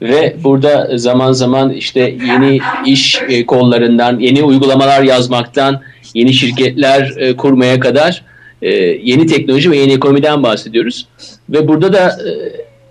ve 0.01 0.35
burada 0.43 0.97
zaman 0.97 1.31
zaman 1.31 1.73
işte 1.73 2.15
yeni 2.27 2.59
iş 2.85 3.21
e, 3.29 3.45
kollarından, 3.45 4.19
yeni 4.19 4.43
uygulamalar 4.43 5.03
yazmaktan, 5.03 5.81
yeni 6.13 6.33
şirketler 6.33 7.13
e, 7.17 7.35
kurmaya 7.35 7.79
kadar 7.79 8.23
e, 8.61 8.69
yeni 9.03 9.27
teknoloji 9.27 9.71
ve 9.71 9.77
yeni 9.77 9.93
ekonomiden 9.93 10.43
bahsediyoruz. 10.43 11.07
Ve 11.49 11.67
burada 11.67 11.93
da 11.93 12.19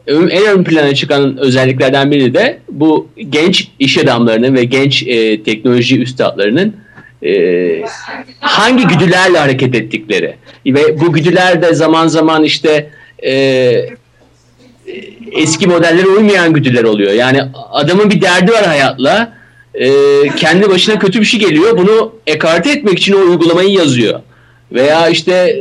en 0.07 0.47
ön 0.47 0.65
plana 0.65 0.95
çıkan 0.95 1.37
özelliklerden 1.37 2.11
biri 2.11 2.35
de 2.35 2.59
bu 2.71 3.09
genç 3.31 3.69
iş 3.79 3.99
adamlarının 3.99 4.55
ve 4.55 4.65
genç 4.65 5.05
teknoloji 5.45 6.01
üstadlarının 6.01 6.77
hangi 8.41 8.87
güdülerle 8.87 9.39
hareket 9.39 9.75
ettikleri 9.75 10.35
ve 10.67 11.01
bu 11.01 11.13
güdüler 11.13 11.63
de 11.63 11.75
zaman 11.75 12.07
zaman 12.07 12.45
işte 12.45 12.91
eski 15.33 15.67
modellere 15.67 16.07
uymayan 16.07 16.53
güdüler 16.53 16.85
oluyor. 16.85 17.13
Yani 17.13 17.43
adamın 17.73 18.11
bir 18.11 18.21
derdi 18.21 18.53
var 18.53 18.67
hayatla. 18.67 19.39
E, 19.75 19.91
kendi 20.37 20.71
başına 20.71 20.99
kötü 20.99 21.21
bir 21.21 21.25
şey 21.25 21.41
geliyor. 21.41 21.79
Bunu 21.79 22.13
ekarte 22.27 22.71
etmek 22.71 22.99
için 22.99 23.13
o 23.13 23.31
uygulamayı 23.31 23.71
yazıyor. 23.71 24.21
Veya 24.73 25.09
işte 25.09 25.57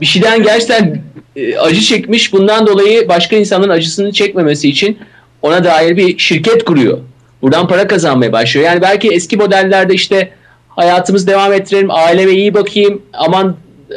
bir 0.00 0.06
şeyden 0.06 0.42
gerçekten 0.42 1.02
e, 1.36 1.58
acı 1.58 1.80
çekmiş. 1.80 2.32
Bundan 2.32 2.66
dolayı 2.66 3.08
başka 3.08 3.36
insanın 3.36 3.68
acısını 3.68 4.12
çekmemesi 4.12 4.68
için 4.68 4.98
ona 5.42 5.64
dair 5.64 5.96
bir 5.96 6.18
şirket 6.18 6.64
kuruyor. 6.64 6.98
Buradan 7.42 7.68
para 7.68 7.86
kazanmaya 7.86 8.32
başlıyor. 8.32 8.66
Yani 8.66 8.82
belki 8.82 9.08
eski 9.08 9.36
modellerde 9.36 9.94
işte 9.94 10.30
hayatımız 10.68 11.26
devam 11.26 11.52
ettirelim, 11.52 11.90
aileme 11.90 12.32
iyi 12.32 12.54
bakayım, 12.54 13.02
aman 13.12 13.56
e, 13.90 13.94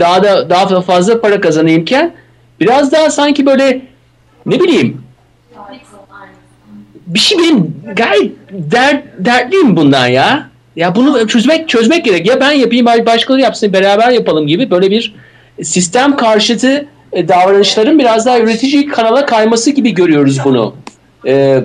daha 0.00 0.22
da 0.22 0.50
daha 0.50 0.80
fazla 0.80 1.20
para 1.20 1.40
kazanayımken 1.40 2.14
biraz 2.60 2.92
daha 2.92 3.10
sanki 3.10 3.46
böyle 3.46 3.82
ne 4.46 4.60
bileyim 4.60 5.02
bir 7.06 7.18
şey 7.18 7.38
benim 7.38 7.74
gayet 7.96 8.32
dert, 8.50 9.04
dertliyim 9.18 9.76
bundan 9.76 10.06
ya. 10.06 10.50
Ya 10.76 10.94
bunu 10.94 11.26
çözmek 11.26 11.68
çözmek 11.68 12.04
gerek. 12.04 12.26
Ya 12.26 12.40
ben 12.40 12.52
yapayım 12.52 12.86
başkaları 12.86 13.40
yapsın 13.40 13.72
beraber 13.72 14.10
yapalım 14.10 14.46
gibi 14.46 14.70
böyle 14.70 14.90
bir 14.90 15.14
sistem 15.62 16.16
karşıtı 16.16 16.86
e, 17.12 17.28
davranışların 17.28 17.98
biraz 17.98 18.26
daha 18.26 18.38
üretici 18.38 18.86
kanala 18.86 19.26
kayması 19.26 19.70
gibi 19.70 19.94
görüyoruz 19.94 20.38
bunu. 20.44 20.74
Ee, 21.26 21.60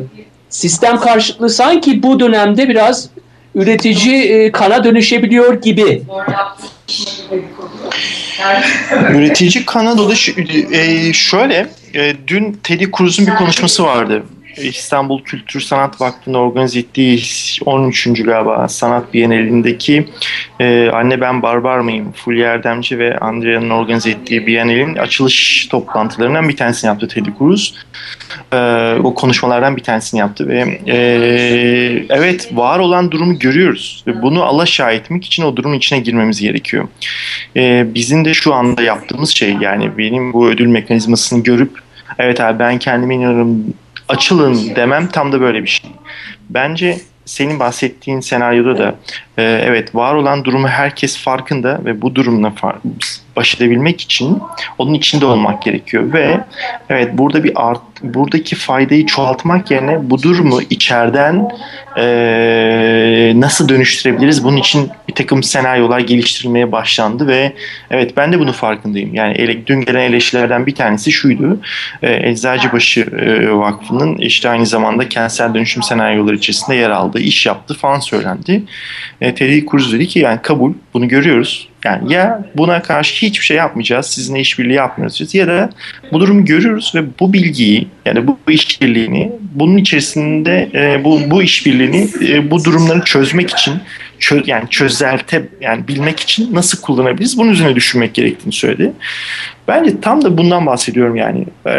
sistem 0.49 0.99
karşıtlığı 0.99 1.49
sanki 1.49 2.03
bu 2.03 2.19
dönemde 2.19 2.69
biraz 2.69 3.09
üretici 3.55 4.21
e, 4.23 4.51
kana 4.51 4.83
dönüşebiliyor 4.83 5.61
gibi. 5.61 6.03
üretici 9.13 9.65
kana 9.65 9.97
dolaş 9.97 10.29
e, 10.71 11.13
şöyle 11.13 11.67
e, 11.95 12.13
dün 12.27 12.59
Teddy 12.63 12.85
Cruz'un 12.97 13.27
bir 13.27 13.35
konuşması 13.35 13.83
vardı. 13.83 14.23
İstanbul 14.57 15.23
Kültür 15.23 15.61
Sanat 15.61 16.01
Vakfı'nın 16.01 16.37
organize 16.37 16.79
ettiği 16.79 17.23
13. 17.65 18.23
galiba 18.23 18.67
sanat 18.67 19.13
bienalindeki 19.13 20.07
e, 20.59 20.89
Anne 20.93 21.21
Ben 21.21 21.41
Barbar 21.41 21.79
mıyım? 21.79 22.11
Fulya 22.11 22.53
Erdemci 22.53 22.99
ve 22.99 23.17
Andrea'nın 23.17 23.69
organize 23.69 24.09
ettiği 24.09 24.47
bienalin 24.47 24.95
açılış 24.95 25.67
toplantılarından 25.67 26.49
bir 26.49 26.57
tanesini 26.57 26.87
yaptı 26.87 27.07
Teddy 27.07 27.29
Cruz. 27.39 27.75
E, 28.53 28.57
o 29.03 29.13
konuşmalardan 29.13 29.77
bir 29.77 29.83
tanesini 29.83 30.19
yaptı 30.19 30.47
ve 30.47 30.79
e, 30.87 30.97
evet 32.09 32.49
var 32.51 32.79
olan 32.79 33.11
durumu 33.11 33.39
görüyoruz 33.39 34.03
bunu 34.21 34.43
alaşağı 34.43 34.93
etmek 34.93 35.25
için 35.25 35.43
o 35.43 35.55
durumun 35.55 35.77
içine 35.77 35.99
girmemiz 35.99 36.41
gerekiyor. 36.41 36.87
E, 37.55 37.85
bizim 37.95 38.25
de 38.25 38.33
şu 38.33 38.53
anda 38.53 38.81
yaptığımız 38.81 39.29
şey 39.29 39.55
yani 39.61 39.97
benim 39.97 40.33
bu 40.33 40.47
ödül 40.47 40.67
mekanizmasını 40.67 41.43
görüp 41.43 41.84
evet 42.19 42.41
abi 42.41 42.59
ben 42.59 42.79
kendime 42.79 43.15
inanıyorum. 43.15 43.73
Açılın 44.09 44.75
demem 44.75 45.07
tam 45.07 45.31
da 45.31 45.41
böyle 45.41 45.63
bir 45.63 45.67
şey. 45.67 45.91
Bence 46.49 46.97
senin 47.25 47.59
bahsettiğin 47.59 48.19
senaryoda 48.19 48.77
da 48.77 48.95
e, 49.37 49.43
evet 49.43 49.95
var 49.95 50.15
olan 50.15 50.45
durumu 50.45 50.67
herkes 50.67 51.17
farkında 51.17 51.79
ve 51.85 52.01
bu 52.01 52.15
durumla 52.15 52.53
baş 53.35 53.55
edebilmek 53.55 54.01
için 54.01 54.41
onun 54.77 54.93
içinde 54.93 55.25
olmak 55.25 55.61
gerekiyor 55.61 56.13
ve 56.13 56.39
evet 56.89 57.17
burada 57.17 57.43
bir 57.43 57.51
art 57.55 57.81
buradaki 58.13 58.55
faydayı 58.55 59.05
çoğaltmak 59.05 59.71
yerine 59.71 60.09
bu 60.09 60.21
durumu 60.21 60.61
içeriden 60.69 61.49
e, 61.97 63.33
nasıl 63.35 63.69
dönüştürebiliriz? 63.69 64.43
Bunun 64.43 64.57
için 64.57 64.89
bir 65.07 65.13
takım 65.13 65.43
senaryolar 65.43 65.99
geliştirilmeye 65.99 66.71
başlandı 66.71 67.27
ve 67.27 67.53
evet 67.91 68.17
ben 68.17 68.33
de 68.33 68.39
bunu 68.39 68.53
farkındayım. 68.53 69.15
Yani 69.15 69.33
ele, 69.33 69.67
dün 69.67 69.81
gelen 69.81 70.01
eleştirilerden 70.01 70.65
bir 70.65 70.75
tanesi 70.75 71.11
şuydu. 71.11 71.59
E, 72.01 72.29
Eczacıbaşı 72.29 73.01
e, 73.01 73.51
Vakfı'nın 73.51 74.17
işte 74.17 74.49
aynı 74.49 74.65
zamanda 74.65 75.09
kentsel 75.09 75.53
dönüşüm 75.53 75.83
senaryoları 75.83 76.35
içerisinde 76.35 76.75
yer 76.75 76.89
aldığı 76.89 77.19
iş 77.19 77.45
yaptı 77.45 77.73
falan 77.73 77.99
söylendi. 77.99 78.63
E, 79.21 79.35
Teddy 79.35 79.65
Cruz 79.71 79.93
dedi 79.93 80.07
ki 80.07 80.19
yani 80.19 80.39
kabul 80.41 80.73
bunu 80.93 81.07
görüyoruz. 81.07 81.69
Yani 81.85 82.13
ya 82.13 82.45
buna 82.55 82.81
karşı 82.81 83.25
hiçbir 83.25 83.45
şey 83.45 83.57
yapmayacağız, 83.57 84.05
sizinle 84.05 84.39
işbirliği 84.39 84.73
yapmıyoruz 84.73 85.33
ya 85.35 85.47
da 85.47 85.69
bu 86.11 86.19
durumu 86.19 86.45
görüyoruz 86.45 86.91
ve 86.95 87.03
bu 87.19 87.33
bilgiyi 87.33 87.87
yani 88.05 88.27
bu, 88.27 88.37
bu 88.47 88.51
işbirliğini 88.51 89.31
bunun 89.53 89.77
içerisinde 89.77 90.69
e, 90.73 91.03
bu 91.03 91.19
bu 91.31 91.43
işbirliğini 91.43 92.07
e, 92.21 92.51
bu 92.51 92.63
durumları 92.63 93.01
çözmek 93.01 93.49
için 93.49 93.73
çö, 94.19 94.41
yani 94.45 94.69
çözelte 94.69 95.47
yani 95.61 95.87
bilmek 95.87 96.19
için 96.19 96.55
nasıl 96.55 96.81
kullanabiliriz 96.81 97.37
bunun 97.37 97.51
üzerine 97.51 97.75
düşünmek 97.75 98.13
gerektiğini 98.13 98.53
söyledi. 98.53 98.91
Bence 99.67 100.01
tam 100.01 100.21
da 100.21 100.37
bundan 100.37 100.65
bahsediyorum 100.65 101.15
yani 101.15 101.45
e, 101.65 101.73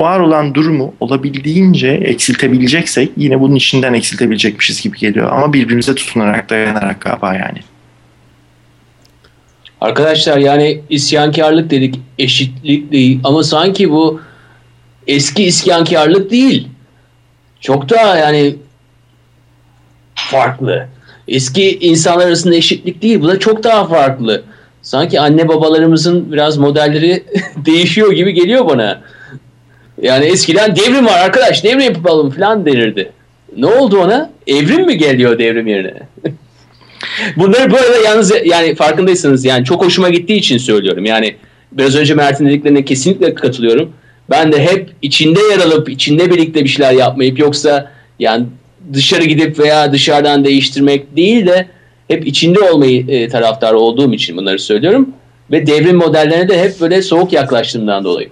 var 0.00 0.20
olan 0.20 0.54
durumu 0.54 0.94
olabildiğince 1.00 1.88
eksiltebileceksek 1.88 3.10
yine 3.16 3.40
bunun 3.40 3.54
içinden 3.54 3.94
eksiltebilecekmişiz 3.94 4.82
gibi 4.82 4.98
geliyor 4.98 5.32
ama 5.32 5.52
birbirimize 5.52 5.94
tutunarak 5.94 6.50
dayanarak 6.50 7.00
galiba 7.00 7.34
yani. 7.34 7.58
Arkadaşlar 9.80 10.38
yani 10.38 10.80
isyankarlık 10.90 11.70
dedik, 11.70 12.00
eşitlik 12.18 12.92
değil 12.92 13.20
ama 13.24 13.42
sanki 13.42 13.90
bu 13.90 14.20
eski 15.06 15.44
isyankarlık 15.44 16.30
değil. 16.30 16.68
Çok 17.60 17.90
daha 17.90 18.16
yani 18.16 18.56
farklı. 20.14 20.88
Eski 21.28 21.78
insanlar 21.78 22.26
arasında 22.26 22.54
eşitlik 22.54 23.02
değil. 23.02 23.20
Bu 23.20 23.28
da 23.28 23.38
çok 23.38 23.64
daha 23.64 23.86
farklı. 23.86 24.42
Sanki 24.82 25.20
anne 25.20 25.48
babalarımızın 25.48 26.32
biraz 26.32 26.56
modelleri 26.56 27.24
değişiyor 27.56 28.12
gibi 28.12 28.32
geliyor 28.32 28.68
bana. 28.68 29.02
Yani 30.02 30.24
eskiden 30.24 30.76
devrim 30.76 31.06
var 31.06 31.18
arkadaş 31.18 31.64
devrim 31.64 31.80
yapalım 31.80 32.30
falan 32.30 32.66
denirdi. 32.66 33.12
Ne 33.56 33.66
oldu 33.66 33.98
ona? 33.98 34.30
Evrim 34.46 34.86
mi 34.86 34.98
geliyor 34.98 35.38
devrim 35.38 35.66
yerine? 35.66 35.94
Bunları 37.36 37.70
bu 37.70 37.76
arada 37.76 37.98
yalnız 38.04 38.32
yani 38.44 38.74
farkındaysanız 38.74 39.44
yani 39.44 39.64
çok 39.64 39.84
hoşuma 39.84 40.08
gittiği 40.08 40.36
için 40.36 40.58
söylüyorum. 40.58 41.04
Yani 41.04 41.36
biraz 41.72 41.96
önce 41.96 42.14
Mert'in 42.14 42.46
dediklerine 42.46 42.84
kesinlikle 42.84 43.34
katılıyorum. 43.34 43.92
Ben 44.30 44.52
de 44.52 44.62
hep 44.62 44.90
içinde 45.02 45.40
yer 45.50 45.58
alıp 45.58 45.88
içinde 45.88 46.30
birlikte 46.30 46.64
bir 46.64 46.68
şeyler 46.68 46.92
yapmayıp 46.92 47.38
yoksa 47.38 47.90
yani 48.18 48.46
dışarı 48.92 49.24
gidip 49.24 49.58
veya 49.58 49.92
dışarıdan 49.92 50.44
değiştirmek 50.44 51.16
değil 51.16 51.46
de 51.46 51.66
hep 52.08 52.26
içinde 52.26 52.60
olmayı 52.60 53.10
e, 53.10 53.28
taraftar 53.28 53.72
olduğum 53.72 54.12
için 54.12 54.36
bunları 54.36 54.58
söylüyorum. 54.58 55.08
Ve 55.50 55.66
devrim 55.66 55.96
modellerine 55.96 56.48
de 56.48 56.62
hep 56.62 56.80
böyle 56.80 57.02
soğuk 57.02 57.32
yaklaştığımdan 57.32 58.04
dolayı. 58.04 58.28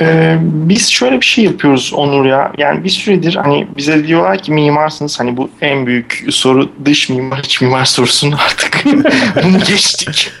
Ee, 0.00 0.38
biz 0.40 0.90
şöyle 0.90 1.20
bir 1.20 1.26
şey 1.26 1.44
yapıyoruz 1.44 1.92
Onur 1.94 2.24
ya. 2.24 2.52
Yani 2.58 2.84
bir 2.84 2.90
süredir 2.90 3.34
hani 3.34 3.68
bize 3.76 4.06
diyorlar 4.06 4.38
ki 4.38 4.52
mimarsınız. 4.52 5.20
Hani 5.20 5.36
bu 5.36 5.50
en 5.60 5.86
büyük 5.86 6.24
soru 6.30 6.70
dış 6.84 7.08
mimar 7.08 7.38
iç 7.38 7.60
mimar 7.60 7.84
sorusunu 7.84 8.34
artık 8.46 8.84
bunu 9.44 9.58
geçtik. 9.58 10.32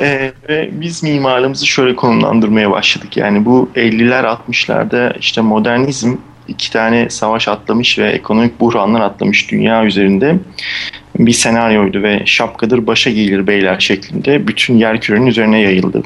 ee, 0.00 0.32
ve 0.48 0.70
biz 0.72 1.02
mimarlığımızı 1.02 1.66
şöyle 1.66 1.96
konumlandırmaya 1.96 2.70
başladık. 2.70 3.16
Yani 3.16 3.44
bu 3.44 3.70
50'ler 3.76 4.36
60'larda 4.48 5.18
işte 5.18 5.40
modernizm 5.40 6.16
iki 6.48 6.72
tane 6.72 7.10
savaş 7.10 7.48
atlamış 7.48 7.98
ve 7.98 8.10
ekonomik 8.10 8.60
buhranlar 8.60 9.00
atlamış 9.00 9.50
dünya 9.50 9.84
üzerinde 9.84 10.36
bir 11.26 11.32
senaryoydu 11.32 12.02
ve 12.02 12.22
şapkadır 12.24 12.86
başa 12.86 13.10
gelir 13.10 13.46
beyler 13.46 13.80
şeklinde 13.80 14.46
bütün 14.46 14.78
yer 14.78 15.00
kürenin 15.00 15.26
üzerine 15.26 15.60
yayıldı. 15.60 16.02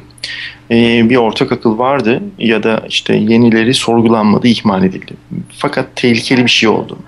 Ee, 0.71 1.11
bir 1.11 1.17
ortak 1.17 1.53
akıl 1.53 1.79
vardı 1.79 2.23
ya 2.39 2.63
da 2.63 2.83
işte 2.89 3.17
yenileri 3.17 3.75
sorgulanmadı, 3.75 4.49
ihmal 4.49 4.85
edildi. 4.85 5.13
Fakat 5.59 5.97
tehlikeli 5.97 6.45
bir 6.45 6.51
şey 6.51 6.69
oldu. 6.69 6.99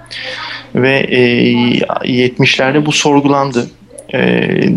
Ve 0.75 0.99
e, 0.99 1.21
70'lerde 2.05 2.87
bu 2.87 2.93
sorgulandı. 2.93 3.71
E, 4.13 4.19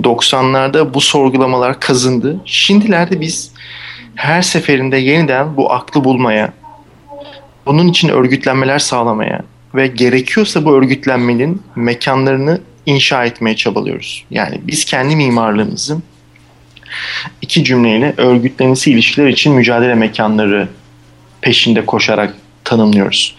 90'larda 0.03 0.93
bu 0.93 1.01
sorgulamalar 1.01 1.80
kazındı. 1.80 2.39
Şimdilerde 2.45 3.21
biz 3.21 3.51
her 4.15 4.41
seferinde 4.41 4.97
yeniden 4.97 5.57
bu 5.57 5.71
aklı 5.71 6.03
bulmaya, 6.03 6.53
bunun 7.65 7.88
için 7.88 8.09
örgütlenmeler 8.09 8.80
sağlamaya 8.80 9.41
ve 9.75 9.88
gerekiyorsa 9.88 10.65
bu 10.65 10.75
örgütlenmenin 10.75 11.61
mekanlarını 11.75 12.61
inşa 12.90 13.26
etmeye 13.26 13.56
çabalıyoruz. 13.56 14.26
Yani 14.32 14.62
biz 14.68 14.86
kendi 14.86 15.16
mimarlığımızı 15.16 15.98
iki 17.42 17.64
cümleyle 17.64 18.14
örgütlenmesi 18.18 18.92
ilişkiler 18.92 19.28
için 19.28 19.54
mücadele 19.54 19.96
mekanları 19.96 20.68
peşinde 21.42 21.86
koşarak 21.86 22.36
tanımlıyoruz. 22.64 23.36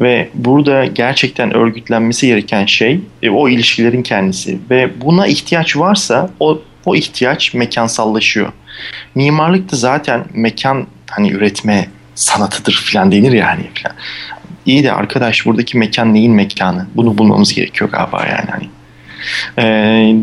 Ve 0.00 0.28
burada 0.34 0.84
gerçekten 0.84 1.56
örgütlenmesi 1.56 2.26
gereken 2.26 2.66
şey 2.66 3.00
e, 3.22 3.30
o 3.30 3.48
ilişkilerin 3.48 4.02
kendisi 4.02 4.58
ve 4.70 5.00
buna 5.00 5.26
ihtiyaç 5.26 5.76
varsa 5.76 6.30
o 6.40 6.62
o 6.86 6.96
ihtiyaç 6.96 7.54
mekansallaşıyor. 7.54 8.52
Mimarlık 9.14 9.72
da 9.72 9.76
zaten 9.76 10.24
mekan 10.34 10.86
hani 11.10 11.30
üretme 11.30 11.88
sanatıdır 12.14 12.84
falan 12.92 13.12
denir 13.12 13.32
yani 13.32 13.62
falan. 13.82 13.96
İyi 14.66 14.84
de 14.84 14.92
arkadaş 14.92 15.46
buradaki 15.46 15.78
mekan 15.78 16.14
neyin 16.14 16.32
mekanı? 16.32 16.86
Bunu 16.94 17.18
bulmamız 17.18 17.54
gerekiyor 17.54 17.90
galiba 17.90 18.26
yani. 18.26 18.50
Hani 18.50 18.68
e, 19.58 19.64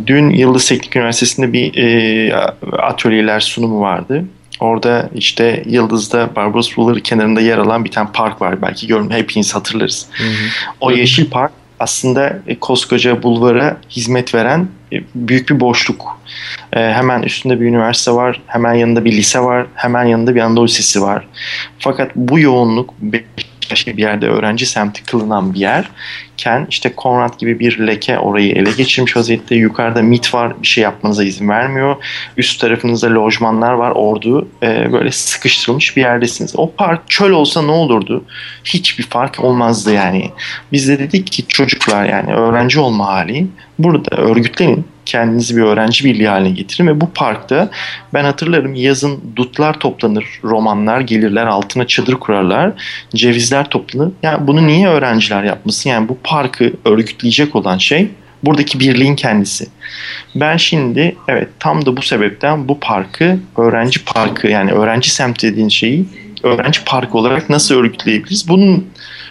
dün 0.08 0.30
Yıldız 0.30 0.68
Teknik 0.68 0.96
Üniversitesi'nde 0.96 1.54
bir 1.54 1.78
e, 1.78 2.36
atölyeler 2.78 3.40
sunumu 3.40 3.82
vardı. 3.82 4.26
Orada 4.60 5.10
işte 5.16 5.64
Yıldız'da 5.66 6.36
Barbaros 6.36 6.78
Bulvarı 6.78 7.02
kenarında 7.02 7.42
yer 7.42 7.58
alan 7.58 7.86
bir 7.86 7.92
tane 7.92 8.10
park 8.14 8.42
var. 8.42 8.62
Belki 8.62 8.88
görün 8.88 9.10
hepiniz 9.10 9.56
hatırlarız. 9.56 10.08
Hı 10.12 10.24
hı. 10.24 10.48
O 10.82 10.92
yeşil 10.92 11.30
park 11.30 11.52
aslında 11.80 12.40
e, 12.48 12.60
koskoca 12.60 13.24
bulvara 13.24 13.78
hizmet 13.90 14.36
veren 14.36 14.68
e, 14.94 15.02
büyük 15.16 15.50
bir 15.50 15.60
boşluk. 15.60 16.20
E, 16.74 16.80
hemen 16.80 17.22
üstünde 17.22 17.62
bir 17.62 17.66
üniversite 17.66 18.12
var, 18.12 18.42
hemen 18.48 18.74
yanında 18.74 19.06
bir 19.06 19.12
lise 19.12 19.40
var, 19.40 19.66
hemen 19.76 20.04
yanında 20.04 20.36
bir 20.36 20.42
Anadolu 20.42 20.66
Lisesi 20.66 21.02
var. 21.02 21.28
Fakat 21.80 22.12
bu 22.16 22.40
yoğunluk 22.40 22.94
başka 23.72 23.98
bir 23.98 24.02
yerde 24.02 24.28
öğrenci 24.28 24.66
semti 24.66 25.04
kılınan 25.04 25.54
bir 25.54 25.60
yerken 25.60 26.68
işte 26.70 26.96
Konrad 26.96 27.40
gibi 27.40 27.60
bir 27.60 27.88
leke 27.88 28.20
orayı 28.20 28.52
ele 28.52 28.72
geçirmiş 28.72 29.18
vaziyette. 29.18 29.56
Yukarıda 29.56 30.02
MIT 30.02 30.34
var 30.34 30.62
bir 30.62 30.68
şey 30.68 30.84
yapmanıza 30.84 31.24
izin 31.24 31.50
vermiyor. 31.50 31.96
Üst 32.38 32.62
tarafınızda 32.62 33.14
lojmanlar 33.14 33.74
var 33.74 33.92
ordu. 33.92 34.48
E, 34.64 34.94
böyle 34.94 35.12
sıkıştırılmış 35.12 35.98
bir 35.98 36.02
yerdesiniz. 36.02 36.54
O 36.58 36.72
park 36.72 37.10
çöl 37.10 37.32
olsa 37.32 37.62
ne 37.62 37.72
olurdu? 37.72 38.24
Hiçbir 38.64 39.04
fark 39.04 39.40
olmazdı 39.40 39.94
yani. 39.94 40.32
Biz 40.72 40.88
de 40.88 41.00
dedik 41.00 41.28
ki 41.28 41.48
çocuklar 41.48 42.06
yani 42.06 42.34
öğrenci 42.34 42.80
olma 42.80 43.08
hali 43.08 43.48
burada 43.80 44.18
örgütlenin 44.18 44.93
kendinizi 45.06 45.58
bir 45.58 45.62
öğrenci 45.62 46.06
birliği 46.06 46.28
haline 46.28 46.50
getirin 46.50 46.88
ve 46.88 47.02
bu 47.02 47.10
parkta 47.14 47.70
ben 48.14 48.24
hatırlarım 48.24 48.74
yazın 48.74 49.22
dutlar 49.36 49.80
toplanır, 49.80 50.26
romanlar 50.44 51.02
gelirler, 51.02 51.46
altına 51.46 51.88
çadır 51.88 52.14
kurarlar, 52.14 52.72
cevizler 53.16 53.70
toplanır. 53.70 54.12
Yani 54.24 54.48
bunu 54.48 54.68
niye 54.68 54.88
öğrenciler 54.88 55.44
yapmasın? 55.44 55.90
Yani 55.90 56.10
bu 56.10 56.18
parkı 56.24 56.74
örgütleyecek 56.86 57.56
olan 57.56 57.78
şey 57.78 58.10
buradaki 58.44 58.80
birliğin 58.80 59.16
kendisi. 59.16 59.68
Ben 60.36 60.58
şimdi 60.58 61.16
evet 61.28 61.48
tam 61.60 61.86
da 61.86 61.98
bu 61.98 62.02
sebepten 62.02 62.68
bu 62.68 62.80
parkı 62.80 63.40
öğrenci 63.58 64.06
parkı 64.06 64.48
yani 64.48 64.72
öğrenci 64.72 65.10
semti 65.10 65.52
dediğin 65.52 65.70
şeyi 65.70 66.06
öğrenci 66.44 66.84
parkı 66.86 67.18
olarak 67.18 67.50
nasıl 67.50 67.76
örgütleyebiliriz? 67.76 68.48
Bunun 68.48 68.88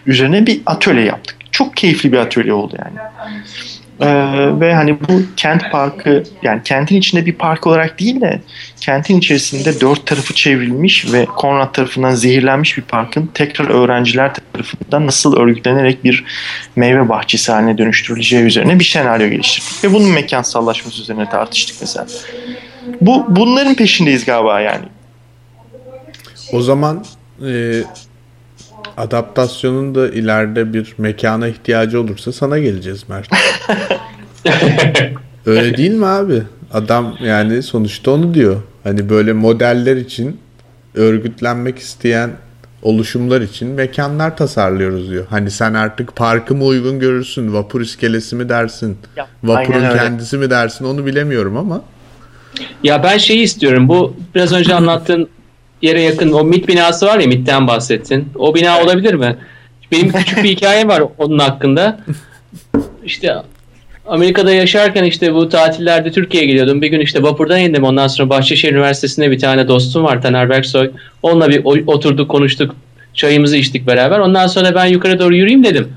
üzerine 0.06 0.46
bir 0.46 0.60
atölye 0.66 1.04
yaptık. 1.04 1.36
Çok 1.50 1.76
keyifli 1.76 2.12
bir 2.12 2.18
atölye 2.18 2.52
oldu 2.52 2.76
yani. 2.78 2.98
Ee, 4.02 4.60
ve 4.60 4.74
hani 4.74 5.00
bu 5.00 5.22
kent 5.36 5.70
parkı 5.72 6.22
yani 6.42 6.60
kentin 6.64 6.96
içinde 6.96 7.26
bir 7.26 7.32
park 7.32 7.66
olarak 7.66 8.00
değil 8.00 8.20
de 8.20 8.40
kentin 8.80 9.18
içerisinde 9.18 9.80
dört 9.80 10.06
tarafı 10.06 10.34
çevrilmiş 10.34 11.12
ve 11.12 11.24
Konrad 11.24 11.72
tarafından 11.72 12.14
zehirlenmiş 12.14 12.76
bir 12.76 12.82
parkın 12.82 13.30
tekrar 13.34 13.70
öğrenciler 13.70 14.32
tarafından 14.34 15.06
nasıl 15.06 15.36
örgütlenerek 15.36 16.04
bir 16.04 16.24
meyve 16.76 17.08
bahçesi 17.08 17.52
haline 17.52 17.78
dönüştürüleceği 17.78 18.42
üzerine 18.42 18.78
bir 18.78 18.84
senaryo 18.84 19.28
geliştirdik 19.28 19.84
ve 19.84 19.92
bunun 19.92 20.10
mekansallaşması 20.10 21.02
üzerine 21.02 21.30
tartıştık 21.30 21.76
mesela. 21.80 22.06
Bu 23.00 23.24
bunların 23.28 23.74
peşindeyiz 23.74 24.24
galiba 24.24 24.60
yani. 24.60 24.84
O 26.52 26.60
zaman 26.62 27.04
e, 27.48 27.82
adaptasyonun 28.96 29.94
da 29.94 30.08
ileride 30.08 30.72
bir 30.72 30.94
mekana 30.98 31.48
ihtiyacı 31.48 32.00
olursa 32.00 32.32
sana 32.32 32.58
geleceğiz 32.58 33.04
Mert. 33.08 33.28
Öyle 35.46 35.76
değil 35.76 35.90
mi 35.90 36.06
abi? 36.06 36.42
Adam 36.72 37.16
yani 37.24 37.62
sonuçta 37.62 38.10
onu 38.10 38.34
diyor. 38.34 38.56
Hani 38.84 39.08
böyle 39.08 39.32
modeller 39.32 39.96
için 39.96 40.40
örgütlenmek 40.94 41.78
isteyen 41.78 42.30
oluşumlar 42.82 43.40
için 43.40 43.68
mekanlar 43.68 44.36
tasarlıyoruz 44.36 45.10
diyor. 45.10 45.26
Hani 45.30 45.50
sen 45.50 45.74
artık 45.74 46.16
parkı 46.16 46.54
mı 46.54 46.64
uygun 46.64 47.00
görürsün, 47.00 47.54
vapur 47.54 47.80
iskelesi 47.80 48.36
mi 48.36 48.48
dersin, 48.48 48.98
ya, 49.16 49.26
vapurun 49.44 49.80
kendisi 49.80 50.38
mi 50.38 50.50
dersin 50.50 50.84
onu 50.84 51.06
bilemiyorum 51.06 51.56
ama. 51.56 51.82
Ya 52.82 53.02
ben 53.02 53.18
şeyi 53.18 53.42
istiyorum. 53.42 53.88
Bu 53.88 54.16
biraz 54.34 54.52
önce 54.52 54.74
anlattığın 54.74 55.28
yere 55.82 56.02
yakın 56.02 56.32
o 56.32 56.44
MIT 56.44 56.68
binası 56.68 57.06
var 57.06 57.18
ya 57.18 57.26
MIT'ten 57.26 57.66
bahsettin. 57.66 58.28
O 58.36 58.54
bina 58.54 58.76
evet. 58.76 58.86
olabilir 58.86 59.14
mi? 59.14 59.36
Benim 59.92 60.12
küçük 60.12 60.44
bir 60.44 60.48
hikayem 60.48 60.88
var 60.88 61.02
onun 61.18 61.38
hakkında. 61.38 62.00
İşte 63.04 63.34
Amerika'da 64.06 64.52
yaşarken 64.52 65.04
işte 65.04 65.34
bu 65.34 65.48
tatillerde 65.48 66.12
Türkiye'ye 66.12 66.48
geliyordum. 66.48 66.82
Bir 66.82 66.86
gün 66.88 67.00
işte 67.00 67.22
vapurdan 67.22 67.60
indim. 67.60 67.84
Ondan 67.84 68.06
sonra 68.06 68.30
Bahçeşehir 68.30 68.72
Üniversitesi'nde 68.72 69.30
bir 69.30 69.38
tane 69.38 69.68
dostum 69.68 70.04
var 70.04 70.22
Taner 70.22 70.50
Berksoy. 70.50 70.90
Onunla 71.22 71.48
bir 71.48 71.62
oturduk 71.86 72.30
konuştuk. 72.30 72.74
Çayımızı 73.14 73.56
içtik 73.56 73.86
beraber. 73.86 74.18
Ondan 74.18 74.46
sonra 74.46 74.74
ben 74.74 74.86
yukarı 74.86 75.18
doğru 75.18 75.34
yürüyeyim 75.34 75.64
dedim. 75.64 75.88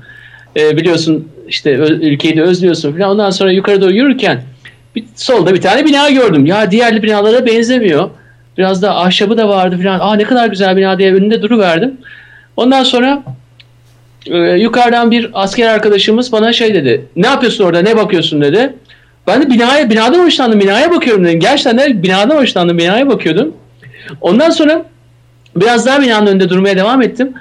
Ee, 0.56 0.76
biliyorsun 0.76 1.28
işte 1.48 1.70
ülkeyi 1.72 2.36
de 2.36 2.42
özlüyorsun 2.42 2.92
falan. 2.92 3.10
Ondan 3.10 3.30
sonra 3.30 3.52
yukarı 3.52 3.80
doğru 3.80 3.92
yürürken 3.92 4.42
bir, 4.96 5.04
solda 5.14 5.54
bir 5.54 5.60
tane 5.60 5.84
bina 5.84 6.10
gördüm. 6.10 6.46
Ya 6.46 6.70
diğer 6.70 7.02
binalara 7.02 7.46
benzemiyor. 7.46 8.10
Biraz 8.58 8.82
da 8.82 8.96
ahşabı 8.96 9.38
da 9.38 9.48
vardı 9.48 9.78
falan. 9.82 10.00
Aa 10.00 10.14
ne 10.14 10.24
kadar 10.24 10.46
güzel 10.46 10.76
bina 10.76 10.98
diye 10.98 11.14
önünde 11.14 11.42
duruverdim. 11.42 11.96
Ondan 12.56 12.82
sonra 12.82 13.22
e, 14.26 14.36
yukarıdan 14.38 15.10
bir 15.10 15.30
asker 15.32 15.68
arkadaşımız 15.68 16.32
bana 16.32 16.52
şey 16.52 16.74
dedi. 16.74 17.06
Ne 17.16 17.26
yapıyorsun 17.26 17.64
orada 17.64 17.82
ne 17.82 17.96
bakıyorsun 17.96 18.40
dedi. 18.40 18.74
ben 19.26 19.42
de 19.42 19.50
binaya, 19.50 19.90
binadan 19.90 20.24
hoşlandım. 20.24 20.60
Binaya 20.60 20.90
bakıyorum 20.90 21.24
dedim. 21.24 21.40
Gerçekten 21.40 21.78
de 21.78 22.02
binadan 22.02 22.36
hoşlandım. 22.36 22.78
Binaya 22.78 23.08
bakıyordum. 23.08 23.54
Ondan 24.20 24.50
sonra 24.50 24.84
biraz 25.56 25.86
daha 25.86 26.02
binanın 26.02 26.26
önünde 26.26 26.48
durmaya 26.48 26.76
devam 26.76 27.02
ettim. 27.02 27.34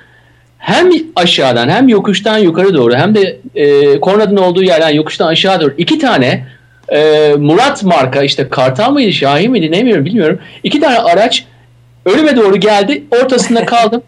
Hem 0.58 0.90
aşağıdan 1.16 1.70
hem 1.70 1.88
yokuştan 1.88 2.38
yukarı 2.38 2.74
doğru 2.74 2.96
hem 2.96 3.16
de 3.16 3.38
e, 3.56 4.00
Konrad'ın 4.00 4.38
olduğu 4.38 4.64
yerden 4.64 4.90
yokuştan 4.90 5.28
aşağı 5.28 5.62
doğru 5.62 5.74
iki 5.78 6.00
tane 6.00 6.46
e, 6.90 7.34
Murat 7.38 7.84
marka 7.84 8.24
işte 8.24 8.50
Kartal 8.50 8.92
mıydı 8.92 9.12
Şahin 9.14 9.52
miydi 9.52 9.72
ne 9.72 9.78
bilmiyorum 9.78 10.06
bilmiyorum. 10.06 10.40
İki 10.64 10.80
tane 10.80 11.00
araç 11.00 11.46
önüme 12.06 12.36
doğru 12.36 12.58
geldi. 12.58 13.04
Ortasında 13.22 13.66
kaldım. 13.66 14.02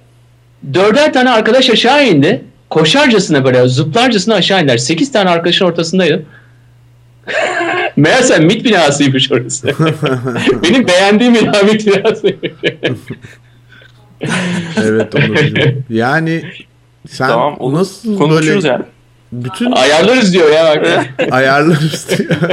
Dörder 0.73 1.13
tane 1.13 1.29
arkadaş 1.29 1.69
aşağı 1.69 2.07
indi. 2.07 2.43
Koşarcasına 2.69 3.45
böyle 3.45 3.67
zıplarcasına 3.67 4.35
aşağı 4.35 4.61
indiler. 4.61 4.77
Sekiz 4.77 5.11
tane 5.11 5.29
arkadaşın 5.29 5.65
ortasındaydım. 5.65 6.25
Meğerse 7.95 8.39
MIT 8.39 8.65
binasıymış 8.65 9.31
orası. 9.31 9.67
Benim 10.63 10.87
beğendiğim 10.87 11.35
bina 11.35 11.63
MIT 11.63 11.87
binasıymış. 11.87 12.51
evet 14.83 15.15
Onurcuğum. 15.15 15.83
Yani 15.89 16.43
sen 17.07 17.27
Tamam, 17.27 17.55
onu 17.59 17.75
nasıl 17.75 18.17
Konuşuruz 18.17 18.63
böyle 18.63 18.67
yani. 18.67 18.83
Bütün 19.31 19.71
Ayarlarız 19.71 20.33
diyor 20.33 20.51
ya 20.51 20.65
bak. 20.65 21.07
ayarlarız 21.31 22.07
diyor. 22.09 22.29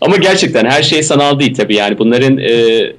Ama 0.00 0.16
gerçekten 0.16 0.64
her 0.64 0.82
şey 0.82 1.02
sanal 1.02 1.40
değil 1.40 1.54
tabii 1.54 1.74
yani 1.74 1.98
bunların 1.98 2.38
e, 2.38 2.52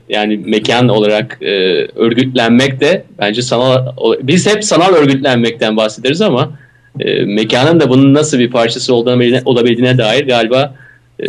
yani 0.09 0.37
mekan 0.37 0.89
olarak 0.89 1.37
e, 1.41 1.51
örgütlenmek 1.95 2.79
de 2.79 3.05
bence 3.19 3.41
sanal 3.41 3.85
biz 4.21 4.47
hep 4.47 4.63
sanal 4.63 4.93
örgütlenmekten 4.93 5.77
bahsederiz 5.77 6.21
ama 6.21 6.51
e, 6.99 7.25
mekanın 7.25 7.79
da 7.79 7.89
bunun 7.89 8.13
nasıl 8.13 8.39
bir 8.39 8.51
parçası 8.51 8.93
olduğuna, 8.93 9.41
olabildiğine 9.45 9.97
dair 9.97 10.27
galiba 10.27 10.75
e, 11.19 11.25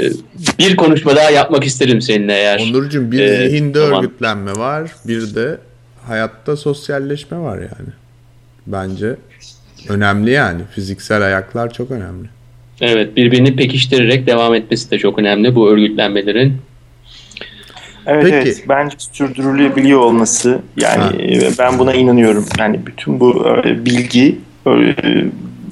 bir 0.59 0.77
konuşma 0.77 1.17
daha 1.17 1.31
yapmak 1.31 1.65
isterim 1.65 2.01
seninle 2.03 2.33
eğer. 2.33 2.61
Onurcuğum 2.71 3.13
bir 3.13 3.21
e, 3.21 3.49
zihinde 3.49 3.81
tamam. 3.81 4.05
örgütlenme 4.05 4.53
var, 4.53 4.91
bir 5.05 5.35
de 5.35 5.59
hayatta 6.07 6.57
sosyalleşme 6.57 7.39
var 7.39 7.59
yani. 7.59 7.89
Bence 8.67 9.17
önemli 9.89 10.31
yani. 10.31 10.61
Fiziksel 10.71 11.23
ayaklar 11.23 11.73
çok 11.73 11.91
önemli. 11.91 12.29
Evet 12.81 13.17
birbirini 13.17 13.57
pekiştirerek 13.57 14.27
devam 14.27 14.55
etmesi 14.55 14.91
de 14.91 14.99
çok 14.99 15.19
önemli 15.19 15.55
bu 15.55 15.71
örgütlenmelerin. 15.71 16.57
Evet 18.07 18.25
Peki. 18.25 18.37
evet 18.37 18.65
bence 18.69 18.97
sürdürülebiliyor 18.99 20.01
olması 20.01 20.59
yani 20.81 21.03
Ha. 21.03 21.13
e, 21.19 21.51
ben 21.59 21.79
buna 21.79 21.95
inanıyorum. 21.95 22.45
Yani 22.59 22.81
bütün 22.87 23.21
bu 23.21 23.47
e, 23.65 23.85
bilgi 23.85 24.39
e, 24.67 24.95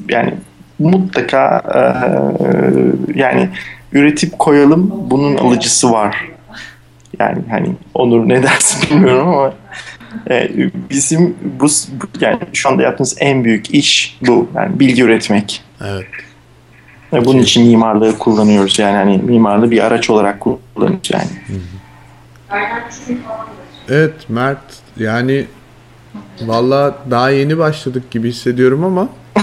yani 0.09 0.35
mutlaka 0.79 1.63
yani 3.15 3.49
üretip 3.93 4.39
koyalım 4.39 4.93
bunun 5.11 5.37
alıcısı 5.37 5.93
var. 5.93 6.29
Yani 7.19 7.39
hani 7.51 7.69
Onur 7.95 8.29
ne 8.29 8.43
dersin 8.43 8.91
bilmiyorum 8.91 9.29
ama 9.29 9.53
e, 10.31 10.51
bizim 10.91 11.37
bu 11.61 11.67
yani 12.21 12.39
şu 12.53 12.69
anda 12.69 12.83
yaptığımız 12.83 13.17
en 13.21 13.45
büyük 13.45 13.75
iş 13.75 14.19
bu. 14.27 14.49
Yani 14.55 14.81
bilgi 14.81 15.03
üretmek. 15.03 15.63
Evet. 15.85 16.07
Ve 17.13 17.25
bunun 17.25 17.39
için 17.39 17.67
mimarlığı 17.67 18.19
kullanıyoruz. 18.19 18.79
Yani 18.79 18.97
hani 18.97 19.19
mimarlığı 19.19 19.71
bir 19.71 19.85
araç 19.85 20.11
olarak 20.11 20.41
kullanıyoruz 20.41 21.11
yani. 21.11 21.29
Evet 23.89 24.15
Mert 24.29 24.61
yani 24.97 25.45
valla 26.43 26.99
daha 27.11 27.31
yeni 27.31 27.59
başladık 27.59 28.11
gibi 28.11 28.29
hissediyorum 28.29 28.85
ama 28.85 29.09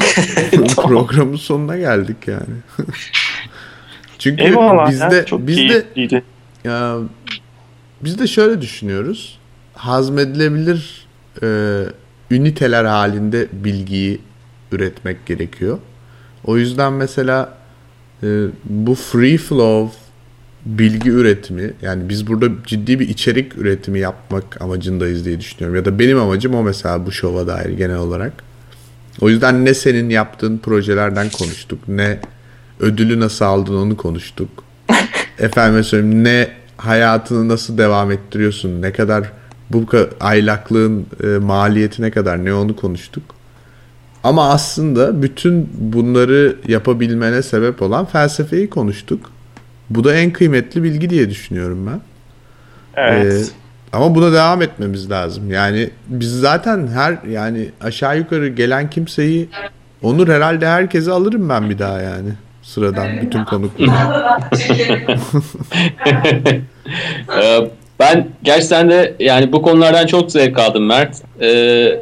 programın 0.76 1.36
sonuna 1.36 1.78
geldik 1.78 2.18
yani. 2.28 2.56
Çünkü 4.20 4.44
Eyvallah 4.44 4.90
bizde 4.90 5.26
ya, 5.32 5.48
bizde 5.48 6.24
ya, 6.64 6.98
biz 8.02 8.20
de 8.20 8.28
şöyle 8.28 8.62
düşünüyoruz. 8.62 9.40
Hazmedilebilir 9.74 11.08
e, 11.44 11.84
üniteler 12.32 12.86
halinde 12.86 13.48
bilgiyi 13.52 14.20
üretmek 14.72 15.26
gerekiyor. 15.26 15.78
O 16.46 16.58
yüzden 16.58 16.94
mesela 16.94 17.58
e, 18.24 18.46
bu 18.64 18.96
free 18.96 19.38
flow 19.38 19.98
bilgi 20.66 21.10
üretimi 21.10 21.74
yani 21.82 22.10
biz 22.10 22.28
burada 22.28 22.46
ciddi 22.66 23.00
bir 23.00 23.10
içerik 23.10 23.58
üretimi 23.58 24.00
yapmak 24.00 24.62
amacındayız 24.62 25.26
diye 25.26 25.40
düşünüyorum. 25.40 25.76
Ya 25.76 25.86
da 25.86 26.00
benim 26.00 26.20
amacım 26.20 26.56
o 26.56 26.64
mesela 26.64 27.06
bu 27.06 27.12
şova 27.12 27.48
dair 27.48 27.70
genel 27.70 27.98
olarak. 27.98 28.34
O 29.22 29.30
yüzden 29.30 29.66
ne 29.66 29.74
senin 29.74 30.10
yaptığın 30.10 30.58
projelerden 30.58 31.30
konuştuk 31.30 31.80
ne 31.88 32.20
ödülü 32.80 33.20
nasıl 33.20 33.46
aldın 33.46 33.76
onu 33.76 33.98
konuştuk. 33.98 34.50
Efendim 35.40 35.84
söyleyeyim 35.84 36.24
ne 36.24 36.48
hayatını 36.78 37.48
nasıl 37.48 37.78
devam 37.78 38.12
ettiriyorsun 38.12 38.82
ne 38.82 38.94
kadar 38.94 39.32
bu 39.74 39.86
aylaklığın 40.20 41.06
e, 41.24 41.28
maliyeti 41.28 42.02
ne 42.02 42.12
kadar 42.12 42.46
ne 42.46 42.54
onu 42.54 42.76
konuştuk. 42.76 43.24
Ama 44.24 44.50
aslında 44.50 45.22
bütün 45.22 45.70
bunları 45.80 46.56
yapabilmene 46.68 47.42
sebep 47.42 47.82
olan 47.82 48.06
felsefeyi 48.06 48.70
konuştuk. 48.70 49.32
Bu 49.90 50.04
da 50.04 50.16
en 50.16 50.34
kıymetli 50.34 50.84
bilgi 50.84 51.10
diye 51.10 51.30
düşünüyorum 51.30 51.88
ben. 51.88 52.02
Evet. 52.96 53.34
Ee, 53.34 53.44
ama 53.94 54.16
buna 54.16 54.34
devam 54.34 54.62
etmemiz 54.62 55.12
lazım. 55.12 55.52
Yani 55.52 55.90
biz 56.08 56.40
zaten 56.40 56.88
her 56.88 57.18
yani 57.30 57.70
aşağı 57.82 58.18
yukarı 58.18 58.48
gelen 58.48 58.90
kimseyi 58.90 59.50
Onur 60.04 60.28
herhalde 60.28 60.68
herkese 60.68 61.12
alırım 61.12 61.50
ben 61.50 61.70
bir 61.70 61.80
daha 61.80 62.02
yani. 62.02 62.30
Sıradan 62.62 63.22
bütün 63.22 63.46
konukları. 63.46 63.92
Ben 68.02 68.28
gerçekten 68.44 68.90
de 68.90 69.16
yani 69.20 69.52
bu 69.52 69.62
konulardan 69.62 70.06
çok 70.06 70.32
zevk 70.32 70.60
aldım 70.60 70.86
Mert. 70.86 71.16
Ee, 71.40 71.48
e, 71.48 72.00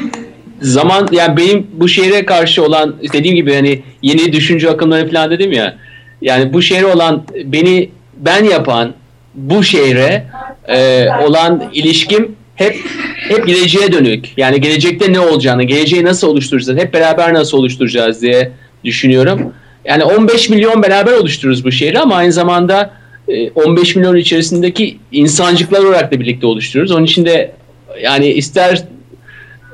zaman 0.60 1.08
yani 1.12 1.36
benim 1.36 1.66
bu 1.72 1.88
şehre 1.88 2.24
karşı 2.24 2.64
olan 2.64 2.96
dediğim 3.12 3.36
gibi 3.36 3.54
hani 3.54 3.82
yeni 4.02 4.32
düşünce 4.32 4.70
akımları 4.70 5.10
falan 5.10 5.30
dedim 5.30 5.52
ya. 5.52 5.76
Yani 6.22 6.52
bu 6.52 6.62
şehre 6.62 6.86
olan 6.86 7.24
beni 7.44 7.90
ben 8.16 8.44
yapan 8.44 8.94
bu 9.34 9.64
şehre 9.64 10.26
e, 10.68 11.06
olan 11.28 11.70
ilişkim 11.72 12.36
hep 12.54 12.76
hep 13.28 13.46
geleceğe 13.46 13.92
dönük. 13.92 14.38
Yani 14.38 14.60
gelecekte 14.60 15.12
ne 15.12 15.20
olacağını, 15.20 15.62
geleceği 15.62 16.04
nasıl 16.04 16.28
oluşturacağız, 16.28 16.78
hep 16.78 16.94
beraber 16.94 17.34
nasıl 17.34 17.58
oluşturacağız 17.58 18.22
diye 18.22 18.52
düşünüyorum. 18.84 19.54
Yani 19.84 20.04
15 20.04 20.48
milyon 20.48 20.82
beraber 20.82 21.12
oluştururuz 21.12 21.64
bu 21.64 21.72
şehri 21.72 21.98
ama 21.98 22.14
aynı 22.14 22.32
zamanda 22.32 23.01
15 23.54 23.96
milyon 23.96 24.16
içerisindeki 24.16 24.98
insancıklar 25.12 25.84
olarak 25.84 26.12
da 26.12 26.20
birlikte 26.20 26.46
oluşturuyoruz. 26.46 26.92
Onun 26.92 27.04
için 27.04 27.24
de 27.24 27.52
yani 28.02 28.26
ister 28.26 28.84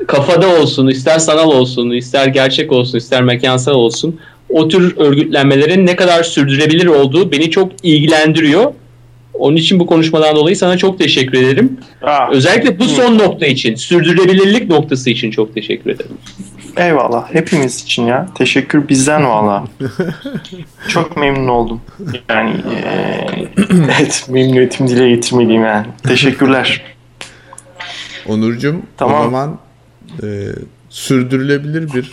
kafada 0.07 0.61
olsun, 0.61 0.86
ister 0.86 1.18
sanal 1.18 1.51
olsun, 1.51 1.90
ister 1.90 2.26
gerçek 2.26 2.72
olsun, 2.72 2.99
ister 2.99 3.22
mekansal 3.22 3.74
olsun 3.74 4.20
o 4.49 4.68
tür 4.68 4.96
örgütlenmelerin 4.96 5.86
ne 5.86 5.96
kadar 5.96 6.22
sürdürülebilir 6.22 6.86
olduğu 6.86 7.32
beni 7.32 7.51
çok 7.51 7.72
ilgilendiriyor. 7.82 8.72
Onun 9.39 9.57
için 9.57 9.80
bu 9.80 9.86
konuşmadan 9.86 10.36
dolayı 10.36 10.57
sana 10.57 10.78
çok 10.78 10.99
teşekkür 10.99 11.39
ederim. 11.39 11.78
Aa, 12.03 12.30
Özellikle 12.30 12.78
bu 12.78 12.84
son 12.84 13.18
nokta 13.18 13.47
için, 13.47 13.74
sürdürülebilirlik 13.74 14.68
noktası 14.70 15.11
için 15.11 15.30
çok 15.30 15.55
teşekkür 15.55 15.91
ederim. 15.91 16.12
eyvallah. 16.76 17.34
Hepimiz 17.34 17.82
için 17.82 18.07
ya. 18.07 18.28
Teşekkür 18.34 18.89
bizden 18.89 19.24
valla. 19.26 19.64
Çok 20.89 21.16
memnun 21.16 21.49
oldum. 21.49 21.80
Yani 22.28 22.51
e, 22.51 23.24
evet 23.99 24.26
memnuniyetimi 24.28 24.89
dile 24.91 25.09
getirmeliyim 25.11 25.62
yani. 25.64 25.86
Teşekkürler. 26.03 26.82
Onurcuğum 28.28 28.82
Tamam. 28.97 29.20
o 29.20 29.24
zaman 29.24 29.59
e, 30.22 30.26
sürdürülebilir 30.89 31.95
bir 31.95 32.11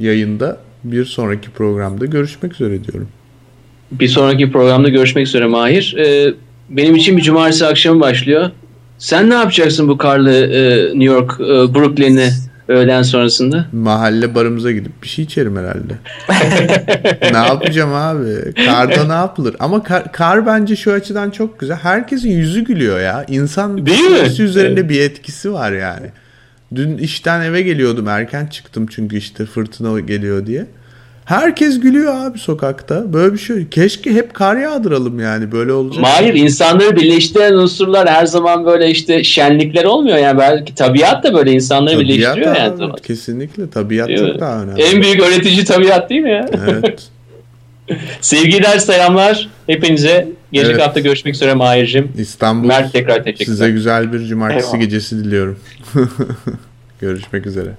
yayında 0.00 0.60
bir 0.84 1.04
sonraki 1.04 1.50
programda 1.50 2.06
görüşmek 2.06 2.52
üzere 2.52 2.84
diyorum. 2.84 3.08
Bir 3.92 4.08
sonraki 4.08 4.52
programda 4.52 4.88
görüşmek 4.88 5.26
üzere 5.26 5.46
Mahir. 5.46 5.96
Ee, 5.98 6.34
benim 6.70 6.96
için 6.96 7.16
bir 7.16 7.22
cumartesi 7.22 7.66
akşamı 7.66 8.00
başlıyor. 8.00 8.50
Sen 8.98 9.30
ne 9.30 9.34
yapacaksın 9.34 9.88
bu 9.88 9.98
karlı 9.98 10.30
e, 10.32 10.84
New 10.86 11.04
York, 11.04 11.32
e, 11.40 11.74
Brooklyn'i 11.74 12.30
öğleden 12.68 13.02
sonrasında? 13.02 13.66
Mahalle 13.72 14.34
barımıza 14.34 14.72
gidip 14.72 15.02
bir 15.02 15.08
şey 15.08 15.24
içerim 15.24 15.56
herhalde. 15.56 15.94
ne 17.32 17.46
yapacağım 17.46 17.94
abi? 17.94 18.54
Karda 18.66 19.04
ne 19.04 19.12
yapılır? 19.12 19.56
Ama 19.60 19.82
kar, 19.82 20.12
kar 20.12 20.46
bence 20.46 20.76
şu 20.76 20.92
açıdan 20.92 21.30
çok 21.30 21.60
güzel. 21.60 21.76
Herkesin 21.76 22.30
yüzü 22.30 22.64
gülüyor 22.64 23.00
ya. 23.00 23.24
İnsan 23.28 23.86
Değil 23.86 24.10
mi? 24.10 24.42
üzerinde 24.44 24.80
Evet. 24.80 24.90
bir 24.90 25.00
etkisi 25.00 25.52
var 25.52 25.72
yani. 25.72 26.06
Dün 26.74 26.98
işten 26.98 27.40
eve 27.40 27.62
geliyordum. 27.62 28.08
Erken 28.08 28.46
çıktım 28.46 28.86
çünkü 28.90 29.16
işte 29.16 29.46
fırtına 29.46 30.00
geliyor 30.00 30.46
diye. 30.46 30.66
Herkes 31.26 31.80
gülüyor 31.80 32.14
abi 32.14 32.38
sokakta. 32.38 33.12
Böyle 33.12 33.32
bir 33.32 33.38
şey. 33.38 33.68
Keşke 33.68 34.14
hep 34.14 34.34
kar 34.34 34.56
yağdıralım 34.56 35.20
yani. 35.20 35.52
Böyle 35.52 35.72
olacak. 35.72 36.04
Hayır 36.06 36.34
insanları 36.34 36.96
birleştiren 36.96 37.52
unsurlar 37.52 38.08
her 38.08 38.26
zaman 38.26 38.66
böyle 38.66 38.90
işte 38.90 39.24
şenlikler 39.24 39.84
olmuyor. 39.84 40.18
Yani 40.18 40.38
belki 40.38 40.74
tabiat 40.74 41.24
da 41.24 41.34
böyle 41.34 41.52
insanları 41.52 41.94
Tabiat 41.94 42.08
birleştiriyor 42.08 42.56
abi, 42.56 42.82
yani. 42.82 42.92
Kesinlikle. 43.06 43.70
Tabiat 43.70 44.08
Değil 44.08 44.18
çok 44.18 44.34
mi? 44.34 44.40
daha 44.40 44.62
önemli. 44.62 44.82
En 44.82 45.02
büyük 45.02 45.20
öğretici 45.20 45.64
tabiat 45.64 46.10
değil 46.10 46.20
mi 46.20 46.30
ya? 46.30 46.48
Evet. 46.68 47.08
Sevgiler, 48.20 48.78
selamlar 48.78 49.48
hepinize. 49.66 50.28
Gelecek 50.52 50.74
Evet. 50.74 50.86
hafta 50.86 51.00
görüşmek 51.00 51.34
üzere 51.34 51.54
Mahir'cim. 51.54 52.12
İstanbul 52.18 52.66
Mert 52.68 52.92
tekrar 52.92 53.24
teşekkürler. 53.24 53.46
size 53.46 53.70
güzel 53.70 54.12
bir 54.12 54.26
cumartesi 54.26 54.66
Eyvallah. 54.66 54.80
gecesi 54.80 55.24
diliyorum. 55.24 55.58
Görüşmek 57.00 57.46
üzere. 57.46 57.70